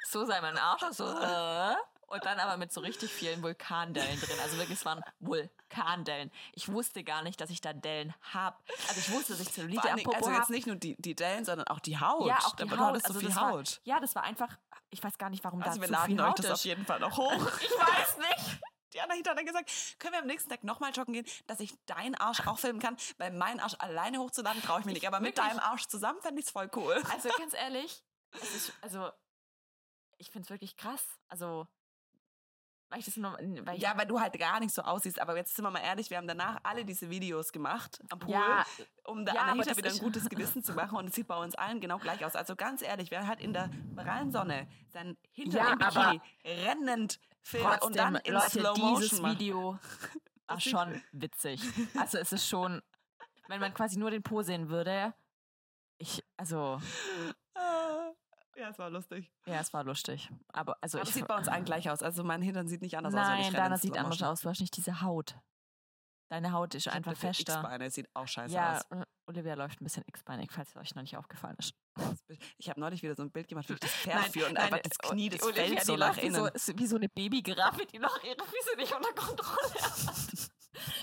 [0.08, 1.04] So sei mein Arsch, so.
[1.06, 1.76] äh,
[2.08, 4.38] Und dann aber mit so richtig vielen Vulkandellen drin.
[4.42, 6.32] Also wirklich, es waren Vulkandellen.
[6.54, 8.56] Ich wusste gar nicht, dass ich da Dellen habe.
[8.88, 11.44] Also ich wusste, dass ich Zellulite am Popo also jetzt nicht nur die, die Dellen,
[11.44, 12.28] sondern auch die Haut.
[12.28, 12.80] Ja, auch die Aber Haut.
[12.80, 13.54] Du hattest so also viel das Haut.
[13.78, 14.56] War, ja, das war einfach,
[14.92, 16.52] ich weiß gar nicht, warum also da wir so laden viel euch Haut das ist.
[16.52, 17.52] auf jeden Fall noch hoch.
[17.62, 18.62] Ich weiß nicht.
[19.02, 22.16] Anahita hat dann gesagt, können wir am nächsten Tag nochmal joggen gehen, dass ich deinen
[22.16, 25.08] Arsch auch filmen kann, weil meinen Arsch alleine hochzuladen traue ich mir nicht.
[25.08, 27.02] Aber mit wirklich- deinem Arsch zusammen fände ich es voll cool.
[27.12, 28.04] Also ganz ehrlich,
[28.42, 29.10] es ist, also
[30.18, 31.04] ich finde es wirklich krass.
[31.28, 31.68] Also,
[32.90, 35.20] weil ich das nur, weil ich, Ja, weil du halt gar nicht so aussiehst.
[35.20, 38.32] Aber jetzt sind wir mal ehrlich, wir haben danach alle diese Videos gemacht am Pool,
[38.34, 38.66] Ja,
[39.06, 40.98] um der ja, Anahita wieder ein gutes Gewissen zu machen.
[40.98, 42.36] Und es sieht bei uns allen genau gleich aus.
[42.36, 46.22] Also ganz ehrlich, wer hat in der prallen Sonne sein Hintern Ja, im Bikini
[46.64, 49.40] rennend filmt trotzdem, und dann in Leute, Slow dieses Motion macht.
[49.40, 49.80] Video
[50.48, 51.62] war schon witzig.
[51.98, 52.82] Also es ist schon,
[53.48, 55.14] wenn man quasi nur den Po sehen würde,
[55.98, 56.80] ich, also,
[58.58, 59.32] Ja, es war lustig.
[59.46, 60.30] ja, es war lustig.
[60.54, 62.02] Aber also Aber ich es sieht bei uns allen gleich aus.
[62.02, 63.20] Also mein Hintern sieht nicht anders aus.
[63.20, 64.42] wenn ich Nein, deiner in sieht anders aus.
[64.42, 65.36] Du hast nicht diese Haut.
[66.30, 67.54] Deine Haut ist Ich einfach fester.
[67.54, 68.82] X-Beine, sieht auch scheiße Ja, aus.
[68.92, 71.74] äh, Olivia läuft ein bisschen x-beinig, falls es euch noch nicht aufgefallen ist.
[72.58, 74.66] Ich habe neulich wieder so ein Bild gemacht, wie ich das Pferd führe und nein,
[74.74, 76.50] einfach das Knie, die das Olivia, fällt so nach läuft wie innen.
[76.56, 80.50] So, wie so eine Babygiraffe, die noch ihre Füße nicht unter Kontrolle hat.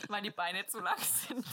[0.08, 1.46] Weil die Beine zu lang sind.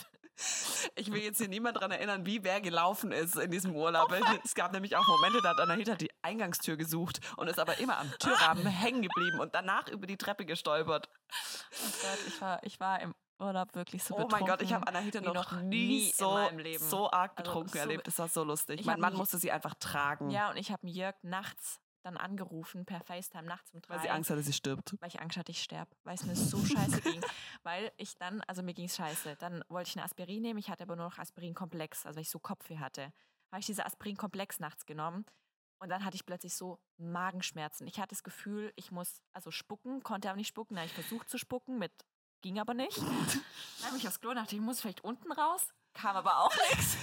[0.95, 4.09] Ich will jetzt hier niemand daran erinnern, wie wer gelaufen ist in diesem Urlaub.
[4.11, 7.77] Oh es gab nämlich auch Momente, da hat Anahita die Eingangstür gesucht und ist aber
[7.79, 11.09] immer am Türrahmen hängen geblieben und danach über die Treppe gestolpert.
[11.09, 14.85] Oh Gott, ich war, ich war im Urlaub wirklich so Oh mein Gott, ich habe
[14.85, 16.37] betrunken Anahita noch, noch nie, so,
[16.77, 18.07] so arg Also betrunken so- erlebt.
[18.07, 18.85] Das war so lustig.
[18.85, 22.85] Mein Mann mich- musste sie einfach tragen, Ja, und ich habe Jörg nachts dann angerufen
[22.85, 23.95] per FaceTime nachts um drei.
[23.95, 24.95] weil sie Angst hatte, sie stirbt.
[25.01, 27.21] weil ich Angst hatte, ich sterbe, weil es mir so scheiße ging.
[27.63, 29.35] Weil ich dann, also mir ging es scheiße.
[29.37, 32.29] Dann wollte ich eine Aspirin nehmen, ich hatte aber nur noch Aspirinkomplex, also weil ich
[32.29, 33.11] so Kopfweh hatte.
[33.51, 35.25] Habe ich diese Aspirinkomplex nachts genommen
[35.81, 37.85] und dann hatte ich plötzlich so Magenschmerzen.
[37.87, 40.75] Ich hatte das Gefühl, ich muss also spucken, konnte aber nicht spucken.
[40.75, 41.91] Dann habe ich versucht zu spucken, mit
[42.41, 42.97] ging aber nicht.
[42.97, 46.97] Dann habe ich aufs Klo dachte, ich muss vielleicht unten raus, kam aber auch nichts.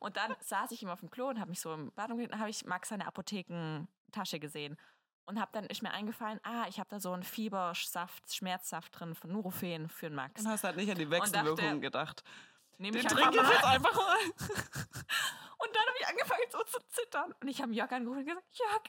[0.00, 2.32] Und dann saß ich immer auf dem Klo und habe mich so im Bad umgedreht
[2.32, 4.78] und habe ich Max seine Apothekentasche gesehen.
[5.26, 9.14] Und habe dann ist mir eingefallen, ah, ich habe da so einen Fiebersaft, Schmerzsaft drin
[9.14, 10.40] von Nurofen für den Max.
[10.40, 12.24] Und hast halt nicht an die Wechselwirkungen gedacht.
[12.78, 14.18] Nehme Den ich trinke ich jetzt einfach mal.
[15.58, 17.34] Und dann habe ich angefangen so zu zittern.
[17.42, 18.82] Und ich habe Jörg angerufen und gesagt, Jörg,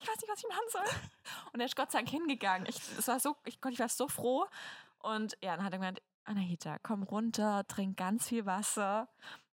[0.00, 1.00] ich weiß nicht, was ich machen soll.
[1.52, 2.66] Und er ist Gott sei Dank hingegangen.
[2.68, 4.46] Ich, es war so, ich, Gott, ich war so froh.
[5.14, 9.08] Und ja, dann hat er gemeint, Anahita, komm runter, trink ganz viel Wasser.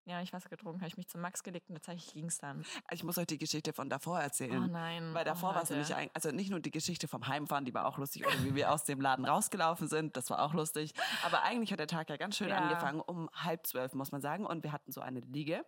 [0.05, 2.65] Ja, ich Wasser getrunken, habe ich mich zum Max gelegt und tatsächlich ging es dann.
[2.91, 4.69] Ich muss euch die Geschichte von davor Oh erzählen.
[4.69, 5.13] nein.
[5.13, 7.73] Weil davor oh, war es nämlich, ein, also nicht nur die Geschichte vom Heimfahren, die
[7.73, 10.93] war auch lustig, oder wie wir aus dem Laden rausgelaufen sind, das war auch lustig.
[11.23, 12.57] Aber eigentlich hat der Tag ja ganz schön Ja.
[12.57, 14.45] angefangen, um halb zwölf, muss man sagen.
[14.45, 15.63] Und wir hatten so eine Liege,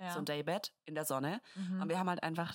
[0.00, 0.12] ja.
[0.12, 1.40] so ein Daybed in der Sonne.
[1.56, 1.82] Mhm.
[1.82, 2.54] Und wir haben halt einfach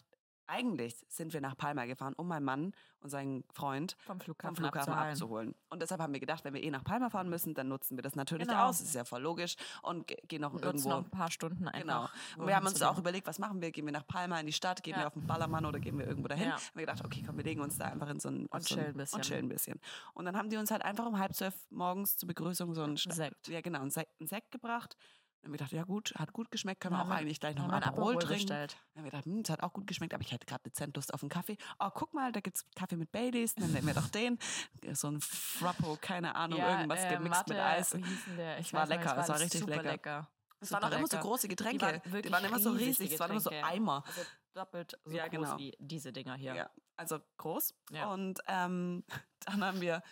[0.52, 4.66] eigentlich sind wir nach Palma gefahren, um meinen Mann und seinen Freund Vom Flughafen, vom
[4.66, 5.56] Flughafen abzuholen.
[5.70, 8.02] Und deshalb haben wir gedacht, wenn wir eh nach Palma fahren müssen, dann nutzen wir
[8.04, 8.66] das natürlich Genau.
[8.68, 8.82] aus.
[8.82, 9.56] ist ja voll logisch.
[9.82, 10.89] Und ge- gehen noch Und irgendwo.
[10.89, 11.82] noch ein paar Stunden einfach.
[11.82, 12.41] Genau.
[12.43, 13.72] Und wir haben uns auch überlegt, was machen wir?
[13.72, 14.84] Gehen wir nach Palma in die Stadt?
[14.84, 14.99] Gehen Ja.
[14.99, 16.49] wir auf den Ballermann oder gehen wir irgendwo dahin?
[16.49, 16.56] Ja.
[16.56, 18.64] Haben wir gedacht, okay, komm, wir legen uns da einfach in so ein auf Und
[18.68, 19.16] so chillen ein, bisschen.
[19.18, 19.80] Und chillen ein bisschen.
[20.14, 22.97] Und dann haben die uns halt einfach um halb zwölf morgens zur Begrüßung so einen
[22.97, 23.47] Sekt.
[23.47, 24.95] Ja, genau, einen einen Sekt gebracht.
[25.42, 27.64] Dann haben wir gedacht, ja gut, hat gut geschmeckt, können wir auch eigentlich gleich noch
[27.64, 28.46] Haben mal wir ein Aperol Aperol trinken.
[28.48, 28.78] bestellt.
[28.94, 30.96] Dann haben wir gedacht, hm, es hat auch gut geschmeckt, aber ich hätte gerade dezent
[30.96, 31.58] Lust auf einen Kaffee.
[31.80, 34.38] Oh, guck mal, da gibt es Kaffee mit Baileys, dann nehmen wir doch den.
[34.94, 37.96] So ein Frappo, keine Ahnung, irgendwas äh, gemixt mit Mathe, Eis.
[37.96, 38.60] Wie hieß denn der?
[38.60, 39.84] Ich Es war lecker, es war richtig lecker.
[39.84, 40.28] lecker.
[40.60, 42.02] Es waren auch immer so große Getränke.
[42.06, 43.50] waren Die waren immer so riesig, die es waren immer so.
[43.50, 44.04] Eimer.
[44.06, 44.22] Also
[44.54, 45.58] doppelt so Ja, groß genau.
[45.58, 46.54] wie diese Dinger hier.
[46.54, 47.74] Ja, also groß.
[47.92, 48.12] Ja.
[48.12, 49.04] Und ähm,
[49.46, 50.04] dann haben wir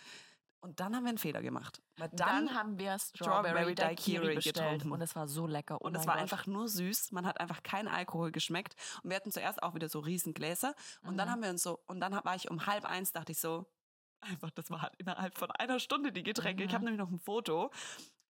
[0.60, 1.80] und dann haben wir einen Fehler gemacht.
[1.96, 4.92] Weil Dann, dann, haben wir Strawberry Strawberry Daiquiri bestellt getrunken.
[4.92, 5.78] und es war so lecker.
[5.80, 6.22] Oh und es war Gott.
[6.22, 7.12] einfach nur süß.
[7.12, 8.74] Man hat einfach keinen Alkohol geschmeckt.
[9.02, 10.74] Und wir hatten zuerst auch wieder so riesen Gläser.
[11.02, 11.32] Und dann Mhm.
[11.32, 13.66] haben wir uns so, und dann war ich um halb eins, dachte ich so,
[14.20, 16.62] einfach, das war halt innerhalb von einer Stunde die Getränke.
[16.64, 16.74] Ich Mhm.
[16.74, 17.70] habe nämlich noch ein Foto.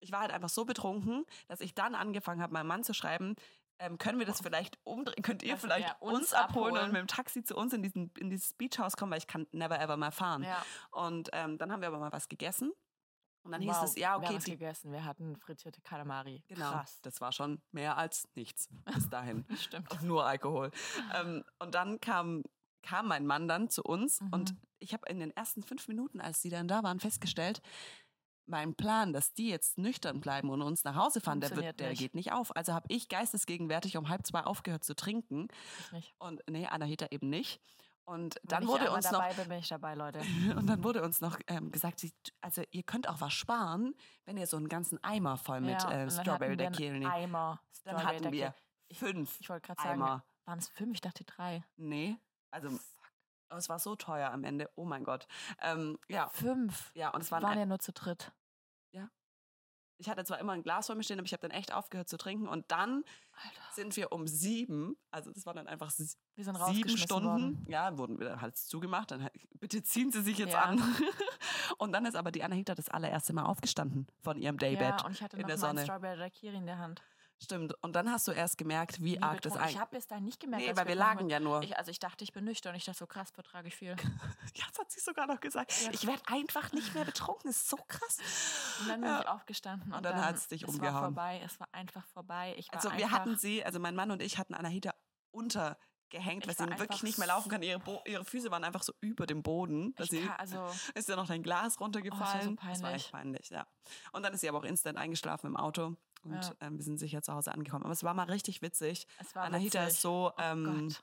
[0.03, 3.35] Ich war halt einfach so betrunken, dass ich dann angefangen habe, meinem Mann zu schreiben,
[3.81, 5.23] ähm, können wir das vielleicht umdrehen?
[5.23, 6.93] Könnt ihr Dass vielleicht er uns, uns abholen, und abholen.
[6.93, 9.81] mit dem Taxi zu uns in, diesen, in dieses Beachhaus kommen, weil ich kann never
[9.81, 10.43] ever mal fahren.
[10.45, 10.63] Ja.
[10.93, 12.71] Und ähm, dann haben wir aber mal was gegessen.
[13.43, 14.93] Und dann hieß Wow, es, ja, Wir haben okay, was gegessen.
[14.93, 16.45] Wir hatten frittierte Kalamari.
[16.47, 16.71] genau.
[16.73, 17.01] Krass.
[17.03, 19.47] Das war schon mehr als nichts bis dahin.
[19.57, 19.91] Stimmt.
[19.93, 20.71] Und nur Alkohol.
[21.15, 22.43] ähm, und dann kam,
[22.83, 24.61] kam mein Mann dann zu uns und Mhm.
[24.79, 27.63] ich habe in den ersten fünf Minuten, als die dann da waren, festgestellt,
[28.51, 31.91] mein Plan, dass die jetzt nüchtern bleiben und uns nach Hause fahren, der, wird, der
[31.91, 31.99] nicht.
[32.01, 32.55] geht nicht auf.
[32.57, 35.49] Also habe ich geistesgegenwärtig um halb zwei aufgehört zu trinken
[35.81, 36.15] Ich nicht.
[36.19, 37.61] und nee, Anahita eben nicht.
[38.05, 40.19] Und dann ich wurde uns noch dabei bin, bin ich dabei, Leute.
[40.57, 42.05] und dann wurde uns noch ähm, gesagt,
[42.41, 43.95] also ihr könnt auch was sparen,
[44.25, 47.13] wenn ihr so einen ganzen Eimer voll mit Ja, äh, Strawberry einen Daiquiri nehmt.
[47.13, 47.61] Eimer.
[47.85, 48.55] Dann Strawberry hatten wir
[48.93, 50.25] fünf Ich wollte gerade sagen, Eimer.
[50.45, 50.95] waren es fünf?
[50.95, 51.65] Ich dachte drei.
[51.77, 52.17] Nee,
[52.51, 52.69] also
[53.51, 54.69] oh, es war so teuer am Ende.
[54.75, 55.29] Oh mein Gott.
[55.61, 56.91] Ähm, ja, Fünf.
[56.95, 58.33] ja, und es waren, waren ja nur zu dritt.
[60.01, 62.09] Ich hatte zwar immer ein Glas vor mir stehen, aber ich habe dann echt aufgehört
[62.09, 62.49] zu trinken.
[62.49, 63.61] Und dann Alter.
[63.75, 67.67] sind wir um sieben, also das waren dann einfach sieben Stunden, worden.
[67.69, 69.11] ja, wurden wir halt zugemacht.
[69.11, 70.63] Dann halt, bitte ziehen Sie sich jetzt Ja.
[70.63, 70.83] an.
[71.79, 74.81] und dann ist aber die Anahita das allererste Mal aufgestanden von ihrem Daybed.
[74.81, 75.85] Ja, und ich hatte in noch der.
[75.85, 77.03] Strawberry Daiquiri in der Hand.
[77.43, 77.73] Stimmt.
[77.83, 79.75] Und dann hast du erst gemerkt, wie Wie arg das betrunken.
[79.75, 81.63] Ich habe bis dahin nicht gemerkt, Nee, weil wir lagen ja nur.
[81.63, 82.75] Ich, also ich dachte, ich bin nüchtern.
[82.75, 83.97] Ich dachte, so krass vertrage ich viel.
[84.55, 85.73] ja, das hat sie sogar noch gesagt.
[85.83, 85.91] Ja.
[85.93, 87.49] Ich werde einfach nicht mehr betrunken.
[87.51, 88.19] Das ist so krass.
[88.81, 89.21] Und dann bin Ja.
[89.23, 90.95] ich aufgestanden und, Und dann hat's dich es umgehauen.
[90.95, 91.41] war vorbei.
[91.45, 92.55] Es war einfach vorbei.
[92.59, 94.95] Ich war Also wir hatten sie, also mein Mann und ich hatten Anahita
[96.11, 97.63] untergehängt, Ich weil sie war wirklich nicht mehr laufen kann.
[97.63, 99.95] Ihre, Bo ihre Füße waren einfach so über dem Boden.
[99.97, 102.57] Dass sie also ist ja noch dein Glas runtergefallen.
[102.61, 103.49] so Das war echt peinlich.
[103.49, 103.67] peinlich, ja.
[104.13, 105.97] Und dann ist sie aber auch instant eingeschlafen im Auto.
[106.23, 106.53] Und Ja.
[106.61, 107.85] ähm, wir sind sicher zu Hause angekommen.
[107.85, 109.07] Aber es war mal richtig witzig.
[109.19, 109.95] es war Anahita witzig.
[109.95, 111.03] ist so Oh ähm, Gott.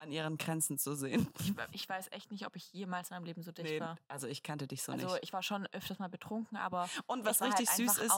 [0.00, 1.28] An ihren Grenzen zu sehen.
[1.40, 3.96] Ich, ich weiß echt nicht, ob ich jemals in meinem Leben so dicht Nee, war.
[4.08, 5.24] also ich kannte dich so Also nicht.
[5.24, 8.12] ich war schon öfters mal betrunken, aber Und was richtig halt süß ist,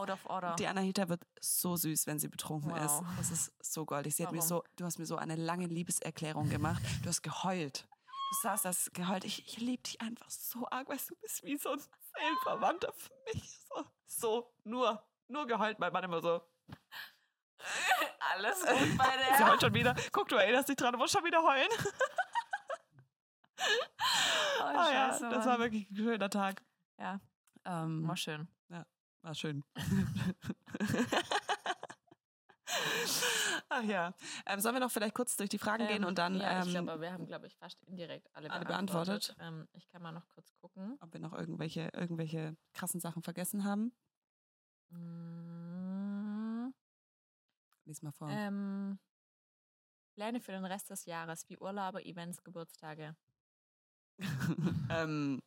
[0.58, 2.92] die Anahita wird so süß, wenn sie betrunken ist.
[3.00, 3.04] Wow.
[3.16, 4.14] Das ist so goldig.
[4.14, 4.48] Sie hat mir Warum?
[4.48, 6.82] so, du hast mir so eine lange Liebeserklärung gemacht.
[7.02, 7.86] Du hast geheult.
[8.06, 9.24] Du saßt das geheult.
[9.24, 11.80] Ich, ich liebe dich einfach so arg, weil du bist wie so ein
[12.14, 13.58] Seelenverwandter für mich.
[13.68, 15.78] So, so nur, nur geheult.
[15.78, 16.40] Mein Mann immer so.
[18.34, 19.48] Alles gut bei Sie der.
[19.50, 19.94] heult schon wieder.
[20.12, 21.68] Guck, du erinnerst dich dran, du musst schon wieder heulen.
[24.58, 26.62] Oh, Ah ja, das war wirklich ein schöner Tag.
[26.98, 27.20] Ja.
[27.66, 28.48] Ähm, War schön.
[29.22, 29.62] War schön.
[33.68, 34.14] Ach ja.
[34.46, 36.74] Ähm, sollen wir noch vielleicht kurz durch die Fragen gehen Ähm, und dann, Ja, ich
[36.74, 39.34] ähm, glaube, wir haben, glaube ich, fast indirekt alle, alle beantwortet.
[39.36, 39.62] beantwortet.
[39.62, 40.96] Ähm, ich kann mal noch kurz gucken.
[41.00, 43.92] ob wir noch irgendwelche, irgendwelche krassen Sachen vergessen haben?
[44.90, 45.59] Mm,
[47.90, 48.28] Lies mal vor.
[48.30, 49.00] ähm,
[50.14, 53.16] Pläne für den Rest des Jahres, wie Urlaube, Events, Geburtstage.
[54.90, 55.42] ähm,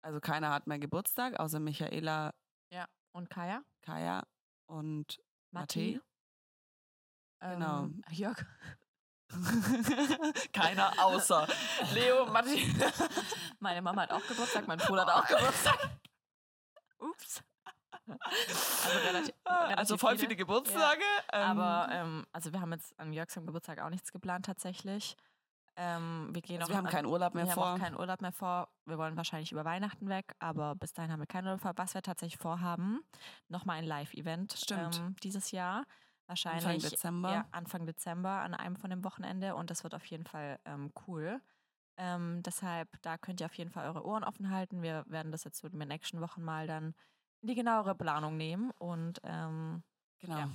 [0.00, 2.32] also keiner hat mehr Geburtstag, außer Michaela,
[3.12, 3.62] Und Kaya?
[3.82, 4.26] Kaya
[4.66, 5.20] und?
[5.50, 6.00] Matti.
[7.40, 7.84] Genau.
[7.84, 8.46] Ähm, Jörg.
[10.54, 11.46] keiner außer
[11.92, 12.74] Leo, Matti.
[13.58, 15.90] Meine Mama hat auch Geburtstag, mein Bruder hat auch Geburtstag.
[16.98, 17.42] Ups.
[18.08, 21.02] Also relativ, also relativ voll viele Geburtstage.
[21.32, 25.16] ähm, Aber ähm, also wir haben jetzt an Jörgs Geburtstag auch nichts geplant tatsächlich.
[25.76, 27.66] Ähm, wir gehen also auch, wir haben also keinen Urlaub mehr wir vor.
[27.66, 28.68] haben auch keinen Urlaub mehr vor.
[28.84, 31.72] Wir wollen wahrscheinlich über Weihnachten weg, aber bis dahin haben wir keinen Urlaub vor.
[31.76, 33.00] Was wir tatsächlich vorhaben,
[33.48, 35.84] nochmal ein Live-Event ähm, dieses Jahr.
[36.26, 37.32] Wahrscheinlich Anfang Dezember.
[37.32, 40.92] Ja, Anfang Dezember an einem von dem Wochenende und das wird auf jeden Fall ähm,
[41.06, 41.40] cool.
[41.96, 44.82] Ähm, deshalb, da könnt ihr auf jeden Fall eure Ohren offen halten.
[44.82, 46.94] Wir werden das jetzt so in den nächsten Wochen mal dann
[47.42, 49.82] in die genauere Planung nehmen und ähm,
[50.20, 50.38] Genau.
[50.38, 50.50] Ja.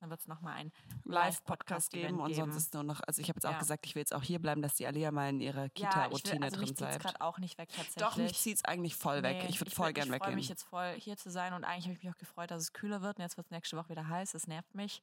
[0.00, 0.72] Dann wird es nochmal ein
[1.04, 2.52] Live-Podcast geben und geben.
[2.52, 3.58] sonst ist nur noch, also ich habe jetzt auch Ja.
[3.58, 6.44] gesagt, ich will jetzt auch hier bleiben, dass die Alia mal in ihrer ja, Kita-Routine
[6.44, 7.02] also mich drin bleibt.
[7.02, 8.04] gerade auch nicht weg tatsächlich.
[8.04, 9.38] Doch, mich zieht es eigentlich voll weg.
[9.42, 10.34] Nee, ich würde voll gern Ich freue weggehen.
[10.34, 12.74] mich jetzt voll hier zu sein und eigentlich habe ich mich auch gefreut, dass es
[12.74, 14.32] kühler wird und jetzt wird es nächste Woche wieder heiß.
[14.32, 15.00] Das nervt mich.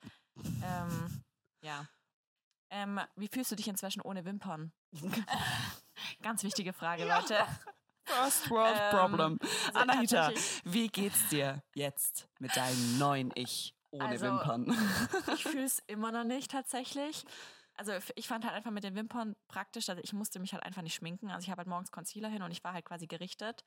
[0.64, 1.24] Ähm,
[1.64, 1.88] ja.
[2.70, 4.72] Ähm, wie fühlst du dich inzwischen ohne Wimpern?
[6.22, 7.38] Ganz wichtige Frage, Leute.
[8.06, 9.40] First World Ähm, Problem.
[9.74, 10.32] Anahita,
[10.64, 14.78] wie geht's dir jetzt mit deinem neuen Ich ohne Also, Wimpern?
[15.36, 17.24] Ich fühle es immer noch nicht tatsächlich.
[17.76, 20.84] Also ich fand halt einfach mit den Wimpern praktisch, also ich musste mich halt einfach
[20.84, 21.32] nicht schminken.
[21.32, 23.64] Also ich habe halt morgens Concealer hin und ich war halt quasi gerichtet.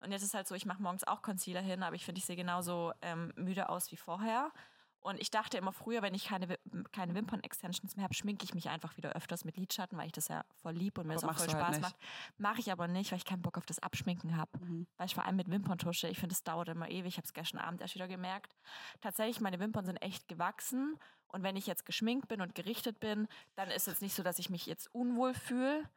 [0.00, 2.24] Und jetzt ist halt so, ich mache morgens auch Concealer hin, aber ich finde, ich
[2.24, 4.52] sehe genauso ähm, müde aus wie vorher.
[5.00, 6.58] Und ich dachte immer früher, wenn ich keine,
[6.92, 10.28] keine Wimpern-Extensions mehr habe, schminke ich mich einfach wieder öfters mit Lidschatten, weil ich das
[10.28, 11.82] ja voll lieb und mir Aber das auch voll halt Spaß nicht.
[11.82, 11.96] macht.
[12.36, 14.58] Mache ich aber nicht, weil ich keinen Bock auf das Abschminken habe.
[14.58, 14.86] Mhm.
[14.96, 17.06] Weil ich vor allem mit Wimperntusche, ich finde, es dauert immer ewig.
[17.06, 18.56] Ich habe es gestern Abend erst wieder gemerkt.
[19.00, 20.98] Tatsächlich, meine Wimpern sind echt gewachsen.
[21.28, 24.38] Und wenn ich jetzt geschminkt bin und gerichtet bin, dann ist es nicht so, dass
[24.38, 25.88] ich mich jetzt unwohl fühle.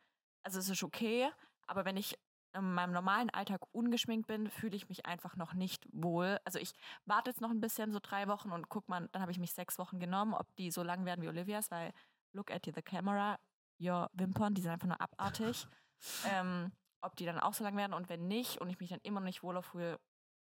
[0.43, 1.29] Also es ist okay.
[1.67, 2.19] Aber wenn ich
[2.53, 6.39] in meinem normalen Alltag ungeschminkt bin, fühle ich mich einfach noch nicht wohl.
[6.45, 6.73] Also ich
[7.05, 9.53] warte jetzt noch ein bisschen, so drei Wochen und guck mal, dann habe ich mich
[9.53, 11.93] sechs Wochen genommen, ob die so lang werden wie Olivias, weil
[12.33, 13.39] look at the camera,
[13.79, 15.67] your Wimpern, die sind einfach nur abartig.
[16.31, 16.71] ähm,
[17.01, 19.19] ob die dann auch so lang werden und wenn nicht und ich mich dann immer
[19.19, 19.99] noch nicht wohler fühle,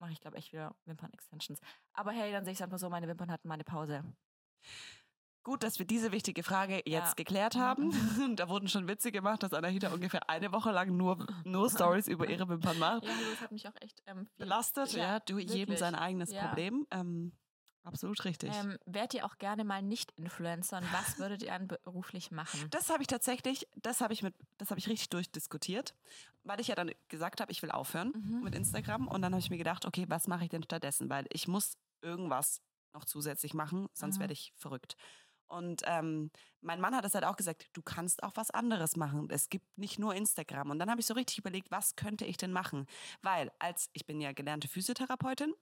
[0.00, 1.60] mache ich glaube echt wieder Wimpern-Extensions.
[1.92, 4.02] Aber hey, dann sehe ich es einfach so, meine Wimpern hatten mal eine Pause.
[5.44, 7.12] Gut, dass wir diese wichtige Frage jetzt Ja.
[7.16, 7.90] geklärt haben.
[8.36, 12.28] da wurden schon Witze gemacht, dass Anahita ungefähr eine Woche lang nur, nur Stories über
[12.28, 13.02] ihre Wimpern macht.
[13.04, 15.78] Ja, das hat mich auch echt ähm, Belastet, ja, du, jedem wirklich.
[15.80, 16.46] sein eigenes Ja.
[16.46, 16.86] Problem.
[16.92, 17.32] Ähm,
[17.82, 18.54] absolut richtig.
[18.54, 22.68] Ähm, wärt ihr auch gerne mal Nicht-Influencer und was würdet ihr dann beruflich machen?
[22.70, 25.92] Das habe ich tatsächlich, das habe ich mit, das habe ich richtig durchdiskutiert,
[26.44, 28.44] weil ich ja dann gesagt habe, ich will aufhören Mhm.
[28.44, 31.10] mit Instagram und dann habe ich mir gedacht, okay, was mache ich denn stattdessen?
[31.10, 32.62] Weil ich muss irgendwas
[32.94, 34.20] noch zusätzlich machen, sonst Mhm.
[34.20, 34.96] werde ich verrückt.
[35.52, 36.30] Und ähm,
[36.62, 39.28] mein Mann hat es halt auch gesagt, du kannst auch was anderes machen.
[39.30, 40.70] Es gibt nicht nur Instagram.
[40.70, 42.86] Und dann habe ich so richtig überlegt, was könnte ich denn machen?
[43.20, 45.52] Weil als ich bin ja gelernte Physiotherapeutin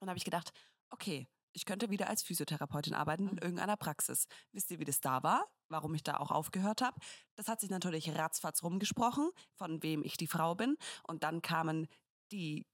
[0.00, 0.52] und habe ich gedacht,
[0.90, 3.42] okay, ich könnte wieder als Physiotherapeutin arbeiten in Mhm.
[3.42, 4.26] irgendeiner Praxis.
[4.52, 5.46] Wisst ihr, wie das da war?
[5.68, 7.00] Warum ich da auch aufgehört habe?
[7.36, 10.76] Das hat sich natürlich ratzfatz rumgesprochen, von wem ich die Frau bin.
[11.04, 11.86] Und dann kamen
[12.30, 12.66] die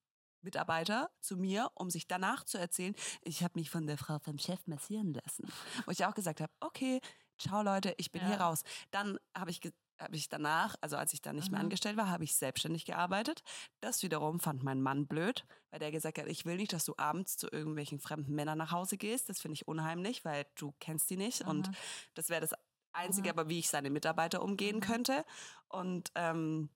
[0.42, 4.38] Mitarbeiter zu mir, um sich danach zu erzählen, ich habe mich von der Frau vom
[4.38, 5.44] Chef massieren lassen.
[5.86, 7.00] Wo ich auch gesagt habe, okay,
[7.38, 8.28] ciao Leute, ich bin Ja.
[8.28, 8.62] hier raus.
[8.90, 9.60] Dann habe ich,
[9.98, 11.66] habe ich danach, also als ich dann nicht mehr Mhm.
[11.66, 13.42] angestellt war, habe ich selbstständig gearbeitet.
[13.80, 16.94] Das wiederum fand mein Mann blöd, weil der gesagt hat, ich will nicht, dass du
[16.96, 19.28] abends zu irgendwelchen fremden Männern nach Hause gehst.
[19.28, 21.42] Das finde ich unheimlich, weil du kennst die nicht.
[21.42, 21.74] Und Mhm.
[22.14, 22.54] das wäre das
[22.92, 23.38] Einzige, Mhm.
[23.38, 24.80] aber wie ich seine Mitarbeiter umgehen Mhm.
[24.80, 25.24] könnte.
[25.68, 26.70] Und ähm,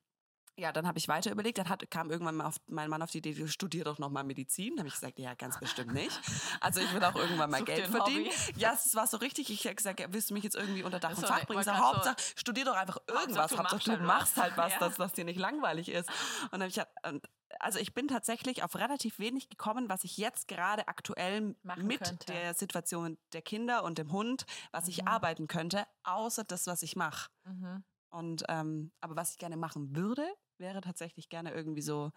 [0.57, 1.59] ja, dann habe ich weiter überlegt.
[1.59, 4.24] Dann hat, kam irgendwann mal auf, mein Mann auf die Idee, du studier doch nochmal
[4.24, 4.76] Medizin.
[4.76, 6.18] Da habe ich gesagt, ja, ganz bestimmt nicht.
[6.61, 8.26] Also ich will auch irgendwann mal Such Geld verdienen.
[8.26, 8.61] Hobby.
[8.61, 9.50] Ja, es war so richtig.
[9.50, 11.61] Ich habe gesagt, ja, willst du mich jetzt irgendwie unter Dach und Fach ich bringen?
[11.61, 13.50] Ich so- Hauptsache, studier doch einfach Hauptsache, irgendwas.
[13.50, 14.42] du Hauptsache, machst du halt machst was.
[14.44, 14.78] halt was, Ja.
[14.78, 16.09] dass, dass dir nicht langweilig ist.
[16.44, 17.28] Und dann habe ich gesagt, und
[17.61, 22.02] also ich bin tatsächlich auf relativ wenig gekommen, was ich jetzt gerade aktuell Machen mit
[22.02, 22.26] könnte.
[22.32, 25.09] der Situation der Kinder und dem Hund, was ich Mhm.
[25.09, 27.30] arbeiten könnte, außer das, was ich mache.
[27.44, 27.84] Mhm.
[28.11, 30.24] Und ähm, aber was ich gerne machen würde,
[30.64, 32.10] wäre tatsächlich gerne irgendwie so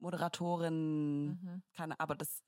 [0.00, 1.62] Moderatorin, Mhm.
[1.76, 2.42] keine, aber das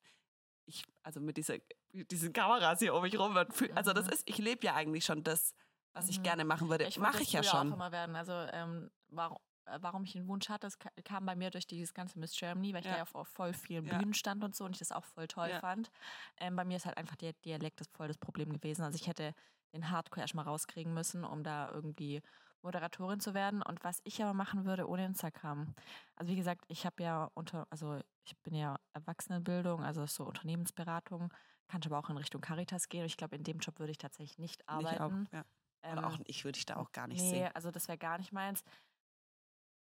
[0.66, 1.59] ich also mit dieser
[1.93, 3.36] diesen Kameras hier um mich rum,
[3.74, 4.12] also das Mhm.
[4.12, 5.55] ist, ich lebe ja eigentlich schon das,
[5.93, 6.22] was ich Mhm.
[6.22, 7.70] gerne machen würde, wollte mache ich ja schon.
[7.72, 8.14] auch immer werden.
[8.16, 11.66] Also ähm, warum, äh, warum ich den Wunsch hatte, das ka- kam bei mir durch
[11.66, 12.93] dieses ganze Miss Germany, weil ich Ja.
[12.93, 13.99] da ja auf, auf voll vielen Ja.
[13.99, 15.61] Bühnen stand und so und ich das auch voll toll Ja.
[15.61, 15.91] fand.
[16.38, 18.82] Ähm, bei mir ist halt einfach der Dialekt das voll das Problem gewesen.
[18.82, 19.34] Also ich hätte
[19.72, 22.22] den Hardcore erstmal rauskriegen müssen, um da irgendwie
[22.63, 23.63] Moderatorin zu werden.
[23.63, 25.75] Und was ich aber machen würde ohne Instagram.
[26.17, 31.33] Also wie gesagt, ich habe ja unter, also ich bin ja Erwachsenenbildung, also so Unternehmensberatung,
[31.69, 33.05] kann aber auch in Richtung Caritas gehen.
[33.05, 35.29] Ich glaube, in dem Job würde ich tatsächlich nicht Nicht auch, arbeiten.
[35.33, 35.45] ja.
[35.83, 37.51] Ähm, Oder auch ich würde ich da auch gar nicht nee, sehen.
[37.55, 38.63] also das wäre gar nicht meins.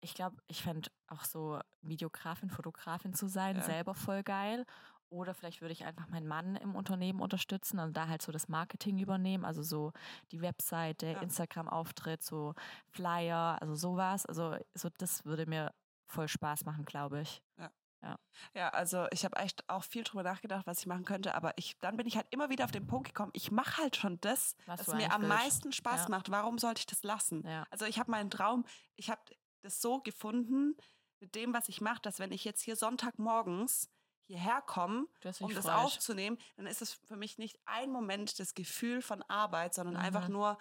[0.00, 3.62] Ich glaube, ich fände auch so Videografin, Fotografin zu sein, Ja.
[3.62, 4.66] selber voll geil.
[5.10, 8.48] Oder vielleicht würde ich einfach meinen Mann im Unternehmen unterstützen und da halt so das
[8.48, 9.92] Marketing übernehmen, also so
[10.32, 11.20] die Webseite, Ja.
[11.22, 12.54] Instagram-Auftritt, so
[12.88, 14.26] Flyer, also sowas.
[14.26, 15.72] Also so das würde mir
[16.10, 17.42] voll Spaß machen, glaube ich.
[18.54, 21.78] Ja, also ich habe echt auch viel drüber nachgedacht, was ich machen könnte, aber ich
[21.80, 24.56] dann bin ich halt immer wieder auf den Punkt gekommen, ich mache halt schon das,
[24.66, 25.34] Was was mir am willst.
[25.34, 26.08] meisten Spaß Ja.
[26.10, 26.30] macht.
[26.30, 27.42] Warum sollte ich das lassen?
[27.46, 27.64] Ja.
[27.70, 29.22] Also ich habe meinen Traum, ich habe
[29.62, 30.76] das so gefunden
[31.20, 33.88] mit dem, was ich mache, dass wenn ich jetzt hier Sonntagmorgens
[34.26, 35.72] hierher komme, Du hast um das freu.
[35.72, 40.00] aufzunehmen, dann ist es für mich nicht ein Moment das Gefühl von Arbeit, sondern Mhm.
[40.00, 40.58] einfach nur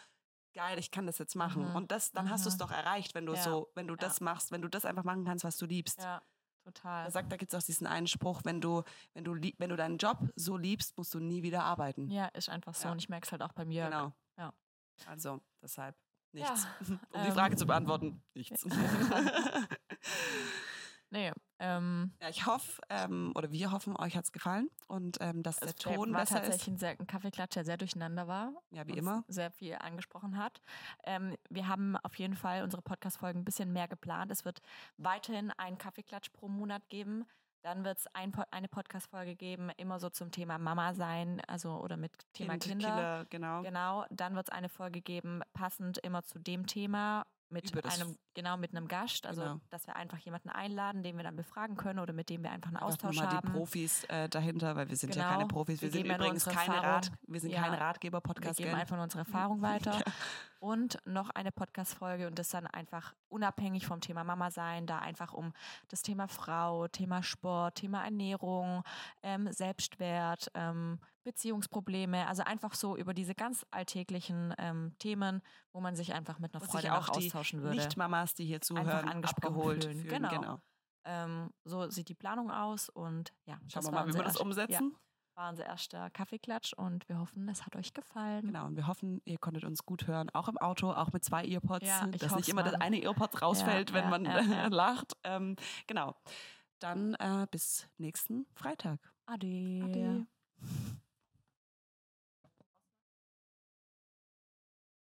[0.53, 1.69] geil, ich kann das jetzt machen.
[1.69, 1.75] Mhm.
[1.75, 2.59] Und das, dann hast du es Mhm.
[2.59, 3.41] doch erreicht, wenn du Ja.
[3.41, 3.99] so, wenn du Ja.
[3.99, 6.01] das machst, wenn du das einfach machen kannst, was du liebst.
[6.01, 6.21] Ja,
[6.65, 7.03] Total.
[7.03, 8.83] Da sagt, da gibt es auch diesen einen Spruch, wenn du,
[9.13, 12.09] wenn du, wenn du deinen Job so liebst, musst du nie wieder arbeiten.
[12.09, 12.85] Ja, ist einfach so.
[12.85, 12.91] Ja.
[12.93, 13.83] Und ich merke es halt auch bei mir.
[13.85, 14.13] Genau.
[14.37, 14.53] Ja.
[15.07, 15.97] Also, deshalb
[16.31, 16.65] nichts.
[17.11, 18.63] Um die ähm, Frage zu beantworten, nichts.
[21.09, 21.31] Nee,
[21.63, 25.61] ähm, ja, ich hoffe, ähm, oder wir hoffen, euch hat es gefallen und ähm, dass
[25.61, 26.67] der Ton war besser tatsächlich ist.
[26.67, 28.51] ein, sehr, ein Kaffeeklatsch, der sehr durcheinander war.
[28.71, 29.23] Ja, wie immer.
[29.29, 30.61] Sehr viel angesprochen hat.
[31.05, 34.29] Ähm, wir haben auf jeden Fall unsere Podcast-Folgen ein bisschen mehr geplant.
[34.29, 34.59] Es wird
[34.97, 37.25] weiterhin einen Kaffeeklatsch pro Monat geben.
[37.61, 41.95] Dann wird es ein, eine Podcast-Folge geben, immer so zum Thema Mama sein, also oder
[41.95, 42.87] mit Thema Kind, Kinder.
[42.89, 43.61] Kinder, genau.
[43.61, 48.57] Genau, dann wird es eine Folge geben, passend immer zu dem Thema mit einem, genau,
[48.57, 49.25] mit einem Gast.
[49.25, 49.59] Also, Genau.
[49.69, 52.67] dass wir einfach jemanden einladen, den wir dann befragen können oder mit dem wir einfach
[52.69, 53.47] einen Einfach Austausch nochmal haben.
[53.47, 55.33] die Profis äh, dahinter, weil wir sind ja Genau.
[55.35, 55.81] keine Profis.
[55.81, 56.83] Wir, Wir sind geben ja übrigens keine.
[56.83, 57.61] Rat, wir sind Ja.
[57.61, 58.57] kein wir Ratgeber-Podcast.
[58.57, 58.79] geben gell?
[58.79, 60.01] einfach nur unsere Erfahrung weiter.
[60.63, 65.33] Und noch eine Podcast-Folge und das dann einfach unabhängig vom Thema Mama sein, da einfach
[65.33, 65.51] um
[65.89, 68.81] das Thema Frau, Thema Sport, Thema Ernährung,
[69.23, 75.41] ähm, Selbstwert, ähm, Beziehungsprobleme, also einfach so über diese ganz alltäglichen ähm, Themen,
[75.73, 77.75] wo man sich einfach mit einer Freundin auch auch die austauschen würde.
[77.75, 79.97] Nicht-Mamas, die hier zuhören, angesprochen abgeholt fühlen.
[80.05, 80.29] fühlen.
[80.29, 80.59] Genau.
[81.05, 84.39] Ähm, so sieht die Planung aus und ja, Schauen wir mal, wie wir das erst-
[84.41, 84.91] umsetzen.
[84.93, 84.99] Ja,
[85.35, 88.45] war unser erster Kaffeeklatsch und wir hoffen, es hat euch gefallen.
[88.47, 91.45] Genau, und wir hoffen, ihr konntet uns gut hören, auch im Auto, auch mit zwei
[91.45, 92.81] Earpods, Ja, ich dass nicht immer das mal.
[92.81, 95.13] eine Earpod rausfällt, Ja, wenn ja, man lacht.
[95.23, 95.55] Ähm,
[95.87, 96.15] genau.
[96.79, 98.99] Dann äh, bis nächsten Freitag.
[99.25, 99.81] Ade.
[99.85, 100.27] Ade.